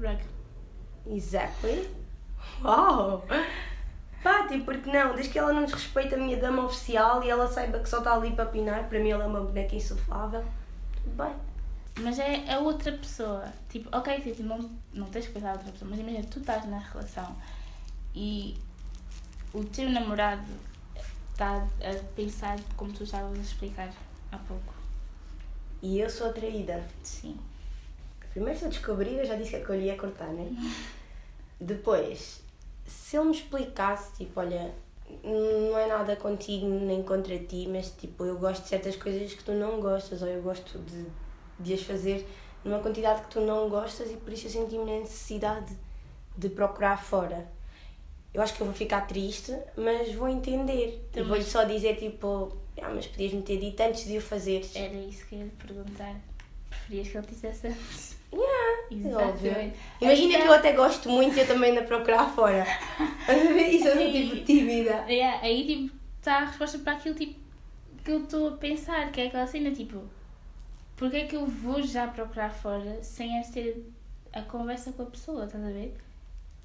Rug. 0.00 0.20
Exactly. 1.08 1.88
Uau! 2.62 3.24
Pá, 4.22 4.46
tipo, 4.46 4.66
porque 4.66 4.90
não? 4.92 5.14
Desde 5.16 5.32
que 5.32 5.38
ela 5.40 5.52
não 5.52 5.64
desrespeita 5.64 6.14
a 6.14 6.18
minha 6.18 6.36
dama 6.36 6.64
oficial 6.64 7.20
e 7.24 7.28
ela 7.28 7.48
saiba 7.48 7.80
que 7.80 7.88
só 7.88 7.98
está 7.98 8.14
ali 8.14 8.30
para 8.30 8.46
pinar, 8.46 8.88
para 8.88 9.00
mim 9.00 9.10
ela 9.10 9.24
é 9.24 9.26
uma 9.26 9.40
boneca 9.40 9.74
insuflável, 9.74 10.44
tudo 11.02 11.16
bem. 11.16 11.34
Mas 12.00 12.18
é 12.18 12.52
a 12.52 12.58
outra 12.58 12.92
pessoa. 12.92 13.52
Tipo, 13.68 13.88
ok, 13.96 14.20
tipo, 14.20 14.42
não, 14.42 14.70
não 14.92 15.06
tens 15.08 15.26
que 15.26 15.32
pensar 15.32 15.50
a 15.50 15.52
outra 15.52 15.70
pessoa, 15.70 15.90
mas 15.90 16.00
imagina, 16.00 16.24
tu 16.24 16.40
estás 16.40 16.66
na 16.66 16.78
relação 16.78 17.36
e 18.14 18.56
o 19.52 19.64
teu 19.64 19.88
namorado 19.90 20.44
está 21.32 21.56
a 21.58 22.14
pensar 22.14 22.58
como 22.76 22.92
tu 22.92 23.04
estavas 23.04 23.38
a 23.38 23.42
explicar 23.42 23.92
há 24.32 24.38
pouco. 24.38 24.74
E 25.82 26.00
eu 26.00 26.10
sou 26.10 26.28
atraída. 26.28 26.84
Sim. 27.02 27.36
Primeiro, 28.30 28.58
se 28.58 28.64
eu 28.64 28.70
descobrir, 28.70 29.18
eu 29.18 29.24
já 29.24 29.36
disse 29.36 29.50
que 29.50 29.56
a 29.56 29.64
colhi 29.64 29.84
ia 29.84 29.96
cortar, 29.96 30.28
né? 30.28 30.50
Depois, 31.60 32.42
se 32.86 33.16
ele 33.16 33.26
me 33.26 33.32
explicasse, 33.32 34.12
tipo, 34.16 34.40
olha, 34.40 34.74
não 35.22 35.78
é 35.78 35.86
nada 35.86 36.16
contigo 36.16 36.66
nem 36.66 37.02
contra 37.02 37.38
ti, 37.38 37.68
mas 37.70 37.90
tipo, 37.92 38.24
eu 38.24 38.38
gosto 38.38 38.62
de 38.62 38.68
certas 38.68 38.96
coisas 38.96 39.34
que 39.34 39.44
tu 39.44 39.52
não 39.52 39.80
gostas, 39.80 40.22
ou 40.22 40.28
eu 40.28 40.42
gosto 40.42 40.78
de, 40.80 41.06
de 41.58 41.74
as 41.74 41.82
fazer 41.82 42.26
numa 42.64 42.78
quantidade 42.78 43.22
que 43.22 43.28
tu 43.30 43.40
não 43.40 43.68
gostas 43.68 44.10
e 44.10 44.14
por 44.16 44.32
isso 44.32 44.46
eu 44.46 44.50
senti-me 44.50 44.84
na 44.90 44.98
necessidade 45.00 45.76
de 46.36 46.48
procurar 46.48 46.96
fora. 46.96 47.46
Eu 48.32 48.42
acho 48.42 48.54
que 48.54 48.60
eu 48.62 48.66
vou 48.66 48.74
ficar 48.74 49.02
triste, 49.02 49.56
mas 49.76 50.12
vou 50.14 50.28
entender. 50.28 51.06
Também. 51.12 51.28
vou-lhe 51.28 51.44
só 51.44 51.62
dizer, 51.64 51.96
tipo, 51.96 52.56
ah, 52.82 52.90
mas 52.92 53.06
podias-me 53.06 53.42
ter 53.42 53.58
dito 53.58 53.80
antes 53.80 54.04
de 54.06 54.18
o 54.18 54.20
fazeres. 54.20 54.74
Era 54.74 54.92
isso 54.94 55.24
que 55.26 55.36
eu 55.36 55.40
ia 55.40 55.44
te 55.46 55.54
perguntar. 55.66 56.16
Preferias 56.68 57.08
que 57.08 57.16
ele 57.18 57.26
dissesse 57.28 57.66
antes? 57.68 58.16
Yeah, 58.32 58.80
é 58.90 59.14
óbvio. 59.14 59.48
Exatamente. 59.50 59.76
Imagina 60.00 60.28
Então- 60.32 60.42
que 60.42 60.48
eu 60.48 60.52
até 60.54 60.72
gosto 60.72 61.08
muito 61.08 61.36
e 61.36 61.40
eu 61.40 61.46
também 61.46 61.70
ainda 61.70 61.82
procurar 61.82 62.28
fora. 62.34 62.66
Isso 63.70 63.86
eu 63.86 63.94
sou 63.94 64.10
tipo 64.12 64.44
tímida. 64.44 65.04
Yeah, 65.08 65.38
aí 65.40 65.64
tipo 65.64 65.94
está 66.18 66.38
a 66.38 66.44
resposta 66.46 66.78
para 66.80 66.94
aquilo 66.94 67.14
tipo, 67.14 67.38
que 68.04 68.10
eu 68.10 68.24
estou 68.24 68.48
a 68.48 68.52
pensar, 68.56 69.12
que 69.12 69.20
é 69.20 69.26
aquela 69.28 69.46
cena 69.46 69.70
tipo, 69.70 70.02
porque 70.96 71.16
é 71.16 71.26
que 71.26 71.36
eu 71.36 71.46
vou 71.46 71.82
já 71.82 72.06
procurar 72.06 72.50
fora 72.50 73.02
sem 73.02 73.38
antes 73.38 73.50
ter 73.50 73.84
a 74.32 74.42
conversa 74.42 74.92
com 74.92 75.02
a 75.02 75.06
pessoa, 75.06 75.44
estás 75.44 75.64
a 75.64 75.68
ver? 75.68 75.96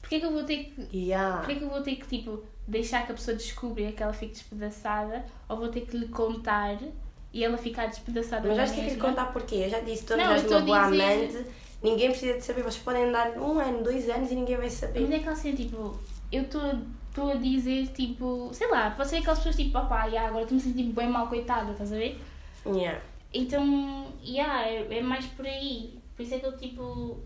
Porque 0.01 0.15
é 0.15 0.19
que 0.19 0.25
eu 0.25 0.31
vou 0.31 0.43
ter 0.43 0.63
que. 0.65 0.97
Yeah. 0.97 1.37
Porque 1.39 1.51
é 1.53 1.55
que 1.55 1.63
eu 1.63 1.69
vou 1.69 1.81
ter 1.81 1.95
que 1.95 2.07
tipo 2.07 2.43
deixar 2.67 3.05
que 3.05 3.11
a 3.11 3.15
pessoa 3.15 3.35
descubra 3.35 3.91
que 3.91 4.01
ela 4.01 4.13
fique 4.13 4.33
despedaçada 4.33 5.25
ou 5.47 5.57
vou 5.57 5.69
ter 5.69 5.81
que 5.81 5.97
lhe 5.97 6.07
contar 6.07 6.77
e 7.33 7.43
ela 7.43 7.57
ficar 7.57 7.87
despedaçada 7.87 8.47
Mas 8.47 8.57
vais 8.57 8.71
ter 8.71 8.85
que 8.85 8.89
lhe 8.91 8.97
contar 8.97 9.25
porquê. 9.33 9.55
Eu 9.55 9.69
já 9.69 9.79
disse, 9.79 10.11
arranjas 10.13 10.43
eu 10.43 10.57
uma 10.57 10.65
boa 10.65 10.89
dizer- 11.27 11.51
ninguém 11.83 12.09
precisa 12.09 12.33
de 12.33 12.41
saber. 12.43 12.61
Vocês 12.61 12.83
podem 12.83 13.05
andar 13.05 13.31
um 13.37 13.59
ano, 13.59 13.83
dois 13.83 14.09
anos 14.09 14.31
e 14.31 14.35
ninguém 14.35 14.57
vai 14.57 14.69
saber. 14.69 15.01
Mas 15.01 15.11
é 15.11 15.15
aquela 15.17 15.35
cena, 15.35 15.57
tipo, 15.57 15.99
eu 16.31 16.43
estou 16.43 17.31
a 17.31 17.35
dizer, 17.35 17.87
tipo, 17.89 18.49
sei 18.53 18.69
lá, 18.69 18.91
pode 18.91 19.09
ser 19.09 19.17
aquelas 19.17 19.39
pessoas 19.39 19.55
tipo, 19.55 19.77
yeah, 19.77 20.27
agora 20.27 20.43
estou-me 20.43 20.61
sentindo 20.61 20.93
bem 20.93 21.09
mal, 21.09 21.27
coitada, 21.27 21.71
estás 21.71 21.91
a 21.91 21.97
ver? 21.97 22.19
Yeah. 22.65 23.01
Então, 23.33 24.11
yeah, 24.23 24.67
é, 24.67 24.97
é 24.97 25.01
mais 25.01 25.25
por 25.27 25.45
aí. 25.45 25.99
Por 26.15 26.23
isso 26.23 26.33
é 26.35 26.39
que 26.39 26.45
eu, 26.45 26.57
tipo, 26.57 27.19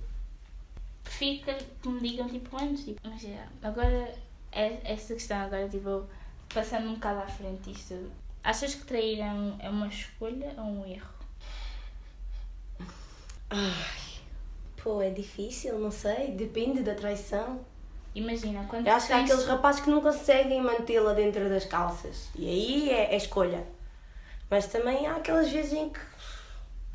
prefiro 1.04 1.44
que, 1.82 1.89
me 1.89 2.00
digam, 2.02 2.28
tipo, 2.28 2.56
antes. 2.58 2.84
Tipo, 2.86 3.00
mas, 3.08 3.24
yeah, 3.24 3.50
agora, 3.62 4.13
é, 4.52 4.80
essa 4.84 5.13
questão, 5.13 5.38
agora, 5.38 5.68
tipo, 5.70 6.06
passando 6.54 6.89
um 6.89 6.94
bocado 6.96 7.20
à 7.22 7.28
frente 7.28 7.72
disto, 7.72 8.12
achas 8.44 8.76
que 8.76 8.86
trair 8.86 9.20
é, 9.22 9.32
um- 9.32 9.56
é 9.60 9.70
uma 9.70 9.88
escolha 9.88 10.54
ou 10.58 10.63
um 10.66 10.86
erro? 10.86 11.13
Pô, 14.84 15.02
é 15.02 15.10
difícil, 15.10 15.80
não 15.80 15.92
sei, 15.92 16.32
depende 16.32 16.82
da 16.84 16.94
traição. 16.96 17.62
Imagina, 18.16 18.66
quando 18.70 18.86
Eu 18.88 18.94
acho 18.94 19.08
que 19.08 19.13
há 19.13 19.18
tens- 19.20 19.32
aqueles 19.32 19.48
rapazes 19.48 19.82
que 19.82 19.89
não 19.89 20.02
conseguem 20.02 20.62
mantê-la 20.62 21.13
dentro 21.13 21.48
das 21.50 21.66
calças. 21.66 22.30
E 22.36 22.46
aí 22.48 22.89
é, 22.89 23.13
é 23.13 23.18
escolha. 23.18 23.66
Mas 24.54 24.68
também 24.68 25.08
há 25.08 25.16
aquelas 25.16 25.50
vezes 25.50 25.74
em 25.74 25.89
que. 25.89 26.00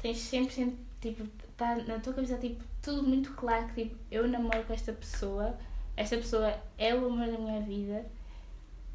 tens 0.00 0.18
sempre, 0.18 0.78
tipo, 1.00 1.26
tá 1.56 1.74
na 1.88 1.98
tua 1.98 2.12
cabeça, 2.12 2.38
tipo, 2.38 2.62
tudo 2.80 3.02
muito 3.02 3.32
claro 3.32 3.66
que, 3.66 3.82
tipo, 3.82 3.96
eu 4.12 4.28
namoro 4.28 4.62
com 4.62 4.72
esta 4.72 4.92
pessoa, 4.92 5.58
esta 5.96 6.16
pessoa 6.16 6.54
é 6.78 6.94
o 6.94 7.06
amor 7.06 7.26
da 7.26 7.36
minha 7.36 7.60
vida, 7.60 8.06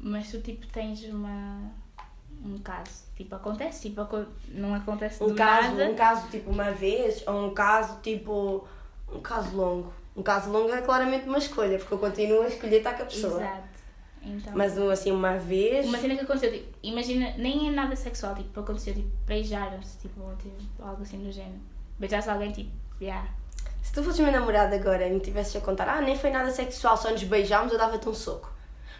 mas 0.00 0.30
tu, 0.30 0.40
tipo, 0.40 0.66
tens 0.68 1.04
uma... 1.04 1.60
um 2.42 2.56
caso. 2.56 3.04
Tipo, 3.14 3.34
acontece, 3.34 3.90
tipo, 3.90 4.00
não 4.48 4.74
acontece 4.74 5.22
Um 5.22 5.34
caso, 5.34 5.72
nada. 5.72 5.90
um 5.90 5.94
caso 5.94 6.30
tipo 6.30 6.50
uma 6.50 6.70
vez, 6.70 7.22
ou 7.26 7.48
um 7.48 7.52
caso 7.52 8.00
tipo. 8.00 8.66
um 9.12 9.20
caso 9.20 9.54
longo. 9.54 9.92
Um 10.16 10.22
caso 10.22 10.50
longo 10.50 10.72
é 10.72 10.80
claramente 10.80 11.28
uma 11.28 11.36
escolha, 11.36 11.76
porque 11.78 11.92
eu 11.92 11.98
continuo 11.98 12.40
a 12.40 12.48
escolher 12.48 12.78
estar 12.78 12.94
com 12.94 13.02
a 13.02 13.06
pessoa. 13.06 13.42
Exato. 13.42 13.73
Então, 14.24 14.52
Mas 14.54 14.78
assim, 14.78 15.12
uma 15.12 15.36
vez. 15.36 15.86
uma 15.86 15.98
cena 15.98 16.14
que 16.14 16.22
aconteceu, 16.22 16.50
tipo, 16.52 16.66
imagina, 16.82 17.34
nem 17.36 17.68
é 17.68 17.70
nada 17.70 17.94
sexual, 17.94 18.34
tipo, 18.34 18.58
aconteceu, 18.58 18.94
tipo, 18.94 19.10
beijaram-se, 19.26 19.98
tipo, 19.98 20.20
tipo, 20.40 20.82
algo 20.82 21.02
assim 21.02 21.18
do 21.22 21.30
género. 21.30 21.60
Beijasse 21.98 22.30
alguém, 22.30 22.52
tipo, 22.52 22.70
yeah. 23.00 23.28
Se 23.82 23.92
tu 23.92 24.02
fosses 24.02 24.20
meu 24.20 24.32
namorado 24.32 24.74
agora 24.74 25.06
e 25.06 25.12
me 25.12 25.20
tivesses 25.20 25.54
a 25.56 25.60
contar, 25.60 25.88
ah, 25.88 26.00
nem 26.00 26.16
foi 26.16 26.30
nada 26.30 26.50
sexual, 26.50 26.96
só 26.96 27.10
nos 27.10 27.22
beijámos, 27.22 27.72
eu 27.72 27.78
dava-te 27.78 28.08
um 28.08 28.14
soco. 28.14 28.50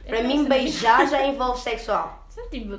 Para 0.07 0.21
Eu 0.21 0.29
mim, 0.29 0.45
beijar 0.45 1.09
já 1.09 1.25
envolve 1.27 1.61
sexual. 1.61 2.27
Só, 2.29 2.47
tipo, 2.49 2.79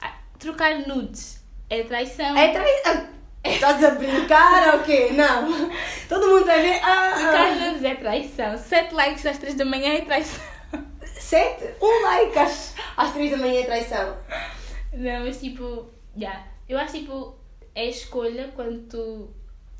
ah, 0.00 0.14
trocar 0.38 0.86
nudes 0.88 1.44
é 1.68 1.82
traição. 1.82 2.36
É 2.36 2.52
traição. 2.52 3.14
Estás 3.44 3.84
a 3.84 3.90
brincar 3.90 4.74
ou 4.74 4.82
quê? 4.84 5.10
Não. 5.12 5.68
Todo 6.08 6.28
mundo 6.28 6.46
vai 6.46 6.62
ver. 6.62 6.80
Ah, 6.82 7.12
Trocar 7.14 7.52
ah. 7.52 7.54
nudes 7.56 7.84
é 7.84 7.94
traição. 7.94 8.56
Sete 8.56 8.94
likes 8.94 9.26
às 9.26 9.36
três 9.36 9.54
da 9.54 9.66
manhã 9.66 9.92
é 9.92 10.00
traição. 10.00 10.40
Sete? 11.34 11.74
Um 11.82 12.02
like 12.04 12.38
às, 12.38 12.76
às 12.96 13.12
três 13.12 13.32
da 13.32 13.36
manhã 13.38 13.62
é 13.62 13.64
traição. 13.64 14.16
Não, 14.92 15.24
mas 15.24 15.40
tipo, 15.40 15.86
yeah. 16.16 16.46
eu 16.68 16.78
acho 16.78 16.92
tipo, 16.92 17.34
é 17.74 17.86
escolha 17.86 18.52
quando 18.54 18.88
tu 18.88 19.30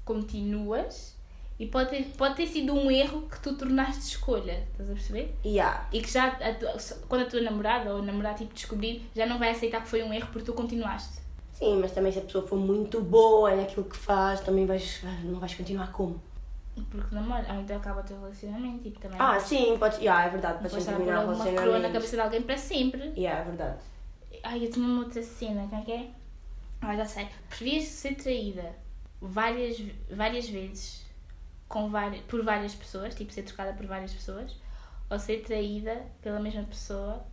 continuas 0.04 1.16
e 1.56 1.66
pode 1.66 1.90
ter, 1.90 2.02
pode 2.18 2.34
ter 2.34 2.48
sido 2.48 2.74
um 2.74 2.90
erro 2.90 3.28
que 3.28 3.40
tu 3.40 3.56
tornaste 3.56 4.00
escolha, 4.00 4.66
estás 4.72 4.90
a 4.90 4.94
perceber? 4.94 5.32
Yeah. 5.44 5.88
E 5.92 6.00
que 6.00 6.10
já, 6.10 6.26
a 6.26 7.06
quando 7.06 7.22
a 7.22 7.26
tua 7.26 7.40
namorada 7.40 7.94
ou 7.94 8.02
namorado 8.02 8.38
tipo, 8.38 8.52
descobrir, 8.52 9.08
já 9.14 9.24
não 9.24 9.38
vai 9.38 9.50
aceitar 9.50 9.80
que 9.80 9.88
foi 9.88 10.02
um 10.02 10.12
erro 10.12 10.26
porque 10.32 10.46
tu 10.46 10.54
continuaste. 10.54 11.20
Sim, 11.52 11.78
mas 11.80 11.92
também 11.92 12.10
se 12.10 12.18
a 12.18 12.22
pessoa 12.22 12.44
for 12.44 12.58
muito 12.58 13.00
boa 13.00 13.54
naquilo 13.54 13.84
que 13.84 13.96
faz, 13.96 14.40
também 14.40 14.66
vais, 14.66 15.04
não 15.22 15.38
vais 15.38 15.54
continuar 15.54 15.92
como? 15.92 16.20
Porque 16.90 17.14
namora, 17.14 17.52
ou 17.52 17.60
então 17.60 17.76
acaba 17.76 18.00
o 18.00 18.04
teu 18.04 18.18
relacionamento, 18.20 18.82
tipo, 18.82 18.98
também. 19.00 19.16
Ah, 19.20 19.38
sim, 19.38 19.76
pode. 19.78 19.96
Yeah, 19.98 20.24
é 20.26 20.30
verdade, 20.30 20.54
Depois 20.54 20.72
podes 20.72 20.86
estar 20.88 20.96
terminar 20.96 21.18
o 21.18 21.30
alguma 21.30 21.44
coroa 21.44 21.54
na 21.54 21.62
relacionamento. 21.62 21.92
cabeça 21.94 22.16
de 22.16 22.22
alguém 22.22 22.42
para 22.42 22.58
sempre. 22.58 23.12
Yeah, 23.16 23.40
é 23.40 23.44
verdade. 23.44 23.78
Ai, 24.42 24.64
eu 24.66 24.70
tinha 24.70 24.86
uma 24.86 25.02
outra 25.04 25.22
cena, 25.22 25.66
como 25.68 25.80
é 25.80 25.84
que 25.84 25.92
é? 25.92 26.10
Ah, 26.80 26.96
já 26.96 27.04
sei. 27.06 27.28
Preferias 27.48 27.84
ser 27.84 28.14
traída 28.16 28.74
várias, 29.20 29.80
várias 30.10 30.48
vezes 30.48 31.04
com 31.68 31.88
várias, 31.90 32.20
por 32.24 32.44
várias 32.44 32.74
pessoas, 32.74 33.14
tipo 33.14 33.32
ser 33.32 33.42
trocada 33.44 33.72
por 33.72 33.86
várias 33.86 34.12
pessoas, 34.12 34.54
ou 35.08 35.18
ser 35.18 35.42
traída 35.42 36.02
pela 36.20 36.40
mesma 36.40 36.64
pessoa 36.64 37.24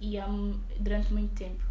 e 0.00 0.18
há 0.18 0.28
mu- 0.28 0.60
durante 0.78 1.12
muito 1.12 1.34
tempo? 1.34 1.62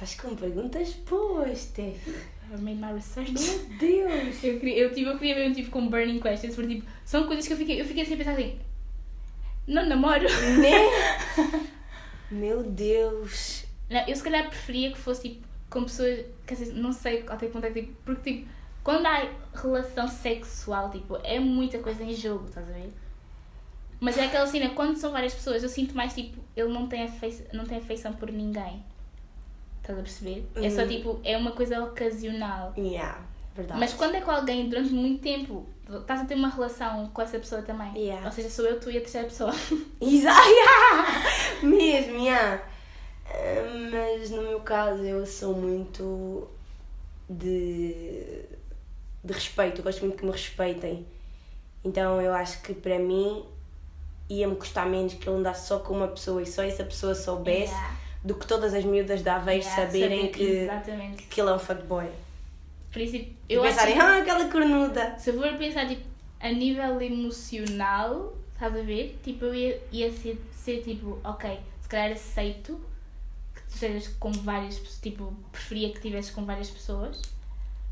Estás 0.00 0.14
com 0.18 0.34
perguntas 0.34 0.94
boas, 1.06 1.58
Steffi. 1.58 2.10
I 2.50 2.56
made 2.56 2.80
my 2.80 2.90
research. 2.94 3.32
Meu 3.32 3.78
Deus! 3.78 4.42
Eu 4.42 4.58
queria, 4.58 4.78
eu, 4.78 4.94
tipo, 4.94 5.10
eu 5.10 5.18
queria 5.18 5.34
mesmo 5.34 5.54
tipo, 5.54 5.70
com 5.70 5.90
burning 5.90 6.18
questions, 6.20 6.54
porque 6.54 6.76
tipo, 6.76 6.90
são 7.04 7.26
coisas 7.26 7.46
que 7.46 7.52
eu 7.52 7.56
fiquei, 7.58 7.78
eu 7.78 7.84
fiquei 7.84 8.04
assim 8.04 8.14
a 8.14 8.16
pensar 8.16 8.32
assim, 8.32 8.58
não 9.66 9.84
namoro. 9.84 10.22
Né? 10.22 11.68
Meu 12.32 12.62
Deus! 12.62 13.66
Não, 13.90 14.00
eu 14.08 14.16
se 14.16 14.22
calhar 14.22 14.48
preferia 14.48 14.90
que 14.90 14.96
fosse 14.96 15.28
tipo 15.28 15.46
com 15.68 15.82
pessoas, 15.82 16.24
quer 16.46 16.54
dizer, 16.54 16.72
não 16.72 16.94
sei 16.94 17.22
até 17.28 17.44
que 17.44 17.52
ponto 17.52 17.66
é 17.66 17.70
que 17.70 17.82
tipo, 17.82 17.94
porque 18.02 18.32
tipo, 18.32 18.48
quando 18.82 19.04
há 19.04 19.28
relação 19.54 20.08
sexual, 20.08 20.90
tipo, 20.90 21.18
é 21.22 21.38
muita 21.38 21.78
coisa 21.78 22.02
em 22.02 22.14
jogo, 22.14 22.46
estás 22.46 22.66
a 22.70 22.72
ver? 22.72 22.90
Mas 24.00 24.16
é 24.16 24.24
aquela 24.24 24.46
cena, 24.46 24.70
quando 24.70 24.96
são 24.96 25.12
várias 25.12 25.34
pessoas, 25.34 25.62
eu 25.62 25.68
sinto 25.68 25.94
mais 25.94 26.14
tipo, 26.14 26.42
ele 26.56 26.72
não 26.72 26.88
tem 26.88 27.02
afeição, 27.02 27.44
não 27.52 27.66
tem 27.66 27.76
afeição 27.76 28.14
por 28.14 28.32
ninguém. 28.32 28.82
Estás 29.80 29.98
a 29.98 30.02
perceber? 30.02 30.46
É 30.56 30.70
só 30.70 30.82
Uhum. 30.82 30.88
tipo, 30.88 31.20
é 31.24 31.36
uma 31.36 31.52
coisa 31.52 31.82
ocasional. 31.84 32.72
Yeah, 32.76 33.18
verdade. 33.56 33.80
Mas 33.80 33.92
quando 33.94 34.14
é 34.14 34.20
com 34.20 34.30
alguém 34.30 34.68
durante 34.68 34.92
muito 34.92 35.22
tempo, 35.22 35.66
estás 35.88 36.20
a 36.20 36.24
ter 36.24 36.34
uma 36.34 36.48
relação 36.48 37.08
com 37.08 37.22
essa 37.22 37.38
pessoa 37.38 37.62
também. 37.62 37.96
Yeah. 37.96 38.24
Ou 38.26 38.32
seja, 38.32 38.50
sou 38.50 38.66
eu, 38.66 38.78
tu 38.78 38.90
e 38.90 38.98
a 38.98 39.00
terceira 39.00 39.26
pessoa. 39.28 39.52
Exato! 40.00 40.48
yeah. 40.48 41.22
Mesmo, 41.62 42.18
yeah. 42.18 42.62
Ah, 43.26 43.90
Mas 43.90 44.30
no 44.30 44.42
meu 44.42 44.60
caso 44.60 45.02
eu 45.04 45.24
sou 45.26 45.54
muito 45.54 46.46
de, 47.28 48.44
de 49.24 49.32
respeito, 49.32 49.78
eu 49.80 49.84
gosto 49.84 50.00
muito 50.00 50.16
que 50.18 50.24
me 50.24 50.32
respeitem. 50.32 51.06
Então 51.84 52.20
eu 52.20 52.32
acho 52.34 52.60
que 52.62 52.74
para 52.74 52.98
mim 52.98 53.44
ia-me 54.28 54.54
custar 54.56 54.86
menos 54.86 55.14
que 55.14 55.28
ele 55.28 55.38
andasse 55.38 55.66
só 55.66 55.78
com 55.78 55.94
uma 55.94 56.08
pessoa 56.08 56.42
e 56.42 56.46
só 56.46 56.62
essa 56.62 56.84
pessoa 56.84 57.14
soubesse 57.14 57.72
Yeah. 57.72 57.96
Do 58.22 58.34
que 58.34 58.46
todas 58.46 58.74
as 58.74 58.84
miúdas 58.84 59.22
da 59.22 59.38
vez 59.38 59.64
Yeah, 59.64 59.86
saberem 59.86 60.18
saber- 60.26 60.32
que, 60.32 60.42
Exatamente. 60.44 61.22
que 61.24 61.40
ele 61.40 61.50
é 61.50 61.54
um 61.54 61.58
fuckboy. 61.58 62.08
Por 62.92 63.00
isso, 63.00 63.12
tipo, 63.12 63.34
E 63.48 63.52
eu 63.54 63.62
acho 63.64 63.72
pensarem, 63.72 63.94
que- 63.94 64.00
ah, 64.00 64.16
aquela 64.18 64.50
cornuda. 64.50 65.18
Se 65.18 65.30
eu 65.30 65.34
for 65.40 65.56
pensar 65.56 65.86
tipo, 65.88 66.02
a 66.40 66.50
nível 66.50 67.00
emocional, 67.00 68.34
estás 68.52 68.76
a 68.76 68.82
ver? 68.82 69.18
Tipo, 69.22 69.46
eu 69.46 69.54
ia, 69.54 69.82
ia 69.92 70.12
ser, 70.12 70.40
ser 70.52 70.82
tipo, 70.82 71.18
ok, 71.24 71.58
se 71.82 71.88
calhar 71.88 72.12
aceito 72.12 72.80
que 73.54 73.62
tu 73.62 73.74
estejas 73.74 74.08
com 74.18 74.32
várias 74.32 74.78
pessoas, 74.78 75.00
tipo, 75.00 75.32
preferia 75.52 75.88
que 75.90 75.96
estivesses 75.96 76.30
com 76.30 76.44
várias 76.44 76.70
pessoas. 76.70 77.22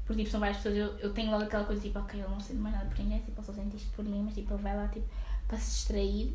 Porque 0.07 0.23
tipo, 0.23 0.31
são 0.33 0.41
várias 0.41 0.57
pessoas, 0.59 0.77
eu, 0.77 0.87
eu 1.01 1.13
tenho 1.13 1.31
logo 1.31 1.45
aquela 1.45 1.65
coisa 1.65 1.83
tipo, 1.83 1.99
ok, 1.99 2.19
ele 2.19 2.29
não 2.29 2.41
sente 2.41 2.59
mais 2.61 2.75
nada 2.75 2.87
por 2.89 2.99
ninguém, 2.99 3.19
tipo, 3.21 3.39
ele 3.41 3.47
só 3.47 3.53
sente 3.53 3.77
isto 3.77 3.91
por 3.95 4.05
mim, 4.05 4.23
mas 4.25 4.35
tipo, 4.35 4.55
ele 4.55 4.63
vai 4.63 4.75
lá 4.77 4.89
tipo, 4.89 5.07
para 5.47 5.59
se 5.59 5.71
distrair. 5.71 6.33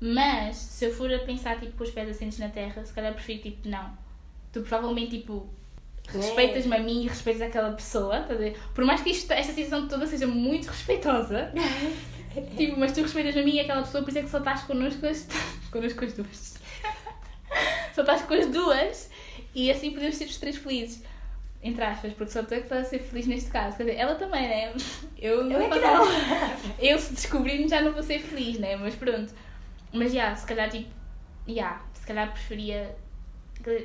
Mas 0.00 0.56
se 0.56 0.84
eu 0.84 0.94
for 0.94 1.12
a 1.12 1.18
pensar 1.20 1.58
tipo, 1.58 1.72
com 1.72 1.84
os 1.84 1.90
pés 1.90 2.08
assentes 2.08 2.38
na 2.38 2.48
terra, 2.48 2.84
se 2.84 2.92
calhar 2.92 3.14
prefiro 3.14 3.42
tipo, 3.42 3.68
não. 3.68 3.96
Tu 4.52 4.60
provavelmente 4.60 5.18
tipo, 5.18 5.48
respeitas-me 6.08 6.76
a 6.76 6.80
mim 6.80 7.04
e 7.04 7.08
respeitas 7.08 7.42
aquela 7.42 7.72
pessoa, 7.72 8.20
ver? 8.20 8.56
Por 8.74 8.84
mais 8.84 9.00
que 9.00 9.10
isto, 9.10 9.30
esta 9.32 9.52
situação 9.52 9.88
toda 9.88 10.06
seja 10.06 10.26
muito 10.26 10.66
respeitosa, 10.66 11.52
tipo, 12.56 12.78
mas 12.78 12.92
tu 12.92 13.02
respeitas-me 13.02 13.40
a 13.40 13.44
mim 13.44 13.54
e 13.54 13.60
aquela 13.60 13.82
pessoa, 13.82 14.02
por 14.02 14.10
isso 14.10 14.18
é 14.18 14.22
que 14.22 14.30
só 14.30 14.38
estás 14.38 14.62
connosco 14.62 15.06
as, 15.06 15.26
connosco 15.70 16.04
as 16.04 16.12
duas. 16.12 16.54
só 17.94 18.02
estás 18.02 18.22
com 18.22 18.34
as 18.34 18.46
duas 18.46 19.10
e 19.54 19.70
assim 19.70 19.90
podemos 19.90 20.16
ser 20.16 20.26
os 20.26 20.36
três 20.36 20.56
felizes. 20.56 21.02
Entre 21.62 21.82
aspas, 21.82 22.12
porque 22.12 22.30
só 22.30 22.44
tu 22.44 22.54
é 22.54 22.58
que 22.58 22.64
estás 22.64 22.86
a 22.86 22.90
ser 22.90 23.00
feliz 23.00 23.26
neste 23.26 23.50
caso. 23.50 23.76
Quer 23.76 23.84
dizer, 23.84 23.96
ela 23.96 24.14
também, 24.14 24.42
né? 24.42 24.72
Eu, 25.18 25.50
Eu 25.50 25.60
é 25.60 25.68
não. 25.68 26.04
eu 26.78 26.98
se 26.98 27.12
descobrir 27.12 27.66
já 27.66 27.80
não 27.80 27.92
vou 27.92 28.02
ser 28.04 28.20
feliz, 28.20 28.58
né? 28.60 28.76
Mas 28.76 28.94
pronto. 28.94 29.32
Mas 29.92 30.12
já, 30.12 30.34
se 30.34 30.46
calhar 30.46 30.70
tipo. 30.70 30.90
Já, 31.46 31.82
se 31.92 32.06
calhar 32.06 32.32
preferia. 32.32 32.96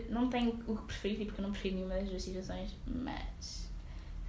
Não 0.10 0.30
tenho 0.30 0.52
o 0.68 0.76
que 0.76 0.84
preferir, 0.84 1.18
tipo, 1.18 1.28
porque 1.28 1.42
eu 1.42 1.46
não 1.46 1.52
prefiro 1.52 1.76
nenhuma 1.76 1.96
das 1.96 2.10
duas 2.10 2.22
situações, 2.22 2.76
mas 2.86 3.70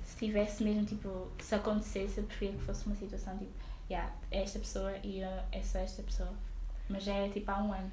se 0.02 0.16
tivesse 0.16 0.62
mesmo, 0.62 0.84
tipo, 0.84 1.28
se 1.40 1.54
acontecesse, 1.54 2.18
eu 2.18 2.24
preferia 2.24 2.54
que 2.56 2.62
fosse 2.64 2.86
uma 2.86 2.94
situação 2.94 3.36
tipo, 3.36 3.50
já, 3.90 4.10
é 4.30 4.42
esta 4.42 4.58
pessoa 4.60 4.92
e 5.02 5.20
eu, 5.20 5.28
é 5.50 5.62
só 5.62 5.78
esta 5.80 6.02
pessoa. 6.02 6.32
Mas 6.88 7.04
já 7.04 7.14
é 7.14 7.28
tipo 7.28 7.50
há 7.50 7.58
um 7.62 7.72
ano. 7.72 7.90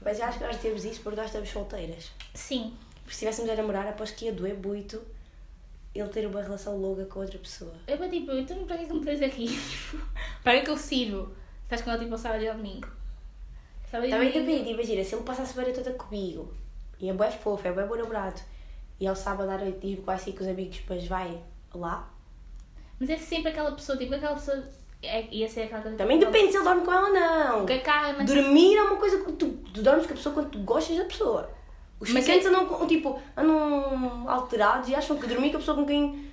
Mas 0.00 0.20
acho 0.20 0.38
que 0.38 0.44
nós 0.44 0.56
temos 0.60 0.84
isso 0.84 1.00
porque 1.02 1.16
nós 1.16 1.26
estamos 1.26 1.48
solteiras. 1.48 2.10
Sim, 2.34 2.74
Porque 3.02 3.14
se 3.14 3.24
estivéssemos 3.24 3.50
a 3.50 3.54
namorar, 3.54 3.86
aposto 3.86 4.16
que 4.16 4.24
ia 4.24 4.32
doer 4.32 4.56
muito 4.56 5.00
ele 5.94 6.08
ter 6.08 6.26
uma 6.26 6.42
relação 6.42 6.76
longa 6.76 7.06
com 7.06 7.20
outra 7.20 7.38
pessoa. 7.38 7.74
eu 7.86 7.96
vou 7.96 8.08
tipo, 8.08 8.30
então 8.32 8.64
para 8.66 8.78
que 8.78 8.84
é 8.84 8.86
que 8.86 8.92
me 8.92 9.04
tens 9.04 9.22
aqui? 9.22 9.46
Tipo, 9.46 10.06
para 10.42 10.60
que 10.60 10.70
eu 10.70 10.76
sirvo? 10.76 11.34
Estás 11.62 11.82
com 11.82 11.90
ela 11.90 11.98
tipo 11.98 12.12
ao 12.12 12.18
sábado 12.18 12.42
e 12.42 12.48
ao 12.48 12.56
domingo. 12.56 12.88
Também 13.90 14.10
domingo- 14.10 14.32
depende, 14.32 14.70
imagina, 14.70 15.04
se 15.04 15.14
ele 15.14 15.24
passasse 15.24 15.50
a 15.50 15.54
semana 15.54 15.72
toda 15.74 15.92
comigo 15.92 16.52
e 17.00 17.08
é 17.08 17.12
bué 17.12 17.30
fofo, 17.30 17.66
é 17.68 17.72
bué 17.72 17.84
bom 17.86 17.96
namorado 17.96 18.40
e 18.98 19.06
ao 19.06 19.14
sábado 19.16 19.50
à 19.50 19.58
noite 19.58 19.78
diz 19.80 19.98
que 19.98 20.04
vai 20.04 20.18
sair 20.18 20.32
com 20.32 20.42
os 20.42 20.48
amigos, 20.48 20.76
depois 20.78 21.06
vai 21.06 21.38
lá. 21.74 22.08
Mas 22.98 23.10
é 23.10 23.16
sempre 23.18 23.50
aquela 23.50 23.72
pessoa, 23.72 23.96
tipo, 23.98 24.14
aquela 24.14 24.34
pessoa. 24.34 24.62
É, 25.02 25.26
ia 25.30 25.46
ser 25.48 25.62
aquela 25.64 25.82
coisa. 25.82 25.96
Também 25.98 26.18
depende 26.18 26.50
se 26.50 26.56
ele 26.56 26.64
dorme 26.64 26.82
com 26.84 26.92
ela 26.92 27.08
ou 27.08 27.14
não. 27.14 27.62
Agarra 27.64 28.12
na. 28.14 28.24
Dormir 28.24 28.76
é 28.76 28.82
uma 28.82 28.96
coisa 28.96 29.22
que 29.22 29.32
tu, 29.32 29.50
tu 29.72 29.82
dormes 29.82 30.06
com 30.06 30.14
a 30.14 30.16
pessoa 30.16 30.34
quando 30.34 30.50
tu 30.50 30.58
gostas 30.60 30.96
da 30.96 31.04
pessoa. 31.04 31.50
Os 32.00 32.10
Mas 32.10 32.24
ficantes 32.24 32.46
é- 32.46 32.48
andam, 32.48 32.86
tipo, 32.86 33.20
andam 33.36 34.28
alterados 34.28 34.88
e 34.88 34.94
acham 34.94 35.16
que 35.18 35.26
dormir 35.26 35.50
com 35.50 35.56
a 35.56 35.60
pessoa 35.60 35.76
com 35.76 35.84
quem 35.86 36.30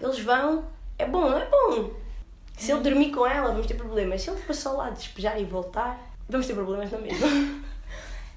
eles 0.00 0.18
vão 0.20 0.64
é 0.98 1.06
bom, 1.06 1.28
não 1.28 1.38
é 1.38 1.46
bom. 1.46 1.90
Se 2.56 2.72
ele 2.72 2.80
dormir 2.80 3.10
com 3.12 3.26
ela, 3.26 3.48
vamos 3.50 3.66
ter 3.66 3.74
problemas. 3.74 4.22
Se 4.22 4.30
ele 4.30 4.40
for 4.40 4.54
só 4.54 4.72
lá 4.72 4.88
despejar 4.90 5.38
e 5.40 5.44
voltar, 5.44 6.00
vamos 6.28 6.46
ter 6.46 6.54
problemas 6.54 6.90
na 6.90 6.98
mesma. 6.98 7.26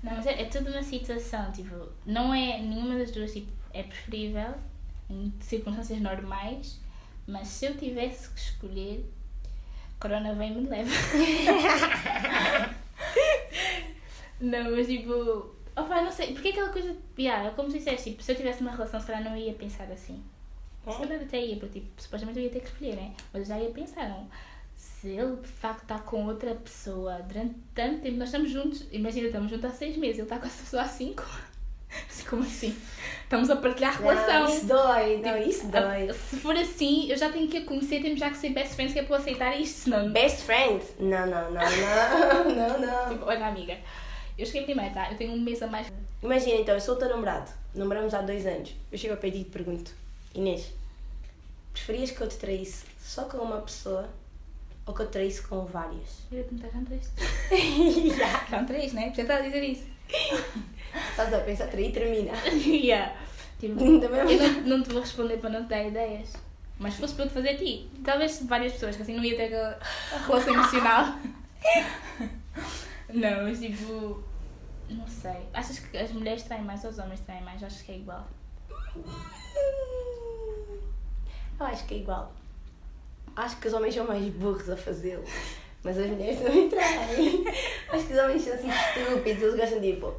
Não, 0.01 0.15
mas 0.15 0.25
é, 0.25 0.41
é 0.41 0.45
toda 0.45 0.71
uma 0.71 0.81
situação, 0.81 1.51
tipo, 1.51 1.75
não 2.05 2.33
é. 2.33 2.61
Nenhuma 2.61 2.97
das 2.97 3.11
duas 3.11 3.33
tipo, 3.33 3.51
é 3.73 3.83
preferível 3.83 4.53
em 5.09 5.33
circunstâncias 5.41 5.99
normais, 5.99 6.79
Mas 7.27 7.49
se 7.49 7.65
eu 7.65 7.75
tivesse 7.75 8.29
que 8.29 8.39
escolher, 8.39 9.05
Corona 9.99 10.33
vem 10.33 10.53
e 10.53 10.55
me 10.61 10.69
leva. 10.69 10.89
não, 14.39 14.71
mas 14.71 14.87
tipo. 14.87 15.53
Opa, 15.75 16.01
não 16.01 16.11
sei, 16.11 16.33
porque 16.33 16.49
aquela 16.49 16.69
coisa. 16.69 16.95
Yeah, 17.17 17.51
como 17.51 17.69
tu 17.69 17.77
disseste, 17.77 18.11
tipo, 18.11 18.23
se 18.23 18.31
eu 18.31 18.35
tivesse 18.35 18.61
uma 18.61 18.71
relação, 18.71 18.99
se 18.99 19.05
calhar 19.05 19.23
não 19.23 19.35
ia 19.35 19.53
pensar 19.53 19.91
assim. 19.91 20.23
Se 20.89 20.97
calhar 20.97 21.21
até 21.21 21.45
ia, 21.45 21.57
porque 21.57 21.81
tipo, 21.81 22.01
supostamente 22.01 22.39
eu 22.39 22.45
ia 22.45 22.51
ter 22.51 22.61
que 22.61 22.67
escolher, 22.67 22.95
né? 22.95 23.13
Mas 23.33 23.41
eu 23.43 23.55
já 23.55 23.61
ia 23.61 23.69
pensar, 23.69 24.09
não. 24.09 24.27
Se 25.01 25.07
ele 25.09 25.37
de 25.37 25.47
facto 25.47 25.83
está 25.83 25.99
com 25.99 26.25
outra 26.25 26.53
pessoa 26.55 27.21
durante 27.27 27.55
tanto 27.73 28.01
tempo, 28.01 28.17
nós 28.17 28.27
estamos 28.29 28.51
juntos, 28.51 28.85
imagina, 28.91 29.27
estamos 29.27 29.49
juntos 29.49 29.65
há 29.65 29.73
seis 29.73 29.95
meses, 29.95 30.17
ele 30.17 30.23
está 30.23 30.37
com 30.39 30.45
essa 30.45 30.61
pessoa 30.63 30.81
há 30.83 30.87
cinco. 30.87 31.23
Assim, 32.09 32.23
como 32.29 32.43
assim? 32.43 32.77
Estamos 33.23 33.49
a 33.49 33.55
partilhar 33.55 33.97
relação. 33.99 34.43
Não, 34.43 34.49
isso 34.55 34.65
dói, 34.65 35.17
não, 35.17 35.33
Tipo, 35.37 35.49
isso 35.49 35.67
a- 35.67 35.79
dói. 35.79 36.13
Se 36.13 36.35
for 36.37 36.55
assim, 36.55 37.09
eu 37.09 37.17
já 37.17 37.29
tenho 37.31 37.47
que 37.47 37.57
a 37.57 37.65
conhecer, 37.65 38.01
temos 38.01 38.19
já 38.19 38.29
que 38.29 38.37
ser 38.37 38.49
best 38.49 38.75
friends 38.75 38.93
que 38.93 38.99
é 38.99 39.03
para 39.03 39.15
aceitar 39.17 39.57
isto, 39.59 39.75
senão. 39.85 40.11
Best 40.11 40.41
friends? 40.43 40.93
Não, 40.99 41.25
não, 41.25 41.49
não, 41.51 41.61
não, 41.61 42.55
não, 42.55 42.79
não. 42.79 43.09
Tipo, 43.09 43.25
olha, 43.25 43.47
amiga, 43.47 43.77
eu 44.37 44.45
cheguei 44.45 44.63
primeiro, 44.63 44.93
tá? 44.93 45.09
Eu 45.11 45.17
tenho 45.17 45.31
um 45.31 45.39
mês 45.39 45.61
a 45.63 45.67
mais. 45.67 45.87
Imagina 46.21 46.57
então, 46.59 46.75
eu 46.75 46.81
sou 46.81 46.95
o 46.95 46.97
teu 46.97 47.07
namorado, 47.07 47.49
namoramos 47.73 48.13
há 48.13 48.21
dois 48.21 48.45
anos. 48.45 48.75
Eu 48.91 48.97
chego 48.97 49.13
ao 49.13 49.19
pé 49.19 49.29
de 49.29 49.37
ti 49.37 49.47
e 49.47 49.51
pergunto: 49.51 49.91
Inês, 50.35 50.73
preferias 51.71 52.11
que 52.11 52.19
eu 52.21 52.27
te 52.27 52.35
traísse 52.37 52.83
só 52.99 53.23
com 53.23 53.37
uma 53.37 53.61
pessoa 53.61 54.09
ou 54.89 54.95
que 54.95 55.03
eu 55.03 55.07
traísse 55.07 55.43
com 55.43 55.65
várias? 55.65 56.23
Eu 56.31 56.39
ia 56.39 56.43
perguntar, 56.45 56.69
já 56.69 56.79
né? 58.57 58.63
Por 58.65 58.75
isso 58.75 58.97
é 58.97 59.11
que 59.11 59.21
estava 59.21 59.39
a 59.39 59.43
dizer 59.43 59.63
isso. 59.63 59.85
Estás 61.11 61.31
a 61.31 61.41
pensar, 61.41 61.67
trair 61.67 61.93
termina. 61.93 62.31
yeah. 62.65 63.15
Tipo, 63.59 63.75
Também 63.75 64.19
é 64.19 64.33
eu 64.33 64.61
não, 64.63 64.77
não 64.77 64.83
te 64.83 64.89
vou 64.89 65.01
responder 65.01 65.37
para 65.37 65.51
não 65.51 65.65
te 65.65 65.69
dar 65.69 65.83
ideias. 65.83 66.33
Mas 66.79 66.95
se 66.95 67.01
fosse 67.01 67.13
para 67.13 67.25
eu 67.25 67.29
te 67.29 67.35
fazer 67.35 67.49
a 67.49 67.57
ti, 67.57 67.87
talvez 68.03 68.41
várias 68.47 68.73
pessoas, 68.73 68.95
que 68.95 69.03
assim 69.03 69.15
não 69.15 69.23
ia 69.23 69.37
ter 69.37 69.43
aquela 69.43 69.79
relação 70.25 70.55
emocional. 70.55 71.05
não, 73.13 73.43
mas 73.43 73.59
tipo. 73.59 74.23
Não 74.89 75.07
sei. 75.07 75.47
Achas 75.53 75.77
que 75.77 75.95
as 75.95 76.11
mulheres 76.11 76.41
traem 76.41 76.63
mais 76.63 76.83
ou 76.83 76.89
os 76.89 76.97
homens 76.97 77.19
traem 77.19 77.43
mais? 77.43 77.63
Acho 77.63 77.83
que 77.83 77.91
é 77.91 77.97
igual. 77.97 78.27
Eu 81.59 81.65
acho 81.67 81.85
que 81.85 81.93
é 81.93 81.97
igual. 81.97 82.38
Acho 83.39 83.57
que 83.57 83.67
os 83.67 83.73
homens 83.73 83.95
são 83.95 84.05
mais 84.05 84.25
burros 84.29 84.69
a 84.69 84.75
fazê-lo. 84.75 85.23
Mas 85.83 85.97
as 85.97 86.07
mulheres 86.07 86.39
também 86.39 86.67
traem. 86.69 87.45
Acho 87.89 88.05
que 88.05 88.13
os 88.13 88.19
homens 88.19 88.41
são 88.41 88.53
assim 88.53 88.69
estúpidos, 88.69 89.43
eles 89.43 89.55
gostam 89.55 89.81
tipo. 89.81 90.13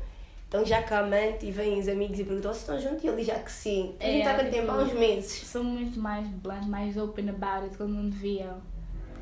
Então 0.49 0.65
já 0.65 0.83
com 0.83 0.95
a 0.95 0.99
amante 1.01 1.47
e 1.47 1.51
vêm 1.53 1.79
os 1.79 1.87
amigos 1.87 2.19
e 2.19 2.25
perguntam 2.25 2.53
se 2.53 2.61
estão 2.61 2.81
juntos 2.81 3.05
e 3.05 3.07
ele 3.09 3.23
já 3.23 3.39
que 3.39 3.53
sim. 3.53 3.95
A 4.01 4.05
gente 4.05 4.17
É, 4.17 4.19
está 4.21 4.35
quanto 4.35 4.51
tempo? 4.51 4.71
Há 4.73 4.77
uns 4.79 4.89
tipo, 4.89 4.99
meses. 4.99 5.33
São 5.47 5.63
muito 5.63 6.01
mais 6.01 6.27
blunt, 6.27 6.67
mais 6.67 6.97
open 6.97 7.29
about 7.29 7.65
it, 7.65 7.77
como 7.77 7.91
não 7.95 8.09
deviam. 8.09 8.61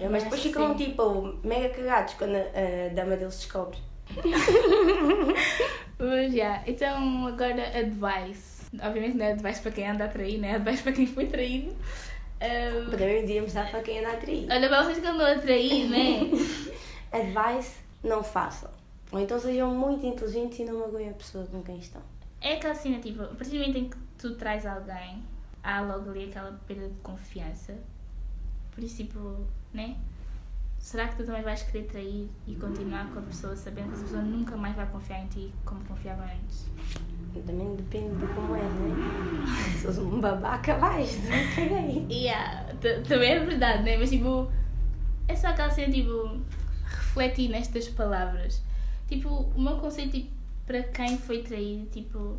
É, 0.00 0.08
mas 0.08 0.22
depois 0.22 0.40
ficam 0.42 0.78
sim. 0.78 0.84
tipo 0.86 1.36
mega 1.42 1.68
cagados 1.70 2.14
quando 2.14 2.36
a, 2.36 2.86
a 2.86 2.94
dama 2.94 3.16
deles 3.16 3.36
descobre. 3.36 3.78
Mas 5.98 6.32
já, 6.32 6.62
então 6.66 7.26
agora 7.26 7.62
advice. 7.76 8.66
Obviamente 8.80 9.16
não 9.16 9.26
é 9.26 9.32
advice 9.32 9.60
para 9.60 9.72
quem 9.72 9.88
anda 9.88 10.04
a 10.04 10.08
trair, 10.08 10.38
né? 10.38 10.54
Advice 10.54 10.82
para 10.82 10.92
quem 10.92 11.06
foi 11.06 11.26
traído. 11.26 11.74
Também 12.90 13.20
devíamos 13.22 13.52
dar 13.52 13.70
para 13.70 13.82
quem 13.82 13.98
anda 13.98 14.12
a 14.12 14.16
trair. 14.16 14.46
olha, 14.50 14.68
para 14.68 14.84
vocês 14.84 14.98
que 14.98 15.06
andam 15.06 15.26
a 15.26 15.38
trair, 15.38 15.88
né? 15.88 16.20
Advice, 17.12 17.78
não 18.02 18.22
façam. 18.22 18.70
Ou 19.10 19.18
então 19.18 19.38
sejam 19.40 19.74
muito 19.74 20.06
inteligentes 20.06 20.58
e 20.58 20.64
não 20.64 20.80
magoem 20.80 21.08
a 21.08 21.14
pessoa 21.14 21.46
com 21.46 21.62
quem 21.62 21.78
estão. 21.78 22.02
É 22.40 22.54
aquela 22.54 22.74
cena, 22.74 23.00
tipo, 23.00 23.22
a 23.22 23.28
partir 23.28 23.50
do 23.50 23.58
momento 23.58 23.78
em 23.78 23.88
que 23.88 23.96
tu 24.18 24.34
traz 24.36 24.66
alguém, 24.66 25.22
há 25.62 25.80
logo 25.80 26.10
ali 26.10 26.24
aquela 26.28 26.52
perda 26.66 26.88
de 26.88 27.00
confiança. 27.00 27.74
Por 28.72 28.84
isso, 28.84 28.98
tipo, 28.98 29.46
né? 29.72 29.96
Será 30.88 31.06
que 31.06 31.16
tu 31.16 31.24
também 31.26 31.42
vais 31.42 31.62
querer 31.64 31.84
trair 31.84 32.30
e 32.46 32.54
continuar 32.54 33.12
com 33.12 33.18
a 33.18 33.22
pessoa 33.22 33.54
sabendo 33.54 33.88
que 33.88 33.92
essa 33.96 34.04
pessoa 34.04 34.22
nunca 34.22 34.56
mais 34.56 34.74
vai 34.74 34.86
confiar 34.86 35.22
em 35.22 35.26
ti 35.26 35.52
como 35.62 35.84
confiava 35.84 36.24
antes? 36.24 36.66
Também 37.46 37.76
depende 37.76 38.16
de 38.16 38.26
como 38.28 38.56
é, 38.56 38.62
né? 38.62 38.94
Se 39.74 39.82
fores 39.82 39.98
um 39.98 40.18
babaca, 40.18 40.78
vais, 40.78 41.14
não 41.28 41.54
caguei. 41.54 42.06
Yeah, 42.10 42.72
também 43.06 43.32
é 43.32 43.38
verdade, 43.38 43.82
né? 43.82 43.98
Mas 43.98 44.08
tipo, 44.08 44.50
é 45.28 45.36
só 45.36 45.48
aquela 45.48 45.68
cena, 45.68 45.92
tipo, 45.92 46.40
refletir 46.82 47.50
nestas 47.50 47.86
palavras. 47.88 48.62
Tipo, 49.08 49.28
o 49.28 49.60
meu 49.60 49.76
conceito, 49.76 50.12
tipo, 50.12 50.30
para 50.66 50.82
quem 50.84 51.18
foi 51.18 51.42
traído, 51.42 51.84
tipo, 51.90 52.38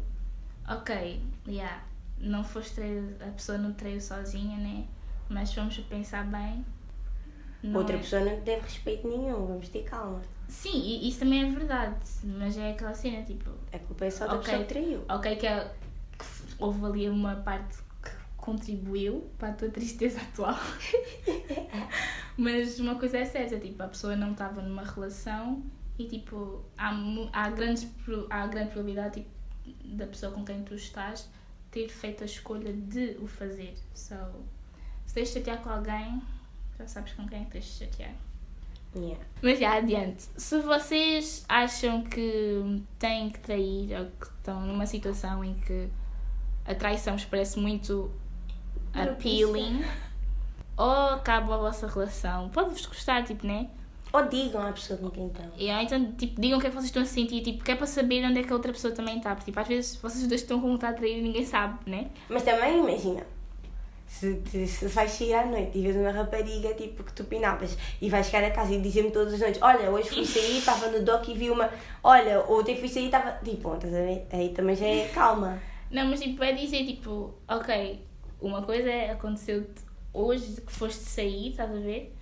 ok, 0.67 1.21
yeah, 1.47 1.83
não 2.17 2.43
foste 2.43 2.73
traído, 2.73 3.15
a 3.21 3.27
pessoa 3.27 3.59
não 3.59 3.73
traiu 3.73 4.01
sozinha, 4.01 4.57
né? 4.57 4.87
Mas 5.29 5.53
vamos 5.53 5.77
pensar 5.81 6.25
bem. 6.25 6.65
Não 7.63 7.79
Outra 7.79 7.95
é- 7.95 7.99
pessoa 7.99 8.23
não 8.23 8.35
te 8.37 8.41
deve 8.41 8.61
respeito 8.61 9.07
nenhum, 9.07 9.45
vamos 9.47 9.69
ter 9.69 9.83
calma. 9.83 10.21
Sim, 10.47 10.79
e 10.81 11.07
isso 11.09 11.19
também 11.19 11.43
é 11.43 11.49
verdade, 11.51 11.95
mas 12.23 12.57
é 12.57 12.71
aquela 12.71 12.93
cena, 12.93 13.23
tipo, 13.23 13.51
A 13.71 13.77
culpa 13.79 14.05
é 14.05 14.09
só 14.09 14.25
da 14.25 14.33
Ok. 14.35 14.45
pessoa 14.45 14.63
que 14.65 14.73
traiu. 14.73 15.05
ok 15.07 15.35
que, 15.35 15.45
é- 15.47 15.71
que 16.17 16.25
houve 16.57 16.85
ali 16.85 17.09
uma 17.09 17.35
parte 17.35 17.77
que 18.01 18.09
contribuiu 18.37 19.29
para 19.37 19.49
a 19.49 19.53
tua 19.53 19.69
tristeza 19.69 20.19
atual. 20.33 20.57
Mas 22.37 22.79
uma 22.79 22.95
coisa 22.95 23.17
é 23.17 23.25
certa, 23.25 23.59
tipo, 23.59 23.81
a 23.83 23.87
pessoa 23.87 24.15
não 24.15 24.31
estava 24.31 24.61
numa 24.61 24.83
relação 24.83 25.61
e 25.97 26.05
tipo, 26.07 26.63
há, 26.77 26.91
há, 27.33 27.49
grandes, 27.49 27.87
há 28.29 28.47
grande 28.47 28.69
probabilidade 28.71 29.21
tipo, 29.21 29.29
da 29.95 30.07
pessoa 30.07 30.31
com 30.31 30.43
quem 30.45 30.63
tu 30.63 30.73
estás 30.75 31.29
ter 31.69 31.89
feito 31.89 32.23
a 32.23 32.25
escolha 32.25 32.71
de 32.73 33.17
o 33.21 33.27
fazer. 33.27 33.75
So, 33.93 34.15
se 35.05 35.21
de 35.21 35.25
chatear 35.27 35.61
com 35.61 35.69
alguém, 35.69 36.21
já 36.79 36.87
sabes 36.87 37.13
com 37.13 37.27
quem 37.27 37.41
é 37.41 37.45
que 37.45 37.51
tens 37.51 37.65
de 37.65 37.71
chatear. 37.71 38.13
Yeah. 38.95 39.23
Mas 39.41 39.59
já, 39.59 39.75
adiante. 39.75 40.23
Se 40.35 40.59
vocês 40.61 41.45
acham 41.47 42.03
que 42.03 42.81
têm 42.97 43.29
que 43.29 43.39
trair 43.39 43.99
ou 43.99 44.05
que 44.05 44.25
estão 44.37 44.61
numa 44.61 44.85
situação 44.85 45.43
em 45.43 45.53
que 45.55 45.89
a 46.65 46.73
traição 46.73 47.13
vos 47.13 47.25
parece 47.25 47.59
muito 47.59 48.11
appealing, 48.93 49.83
ou 50.75 51.09
acaba 51.09 51.55
a 51.55 51.57
vossa 51.57 51.87
relação, 51.87 52.49
pode-vos 52.49 52.85
gostar, 52.85 53.23
tipo, 53.23 53.45
né? 53.45 53.69
Ou 54.11 54.27
digam 54.27 54.65
à 54.65 54.71
pessoa 54.71 54.97
com 54.97 55.11
quem 55.11 55.27
estão. 55.27 55.51
E 55.55 55.69
aí, 55.69 55.85
então, 55.85 56.13
tipo, 56.13 56.41
digam 56.41 56.57
o 56.57 56.61
que 56.61 56.65
é 56.65 56.69
que 56.71 56.75
vocês 56.75 56.87
estão 56.87 57.03
a 57.03 57.05
sentir, 57.05 57.43
tipo, 57.43 57.63
que 57.63 57.71
é 57.71 57.75
para 57.75 57.85
saber 57.85 58.25
onde 58.25 58.39
é 58.39 58.43
que 58.43 58.51
a 58.51 58.55
outra 58.55 58.71
pessoa 58.71 58.91
também 58.91 59.17
está. 59.17 59.35
Porque, 59.35 59.51
tipo, 59.51 59.59
às 59.59 59.67
vezes 59.67 59.95
vocês 59.97 60.25
dois 60.27 60.41
estão 60.41 60.59
com 60.59 60.67
vontade 60.67 60.93
de 60.93 60.99
trair 61.01 61.19
e 61.19 61.21
ninguém 61.21 61.45
sabe, 61.45 61.77
né? 61.87 62.09
Mas 62.27 62.41
também, 62.41 62.79
imagina, 62.79 63.23
se, 64.09 64.35
te- 64.37 64.67
se 64.67 64.87
vais 64.87 65.11
sair 65.11 65.35
à 65.35 65.45
noite 65.45 65.77
e 65.77 65.81
vês 65.83 65.95
uma 65.95 66.09
rapariga 66.11 66.73
tipo 66.73 67.03
que 67.03 67.13
tu 67.13 67.23
pinavas 67.25 67.77
e 68.01 68.09
vais 68.09 68.25
chegar 68.25 68.45
a 68.47 68.51
casa 68.51 68.73
e 68.73 68.81
dizer-me 68.81 69.11
todas 69.11 69.33
as 69.35 69.39
noites: 69.39 69.61
Olha, 69.61 69.89
hoje 69.91 70.09
fui 70.09 70.25
sair, 70.25 70.57
estava 70.59 70.87
no 70.87 71.03
dock 71.05 71.29
e 71.31 71.35
vi 71.35 71.49
uma. 71.51 71.69
Olha, 72.03 72.41
ontem 72.49 72.75
fui 72.75 72.87
sair 72.89 73.03
e 73.03 73.05
estava. 73.05 73.31
Tipo, 73.43 73.75
estás 73.75 73.93
a 73.93 73.97
ver? 73.97 74.25
Aí 74.33 74.49
também 74.49 74.75
já 74.75 74.87
é 74.87 75.07
calma. 75.13 75.61
Não, 75.91 76.05
mas 76.07 76.19
tipo, 76.19 76.43
é 76.43 76.51
dizer 76.53 76.85
tipo, 76.85 77.33
ok, 77.47 78.03
uma 78.41 78.61
coisa 78.63 78.89
é 78.89 79.11
aconteceu-te 79.11 79.81
hoje 80.13 80.59
que 80.61 80.71
foste 80.71 80.99
sair, 81.03 81.51
estás 81.51 81.69
a 81.71 81.79
ver? 81.79 82.13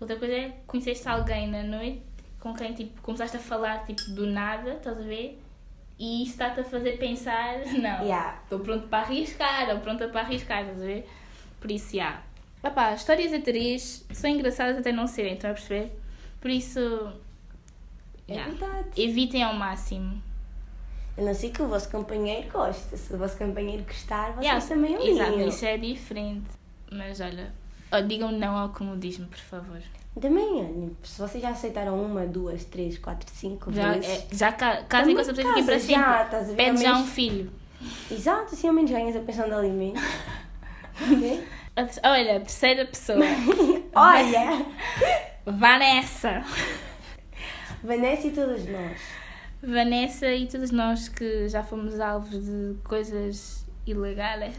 Outra 0.00 0.16
coisa 0.16 0.34
é 0.34 0.52
conheceste 0.66 1.06
alguém 1.08 1.48
na 1.48 1.62
noite 1.62 2.02
com 2.40 2.52
quem 2.54 2.72
tipo, 2.74 3.00
começaste 3.02 3.36
a 3.36 3.40
falar 3.40 3.84
tipo 3.86 4.02
do 4.10 4.26
nada, 4.26 4.72
estás 4.74 4.98
a 4.98 5.02
ver? 5.02 5.38
E 5.98 6.22
isso 6.24 6.32
está-te 6.32 6.60
a 6.60 6.64
fazer 6.64 6.98
pensar, 6.98 7.58
não, 7.80 8.04
Yeah. 8.04 8.40
estou 8.42 8.58
pronto 8.60 8.88
para 8.88 9.04
arriscar, 9.04 9.70
ou 9.70 9.78
pronta 9.80 10.08
para 10.08 10.22
arriscar, 10.22 10.62
estás 10.62 10.82
a 10.82 10.84
ver? 10.84 11.08
Por 11.64 11.70
isso, 11.70 11.96
já. 11.96 12.20
Papá, 12.60 12.92
histórias 12.92 13.32
atriz 13.32 14.04
são 14.12 14.28
engraçadas 14.28 14.76
até 14.76 14.92
não 14.92 15.06
serem, 15.06 15.32
estão 15.32 15.50
a 15.50 15.54
perceber? 15.54 15.98
Por 16.38 16.50
isso, 16.50 16.78
É 18.28 18.34
yeah, 18.34 18.52
verdade. 18.52 18.88
evitem 19.02 19.42
ao 19.42 19.54
máximo. 19.54 20.22
A 21.16 21.22
não 21.22 21.32
ser 21.32 21.48
que 21.52 21.62
o 21.62 21.66
vosso 21.66 21.88
companheiro 21.90 22.50
goste. 22.52 22.98
Se 22.98 23.14
o 23.14 23.16
vosso 23.16 23.38
companheiro 23.38 23.82
gostar, 23.84 24.32
vocês 24.32 24.44
Yeah, 24.44 24.66
também 24.66 24.92
Exato, 25.08 25.30
ligam. 25.32 25.48
isso 25.48 25.64
é 25.64 25.78
diferente. 25.78 26.50
Mas 26.92 27.18
olha, 27.22 27.50
digam 28.06 28.30
não 28.30 28.58
ao 28.58 28.68
comodismo, 28.68 29.26
por 29.26 29.38
favor. 29.38 29.80
Também, 30.20 30.94
se 31.02 31.18
vocês 31.18 31.42
já 31.42 31.48
aceitaram 31.48 31.98
uma, 31.98 32.26
duas, 32.26 32.66
três, 32.66 32.98
quatro, 32.98 33.26
cinco 33.34 33.72
Já, 33.72 33.92
vezes. 33.94 34.10
é, 34.30 34.36
já 34.36 34.52
ca- 34.52 34.82
casem 34.82 35.14
com 35.14 35.20
essa 35.22 35.32
pessoa 35.32 35.48
fiquem 35.54 35.64
para 35.64 35.80
sempre. 35.80 35.94
já? 35.94 36.54
Pede 36.54 36.82
já 36.82 36.98
um 36.98 37.06
filho. 37.06 37.50
Exato, 38.10 38.54
assim 38.54 38.68
ao 38.68 38.74
menos 38.74 38.90
ganhas 38.90 39.16
a 39.16 39.20
pensão 39.20 39.46
de 39.46 39.54
alimento. 39.54 39.98
A 41.76 41.84
te- 41.84 42.00
Olha, 42.04 42.38
terceira 42.40 42.84
pessoa. 42.86 43.18
Olha! 43.94 44.64
Vanessa. 45.44 46.44
Vanessa 47.82 48.28
e 48.28 48.30
todas 48.30 48.64
nós. 48.66 49.00
Vanessa 49.62 50.32
e 50.32 50.46
todos 50.46 50.70
nós 50.70 51.08
que 51.08 51.48
já 51.48 51.62
fomos 51.64 51.98
alvos 51.98 52.44
de 52.44 52.76
coisas 52.84 53.66
ilegais. 53.86 54.54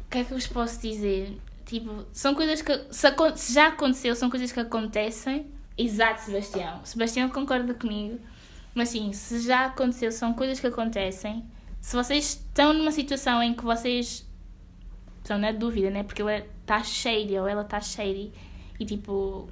O 0.00 0.10
que 0.10 0.18
é 0.18 0.24
que 0.24 0.32
eu 0.32 0.36
vos 0.38 0.46
posso 0.46 0.80
dizer? 0.80 1.36
Tipo, 1.66 2.04
são 2.12 2.34
coisas 2.34 2.60
que. 2.62 2.72
Se, 2.90 3.08
se 3.36 3.52
já 3.54 3.68
aconteceu, 3.68 4.14
são 4.14 4.28
coisas 4.30 4.52
que 4.52 4.60
acontecem. 4.60 5.46
Exato, 5.76 6.20
Sebastião. 6.22 6.80
Sebastião 6.84 7.28
concorda 7.30 7.72
comigo. 7.74 8.18
Mas 8.74 8.88
sim, 8.90 9.12
se 9.12 9.40
já 9.40 9.66
aconteceu, 9.66 10.10
são 10.12 10.32
coisas 10.34 10.58
que 10.60 10.66
acontecem. 10.66 11.44
Se 11.82 11.96
vocês 11.96 12.24
estão 12.24 12.72
numa 12.72 12.92
situação 12.92 13.42
em 13.42 13.52
que 13.52 13.64
vocês 13.64 14.24
Só 15.24 15.36
na 15.36 15.50
dúvida, 15.50 15.90
né? 15.90 16.04
Porque 16.04 16.22
ele 16.22 16.44
está 16.60 16.82
cheio 16.82 17.42
ou 17.42 17.48
ela 17.48 17.62
está 17.62 17.80
cheia 17.80 18.30
e 18.78 18.84
tipo, 18.86 19.48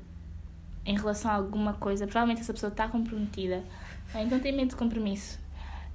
em 0.86 0.96
relação 0.96 1.30
a 1.30 1.34
alguma 1.34 1.74
coisa, 1.74 2.06
provavelmente 2.06 2.40
essa 2.40 2.52
pessoa 2.52 2.70
está 2.70 2.88
comprometida. 2.88 3.62
Então 4.14 4.38
tem 4.38 4.52
medo 4.52 4.70
de 4.70 4.76
compromisso. 4.76 5.38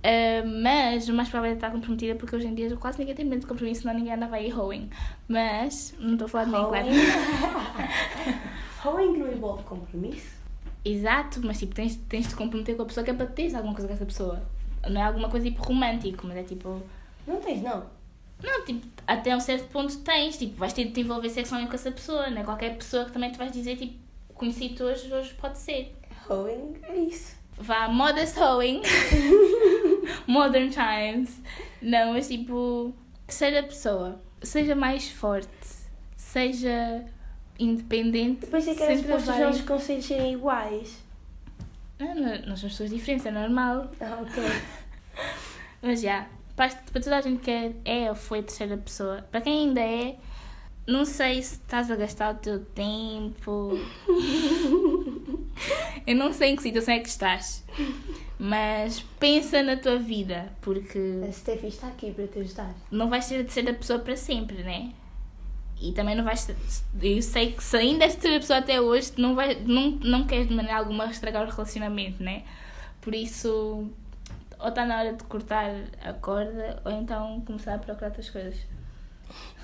Uh, 0.05 0.61
mas 0.61 1.09
o 1.09 1.13
mais 1.13 1.29
provável 1.29 1.53
é 1.53 1.55
estar 1.55 1.71
comprometida 1.71 2.15
porque 2.15 2.35
hoje 2.35 2.45
em 2.47 2.53
dia 2.53 2.75
quase 2.77 2.99
ninguém 2.99 3.15
tem 3.15 3.25
medo 3.25 3.39
de 3.39 3.47
compromisso, 3.47 3.81
senão 3.81 3.95
ninguém 3.95 4.13
andava 4.13 4.35
aí 4.35 4.53
hoeing. 4.53 4.89
Mas, 5.27 5.95
não 5.99 6.13
estou 6.13 6.25
a 6.25 6.29
falar 6.29 6.43
de 6.43 6.51
mim, 6.51 6.57
claro. 6.57 6.87
hoeing 8.85 9.17
não 9.17 9.31
envolve 9.31 9.63
compromisso? 9.63 10.35
Exato, 10.83 11.41
mas 11.43 11.57
tipo, 11.57 11.73
tens, 11.73 11.95
tens 11.95 12.27
de 12.27 12.35
comprometer 12.35 12.75
com 12.75 12.83
a 12.83 12.85
pessoa 12.85 13.03
que 13.03 13.09
é 13.09 13.13
para 13.13 13.25
teres 13.25 13.55
alguma 13.55 13.73
coisa 13.73 13.87
com 13.87 13.93
essa 13.93 14.05
pessoa. 14.05 14.43
Não 14.89 15.01
é 15.01 15.03
alguma 15.03 15.29
coisa 15.29 15.49
tipo 15.49 15.63
romântico, 15.63 16.25
mas 16.27 16.37
é 16.37 16.43
tipo. 16.43 16.81
Não 17.27 17.37
tens, 17.37 17.61
não. 17.61 17.83
Não, 18.43 18.65
tipo, 18.65 18.85
até 19.07 19.35
um 19.35 19.39
certo 19.39 19.67
ponto 19.69 19.97
tens, 19.99 20.37
tipo, 20.37 20.55
vais 20.55 20.73
ter 20.73 20.85
de 20.85 20.91
te 20.91 21.01
envolver 21.01 21.29
sexualmente 21.29 21.69
com 21.69 21.75
essa 21.75 21.91
pessoa, 21.91 22.29
não 22.29 22.41
é? 22.41 22.43
Qualquer 22.43 22.75
pessoa 22.77 23.05
que 23.05 23.11
também 23.11 23.31
te 23.31 23.37
vais 23.37 23.51
dizer, 23.51 23.77
tipo, 23.77 23.97
conheci-te 24.33 24.83
hoje, 24.83 25.11
hoje 25.11 25.33
pode 25.35 25.57
ser. 25.57 25.95
Hoeing 26.29 26.75
é 26.83 26.95
isso. 26.97 27.35
Vá, 27.57 27.87
modest 27.87 28.37
hoeing. 28.37 28.81
Modern 30.27 30.69
times. 30.69 31.41
Não, 31.81 32.13
mas 32.13 32.27
tipo, 32.27 32.93
terceira 33.25 33.63
pessoa, 33.63 34.19
seja 34.41 34.75
mais 34.75 35.09
forte, 35.09 35.49
seja 36.17 37.05
independente. 37.57 38.41
Depois 38.41 38.67
é 38.67 38.75
que 38.75 38.83
as 38.83 39.01
respostas 39.01 39.55
os 39.55 39.61
conselhos 39.61 40.05
serem 40.05 40.33
iguais. 40.33 41.04
Não, 41.99 42.15
não, 42.15 42.31
nós 42.47 42.59
somos 42.59 42.73
pessoas 42.73 42.89
diferentes, 42.89 43.25
é 43.25 43.31
normal. 43.31 43.91
Ah, 44.01 44.19
ok. 44.21 44.43
Mas 45.81 46.01
já, 46.01 46.27
para, 46.55 46.69
para 46.69 47.01
toda 47.01 47.17
a 47.17 47.21
gente 47.21 47.41
que 47.41 47.51
é, 47.51 47.73
é 47.85 48.09
ou 48.09 48.15
foi 48.15 48.41
terceira 48.41 48.77
pessoa, 48.77 49.25
para 49.31 49.41
quem 49.41 49.67
ainda 49.67 49.81
é, 49.81 50.17
não 50.87 51.05
sei 51.05 51.41
se 51.41 51.55
estás 51.55 51.89
a 51.89 51.95
gastar 51.95 52.35
o 52.35 52.37
teu 52.37 52.63
tempo. 52.63 53.79
Eu 56.05 56.15
não 56.15 56.31
sei 56.31 56.51
em 56.51 56.55
que 56.55 56.61
situação 56.61 56.93
é 56.93 56.99
que 56.99 57.09
estás. 57.09 57.63
Mas 58.37 58.99
pensa 59.19 59.63
na 59.63 59.77
tua 59.77 59.97
vida, 59.97 60.51
porque. 60.61 60.99
A 61.27 61.31
Steffi 61.31 61.67
está 61.67 61.87
aqui 61.87 62.11
para 62.11 62.27
te 62.27 62.39
ajudar. 62.39 62.75
Não 62.91 63.09
vais 63.09 63.25
ser 63.25 63.35
a 63.35 63.43
terceira 63.43 63.73
pessoa 63.73 63.99
para 63.99 64.15
sempre, 64.15 64.61
né? 64.61 64.91
E 65.85 65.91
também 65.91 66.15
não 66.15 66.23
vais. 66.23 66.49
Eu 66.99 67.21
sei 67.21 67.51
que 67.51 67.63
se 67.63 67.77
ainda 67.77 68.05
és 68.05 68.13
a 68.13 68.15
terceira 68.15 68.39
pessoa 68.39 68.59
até 68.59 68.81
hoje, 68.81 69.11
não, 69.17 69.35
vai, 69.35 69.55
não, 69.55 69.91
não 69.91 70.25
queres 70.25 70.47
de 70.47 70.55
maneira 70.55 70.79
alguma 70.79 71.05
estragar 71.05 71.47
o 71.47 71.51
relacionamento, 71.51 72.23
né? 72.23 72.43
Por 73.01 73.13
isso, 73.13 73.87
ou 74.57 74.67
está 74.67 74.83
na 74.83 74.97
hora 74.97 75.13
de 75.13 75.23
cortar 75.25 75.69
a 76.03 76.13
corda, 76.13 76.81
ou 76.83 76.91
então 76.91 77.41
começar 77.41 77.75
a 77.75 77.77
procurar 77.77 78.07
outras 78.07 78.29
coisas. 78.31 78.55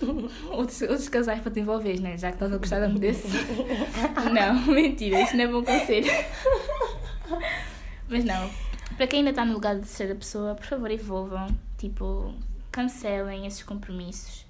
outros, 0.51 0.81
outros 0.81 1.09
casais 1.09 1.41
para 1.41 1.51
te 1.51 1.59
envolver, 1.59 1.99
né? 1.99 2.17
Já 2.17 2.29
que 2.29 2.35
estás 2.35 2.53
a 2.53 2.57
gostar 2.57 2.85
de 2.85 2.99
desse. 2.99 3.27
não, 4.31 4.73
mentira, 4.73 5.21
isto 5.21 5.35
não 5.35 5.43
é 5.43 5.47
bom 5.47 5.63
conselho. 5.63 6.11
Mas 8.07 8.23
não, 8.23 8.49
para 8.95 9.07
quem 9.07 9.19
ainda 9.19 9.31
está 9.31 9.43
no 9.43 9.53
lugar 9.53 9.79
de 9.79 9.87
ser 9.87 10.11
a 10.11 10.15
pessoa, 10.15 10.53
por 10.53 10.65
favor, 10.65 10.91
envolvam. 10.91 11.47
Tipo, 11.77 12.31
cancelem 12.71 13.47
esses 13.47 13.63
compromissos. 13.63 14.40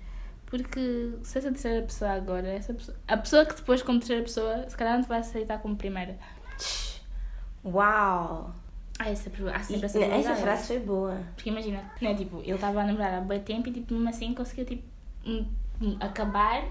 Porque 0.51 1.13
se 1.23 1.37
essa 1.37 1.49
terceira 1.49 1.81
pessoa 1.81 2.11
agora, 2.11 2.45
essa 2.45 2.73
pessoa, 2.73 2.97
a 3.07 3.15
pessoa 3.15 3.45
que 3.45 3.55
depois, 3.55 3.81
como 3.81 3.99
terceira 3.99 4.21
pessoa, 4.21 4.67
se 4.67 4.75
calhar 4.75 4.95
não 4.95 5.01
te 5.01 5.07
vai 5.07 5.19
aceitar 5.19 5.59
como 5.59 5.77
primeira. 5.77 6.17
Uau! 7.63 8.53
Ah, 8.99 9.09
essa, 9.09 9.31
há 9.53 9.63
sempre 9.63 9.85
essa 9.85 9.97
Essa 9.97 10.35
frase 10.35 10.67
foi 10.67 10.79
boa. 10.79 11.17
Porque 11.35 11.49
imagina, 11.49 11.89
né, 12.01 12.13
tipo, 12.15 12.41
ele 12.41 12.51
estava 12.51 12.81
a 12.81 12.85
namorar 12.85 13.13
há 13.13 13.21
bem 13.21 13.39
tempo 13.39 13.69
e 13.69 13.71
tipo, 13.71 13.93
mesmo 13.93 14.09
assim 14.09 14.33
conseguiu 14.33 14.65
tipo, 14.65 14.83
acabar, 16.01 16.65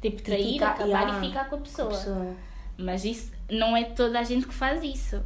tipo, 0.00 0.22
trair, 0.22 0.54
ficar, 0.54 0.70
acabar 0.70 0.86
yeah, 0.86 1.18
e 1.18 1.28
ficar 1.28 1.50
com 1.50 1.56
a 1.56 1.58
pessoa. 1.58 1.90
pessoa. 1.90 2.34
Mas 2.78 3.04
isso 3.04 3.32
não 3.50 3.76
é 3.76 3.84
toda 3.84 4.18
a 4.18 4.24
gente 4.24 4.46
que 4.46 4.54
faz 4.54 4.82
isso. 4.82 5.22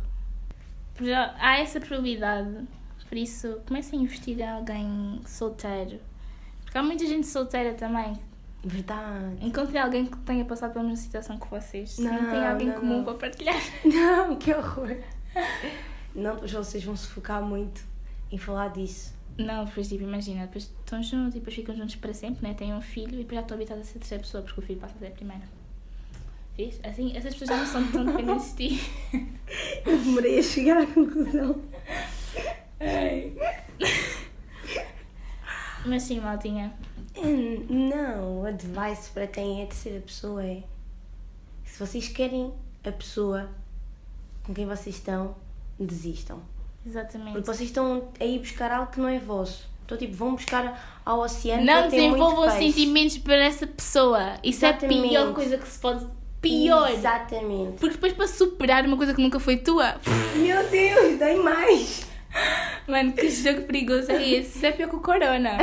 Há 1.38 1.60
essa 1.60 1.80
probabilidade. 1.80 2.66
Por 3.08 3.16
isso, 3.16 3.60
comecem 3.68 4.00
a 4.00 4.02
investir 4.02 4.40
em 4.40 4.48
alguém 4.48 5.20
solteiro. 5.24 6.00
Porque 6.70 6.78
há 6.78 6.82
muita 6.84 7.04
gente 7.04 7.26
solteira 7.26 7.74
também. 7.74 8.16
Verdade. 8.62 9.44
Encontrem 9.44 9.82
alguém 9.82 10.06
que 10.06 10.16
tenha 10.18 10.44
passado 10.44 10.72
pela 10.72 10.84
mesma 10.84 11.02
situação 11.02 11.36
que 11.36 11.48
vocês. 11.48 11.98
Não, 11.98 12.16
Sim, 12.16 12.30
tem 12.30 12.46
alguém 12.46 12.68
não, 12.68 12.74
comum 12.76 12.96
não. 12.98 13.04
para 13.04 13.14
partilhar. 13.14 13.60
Não, 13.84 14.36
que 14.36 14.54
horror. 14.54 14.96
Não, 16.14 16.34
depois 16.34 16.52
vocês 16.52 16.84
vão 16.84 16.94
se 16.94 17.08
focar 17.08 17.42
muito 17.42 17.82
em 18.30 18.38
falar 18.38 18.68
disso. 18.68 19.12
Não, 19.36 19.64
depois 19.64 19.88
tipo, 19.88 20.04
imagina, 20.04 20.46
depois 20.46 20.72
estão 20.78 21.02
juntos 21.02 21.34
e 21.34 21.38
depois 21.40 21.56
ficam 21.56 21.74
juntos 21.74 21.96
para 21.96 22.14
sempre, 22.14 22.46
né? 22.46 22.54
Têm 22.54 22.72
um 22.72 22.80
filho 22.80 23.14
e 23.14 23.24
depois 23.24 23.34
já 23.34 23.40
estão 23.40 23.56
habitados 23.56 23.82
a 23.82 23.86
ser 23.86 23.98
terceira 23.98 24.22
pessoa 24.22 24.44
porque 24.44 24.60
o 24.60 24.62
filho 24.62 24.78
passa 24.78 24.94
a 24.94 24.98
ser 25.00 25.06
a 25.06 25.10
primeira. 25.10 25.42
Vês? 26.56 26.78
Assim, 26.84 27.16
essas 27.16 27.34
pessoas 27.34 27.50
já 27.50 27.56
não 27.56 27.66
são 27.66 27.90
tão 27.90 28.04
dependentes 28.04 28.54
de 28.54 28.68
ti. 28.68 28.92
Eu 29.84 29.98
demorei 29.98 30.38
a 30.38 30.42
chegar 30.44 30.80
à 30.80 30.86
conclusão. 30.86 31.60
Ai. 32.78 33.34
Mas 35.84 36.02
sim, 36.02 36.20
maltinha. 36.20 36.72
Não, 37.68 38.42
o 38.42 38.46
advice 38.46 39.10
para 39.10 39.26
quem 39.26 39.62
é 39.62 39.66
terceira 39.66 40.00
pessoa 40.00 40.44
é 40.44 40.62
se 41.64 41.78
vocês 41.78 42.08
querem 42.08 42.52
a 42.84 42.92
pessoa 42.92 43.48
com 44.44 44.52
quem 44.52 44.66
vocês 44.66 44.96
estão, 44.96 45.36
desistam. 45.78 46.40
Exatamente. 46.86 47.32
Porque 47.32 47.46
vocês 47.46 47.68
estão 47.68 48.08
a 48.18 48.24
ir 48.24 48.38
buscar 48.38 48.72
algo 48.72 48.90
que 48.90 49.00
não 49.00 49.08
é 49.08 49.18
vosso. 49.18 49.68
Então, 49.84 49.98
tipo, 49.98 50.14
vão 50.14 50.34
buscar 50.34 51.00
ao 51.04 51.20
oceano 51.20 51.64
Não 51.64 51.88
desenvolvam 51.88 52.48
sentimentos 52.50 53.18
para 53.18 53.36
essa 53.36 53.66
pessoa. 53.66 54.34
Isso 54.42 54.64
Exatamente. 54.64 55.14
é 55.14 55.18
a 55.18 55.22
pior 55.22 55.34
coisa 55.34 55.58
que 55.58 55.68
se 55.68 55.78
pode. 55.78 56.06
Pior! 56.40 56.90
Exatamente. 56.90 57.78
Porque 57.78 57.94
depois 57.94 58.12
para 58.12 58.26
superar 58.28 58.86
uma 58.86 58.96
coisa 58.96 59.12
que 59.12 59.20
nunca 59.20 59.38
foi 59.38 59.56
tua. 59.58 59.96
Meu 60.36 60.68
Deus, 60.68 61.18
dei 61.18 61.36
mais! 61.36 62.09
Mano, 62.86 63.12
que 63.12 63.30
jogo 63.30 63.62
perigoso 63.62 64.10
é 64.10 64.28
esse? 64.28 64.58
Isso 64.58 64.66
é 64.66 64.72
pior 64.72 64.88
que 64.88 64.96
o 64.96 65.00
Corona. 65.00 65.58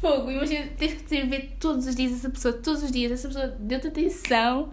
Fogo, 0.00 0.30
imagina, 0.30 0.66
tens 0.76 1.02
que 1.02 1.22
ver 1.22 1.56
todos 1.60 1.86
os 1.86 1.94
dias 1.94 2.12
essa 2.12 2.28
pessoa, 2.28 2.54
todos 2.54 2.82
os 2.82 2.90
dias, 2.90 3.12
essa 3.12 3.28
pessoa 3.28 3.46
deu-te 3.58 3.86
atenção 3.86 4.72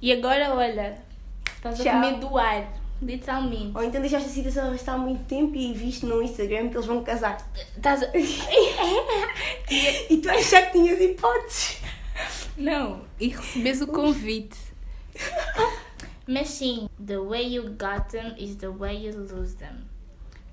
e 0.00 0.12
agora, 0.12 0.54
olha, 0.54 0.96
estás 1.56 1.80
a 1.80 1.92
comer 1.92 2.18
do 2.18 2.38
ar. 2.38 2.80
Literalmente. 3.02 3.72
Ou 3.74 3.82
então 3.82 4.00
deixaste 4.00 4.28
a 4.28 4.32
situação 4.32 4.66
arrastar 4.66 4.94
há 4.94 4.98
muito 4.98 5.24
tempo 5.24 5.56
e 5.56 5.72
viste 5.72 6.04
no 6.04 6.22
Instagram 6.22 6.68
que 6.68 6.76
eles 6.76 6.86
vão 6.86 7.02
casar. 7.02 7.38
Estás 7.74 8.02
a... 8.02 8.10
e 8.14 10.16
tu 10.18 10.30
achas 10.30 10.66
que 10.66 10.72
tinhas 10.72 11.00
hipóteses. 11.00 11.78
Não, 12.56 13.00
e 13.18 13.28
recebes 13.28 13.80
o 13.80 13.86
convite. 13.86 14.58
Mas 16.30 16.48
sim, 16.48 16.88
the 17.04 17.18
way 17.18 17.54
you 17.56 17.70
got 17.70 18.08
them 18.10 18.32
is 18.38 18.54
the 18.54 18.68
way 18.68 19.04
you 19.04 19.12
lose 19.12 19.56
them. 19.56 19.84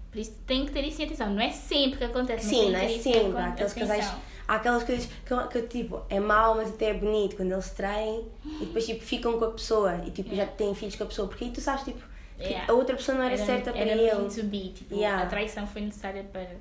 Por 0.10 0.18
isso 0.18 0.34
tem 0.48 0.66
que 0.66 0.72
ter 0.72 0.84
isso 0.84 1.00
em 1.04 1.06
atenção. 1.06 1.30
Não 1.30 1.40
é 1.40 1.52
sempre 1.52 2.00
que 2.00 2.04
acontece. 2.04 2.50
Sim, 2.50 2.72
não 2.72 2.80
é 2.80 2.90
sempre. 2.98 3.38
Há 3.38 3.48
aqueles 3.50 3.74
casais. 3.74 4.12
Há 4.48 4.56
aquelas 4.56 4.84
coisas 4.84 5.08
que, 5.24 5.48
que, 5.50 5.68
tipo, 5.68 6.02
é 6.10 6.20
mau, 6.20 6.56
mas 6.56 6.70
até 6.70 6.90
é 6.90 6.94
bonito 6.96 7.36
quando 7.36 7.52
eles 7.52 7.70
traem 7.70 8.26
e 8.60 8.66
depois 8.66 8.88
tipo, 8.88 9.04
ficam 9.04 9.38
com 9.38 9.46
a 9.46 9.52
pessoa 9.52 10.02
e 10.04 10.10
tipo, 10.10 10.30
yeah. 10.30 10.50
já 10.50 10.58
têm 10.58 10.74
filhos 10.74 10.96
com 10.96 11.04
a 11.04 11.08
pessoa. 11.08 11.28
Porque 11.28 11.44
aí 11.44 11.52
tu 11.52 11.62
sabes, 11.62 11.84
tipo, 11.84 12.02
yeah. 12.40 12.72
a 12.72 12.74
outra 12.74 12.96
pessoa 12.96 13.16
não 13.16 13.26
era, 13.26 13.36
era 13.36 13.46
certa 13.46 13.72
para 13.72 13.80
era 13.80 13.92
ele. 13.92 14.10
Era 14.10 14.24
to 14.24 14.44
be, 14.44 14.70
tipo, 14.70 14.96
yeah. 14.96 15.22
a 15.22 15.28
traição 15.28 15.68
foi 15.68 15.84
necessária 15.84 16.24
para. 16.24 16.56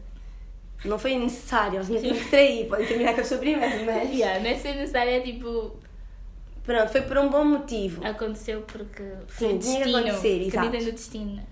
Não 0.85 0.99
foi 0.99 1.17
necessário, 1.17 1.77
eles 1.77 1.89
não 1.89 1.99
tinham 1.99 2.17
que 2.17 2.29
trair, 2.29 2.69
podem 2.69 2.87
terminar 2.87 3.15
com 3.15 3.23
a 3.23 3.25
sua 3.25 3.39
primeira, 3.39 3.83
mas. 3.83 4.11
Yeah, 4.13 4.41
não 4.41 4.51
é 4.51 4.59
ser 4.59 4.75
necessário, 4.75 5.13
é 5.13 5.21
tipo. 5.21 5.86
Pronto, 6.67 6.91
foi 6.91 7.03
por 7.03 7.17
um 7.17 7.29
bom 7.31 7.45
motivo. 7.45 8.05
Aconteceu 8.05 8.63
porque 8.63 9.03
foi 9.29 9.51
Sim, 9.51 9.59
destino. 9.59 9.85
Tinha 9.85 9.99
acontecer, 10.01 10.43
exato. 10.43 10.67
Acredita 10.67 10.91
no 10.91 10.93
destino. 10.93 11.47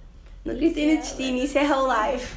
Não 0.44 0.54
acredito 0.54 0.80
no 0.80 0.96
destino, 0.96 1.38
isso 1.38 1.56
é 1.56 1.62
whole 1.62 2.12
life. 2.12 2.36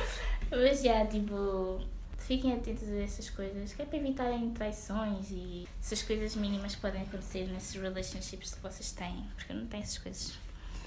Mas 0.50 0.82
já, 0.82 1.04
tipo, 1.06 1.80
fiquem 2.16 2.54
atentos 2.54 2.88
a 2.88 3.02
essas 3.02 3.28
coisas, 3.28 3.74
que 3.74 3.82
é 3.82 3.84
para 3.84 3.98
evitarem 3.98 4.50
traições 4.50 5.30
e 5.30 5.68
essas 5.78 6.02
coisas 6.02 6.34
mínimas 6.34 6.74
que 6.74 6.80
podem 6.80 7.02
acontecer 7.02 7.46
nesses 7.52 7.80
relationships 7.80 8.54
que 8.54 8.62
vocês 8.62 8.92
têm, 8.92 9.24
porque 9.36 9.52
não 9.52 9.66
têm 9.66 9.80
essas 9.80 9.98
coisas. 9.98 10.32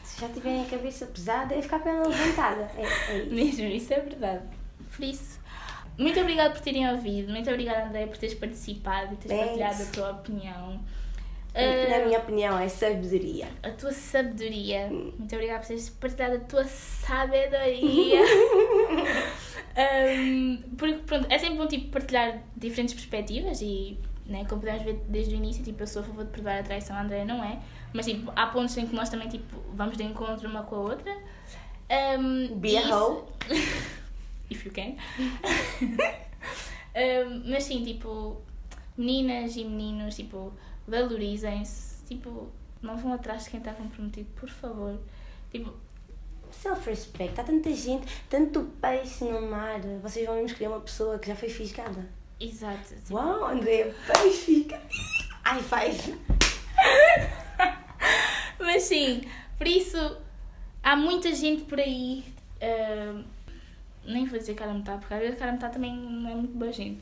Se 0.03 0.21
já 0.21 0.29
tiverem 0.29 0.63
a 0.63 0.65
cabeça 0.65 1.05
pesada, 1.05 1.53
é 1.53 1.61
ficar 1.61 1.79
pela 1.79 2.07
levantada. 2.07 2.71
É, 2.75 2.81
é 2.81 3.19
isso. 3.19 3.33
Mesmo, 3.33 3.65
isso 3.65 3.93
é 3.93 3.99
verdade. 3.99 4.45
Por 4.95 5.03
isso, 5.03 5.39
muito 5.97 6.19
obrigada 6.19 6.51
por 6.51 6.61
terem 6.61 6.89
ouvido, 6.89 7.31
muito 7.31 7.49
obrigada, 7.49 7.88
André, 7.88 8.07
por 8.07 8.17
teres 8.17 8.35
participado 8.35 9.13
e 9.13 9.17
teres 9.17 9.38
Thanks. 9.38 9.59
partilhado 9.59 9.83
a 9.83 9.85
tua 9.85 10.11
opinião. 10.11 10.79
Na 11.58 11.97
uh, 11.97 12.05
minha 12.05 12.20
opinião, 12.20 12.60
é 12.60 12.70
sabedoria. 12.70 13.47
A 13.64 13.72
tua 13.72 13.91
sabedoria. 13.91 14.88
Hum. 14.91 15.14
Muito 15.18 15.34
obrigada 15.34 15.60
por 15.60 15.68
teres 15.68 15.89
partilhado 15.89 16.36
a 16.36 16.39
tua 16.39 16.64
sabedoria. 16.66 18.22
um, 20.20 20.64
porque, 20.78 20.99
pronto, 20.99 21.28
é 21.30 21.38
sempre 21.38 21.58
bom 21.58 21.68
tipo, 21.68 21.89
partilhar 21.89 22.43
diferentes 22.55 22.93
perspectivas 22.93 23.62
e, 23.62 23.97
né, 24.26 24.45
como 24.45 24.62
podemos 24.62 24.84
ver 24.84 25.01
desde 25.08 25.34
o 25.34 25.38
início, 25.38 25.64
tipo, 25.64 25.82
eu 25.82 25.88
sou 25.88 26.01
a 26.01 26.05
favor 26.05 26.26
de 26.26 26.32
perdoar 26.32 26.60
a 26.60 26.64
traição, 26.64 26.95
a 26.95 27.01
Andrea 27.01 27.26
não 27.26 27.43
é. 27.43 27.60
Mas 27.93 28.05
tipo, 28.05 28.32
há 28.36 28.47
pontos 28.47 28.78
em 28.78 28.86
que 28.86 28.95
nós 28.95 29.10
também 29.10 29.28
tipo, 29.28 29.58
vamos 29.74 29.97
de 29.97 30.03
encontro 30.03 30.47
uma 30.47 30.64
com 30.64 30.76
a 30.76 30.80
outra. 30.80 31.18
Um, 32.20 32.55
Be 32.60 32.78
a 32.78 32.95
hoe. 32.95 33.24
If 34.49 34.66
you 34.66 34.72
can. 34.72 34.95
Um, 36.97 37.51
mas 37.51 37.66
sim, 37.66 37.84
tipo, 37.84 38.41
meninas 38.97 39.55
e 39.55 39.64
meninos, 39.64 40.16
tipo, 40.16 40.51
valorizem-se. 40.88 42.03
Tipo, 42.05 42.47
não 42.81 42.97
vão 42.97 43.13
atrás 43.13 43.43
de 43.43 43.51
quem 43.51 43.59
está 43.59 43.73
comprometido, 43.73 44.29
por 44.35 44.49
favor. 44.49 44.99
Tipo, 45.51 45.73
Self-respect. 46.51 47.39
Há 47.39 47.43
tanta 47.43 47.71
gente, 47.73 48.07
tanto 48.29 48.63
peixe 48.81 49.25
no 49.25 49.41
mar. 49.41 49.79
Vocês 50.01 50.25
vão 50.25 50.35
mesmo 50.35 50.47
escolher 50.47 50.69
uma 50.69 50.79
pessoa 50.79 51.19
que 51.19 51.27
já 51.27 51.35
foi 51.35 51.49
fisgada. 51.49 52.07
exato. 52.39 52.95
Tipo, 52.95 53.15
Uau, 53.15 53.47
André, 53.47 53.93
peixe 54.07 54.38
fica. 54.38 54.81
Ai, 55.43 55.61
faz. 55.61 56.07
Mas 58.59 58.83
sim, 58.83 59.21
por 59.57 59.67
isso 59.67 60.17
há 60.83 60.95
muita 60.95 61.33
gente 61.33 61.63
por 61.63 61.79
aí. 61.79 62.23
ah, 62.61 63.21
nem 64.05 64.25
vou 64.25 64.39
dizer 64.39 64.55
cara 64.55 64.71
a 64.71 64.73
metade, 64.73 64.99
porque 64.99 65.15
vezes 65.15 65.38
cara 65.38 65.51
a 65.51 65.53
metade 65.53 65.73
também 65.73 65.95
não 65.95 66.29
é 66.29 66.35
muito 66.35 66.57
boa 66.57 66.71
gente. 66.71 67.01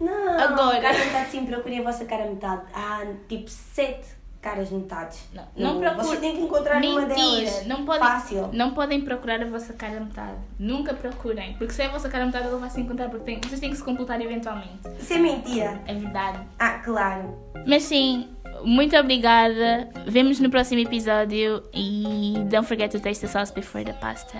Não, 0.00 0.40
Agora. 0.40 0.80
cara 0.80 0.98
metade 0.98 1.30
sim, 1.30 1.44
procurem 1.46 1.80
a 1.80 1.82
vossa 1.82 2.04
cara 2.04 2.24
metade. 2.26 2.62
Há 2.72 3.04
tipo 3.28 3.48
sete 3.50 4.18
caras 4.40 4.70
metades. 4.70 5.20
Não, 5.34 5.44
não 5.54 5.74
No- 5.74 5.80
procure- 5.80 6.06
Vocês 6.06 6.20
têm 6.20 6.36
que 6.36 6.40
encontrar 6.40 6.82
uma 6.82 7.00
Mentira! 7.02 7.14
delas. 7.14 7.66
Não 7.66 7.84
podem, 7.84 8.00
Fácil. 8.08 8.48
não 8.54 8.70
podem 8.72 9.00
procurar 9.02 9.42
a 9.42 9.44
vossa 9.44 9.74
cara 9.74 10.00
metade. 10.00 10.38
Nunca 10.58 10.94
procurem. 10.94 11.52
Porque 11.58 11.74
se 11.74 11.82
é 11.82 11.86
a 11.86 11.90
vossa 11.90 12.08
cara 12.08 12.24
metade, 12.24 12.46
ela 12.46 12.56
vai 12.58 12.70
se 12.70 12.80
encontrar. 12.80 13.10
Porque 13.10 13.24
tem- 13.26 13.40
vocês 13.46 13.60
têm 13.60 13.68
que 13.68 13.76
se 13.76 13.84
completar 13.84 14.18
eventualmente. 14.20 14.78
Isso 14.98 15.12
é 15.12 15.18
mentira. 15.18 15.78
É 15.86 15.92
verdade. 15.92 16.38
Ah, 16.58 16.78
claro. 16.82 17.38
Mas 17.66 17.82
sim, 17.82 18.30
muito 18.64 18.96
obrigada. 18.96 19.90
Vemos 20.06 20.40
no 20.40 20.48
próximo 20.48 20.80
episódio. 20.80 21.62
E 21.74 22.36
don't 22.48 22.66
forget 22.66 22.90
to 22.90 22.98
taste 22.98 23.20
the 23.26 23.30
sauce 23.30 23.52
before 23.52 23.84
the 23.84 23.92
pasta. 23.92 24.38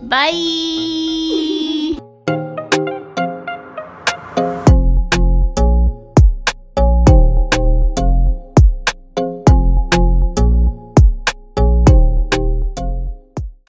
Bye! 0.00 0.32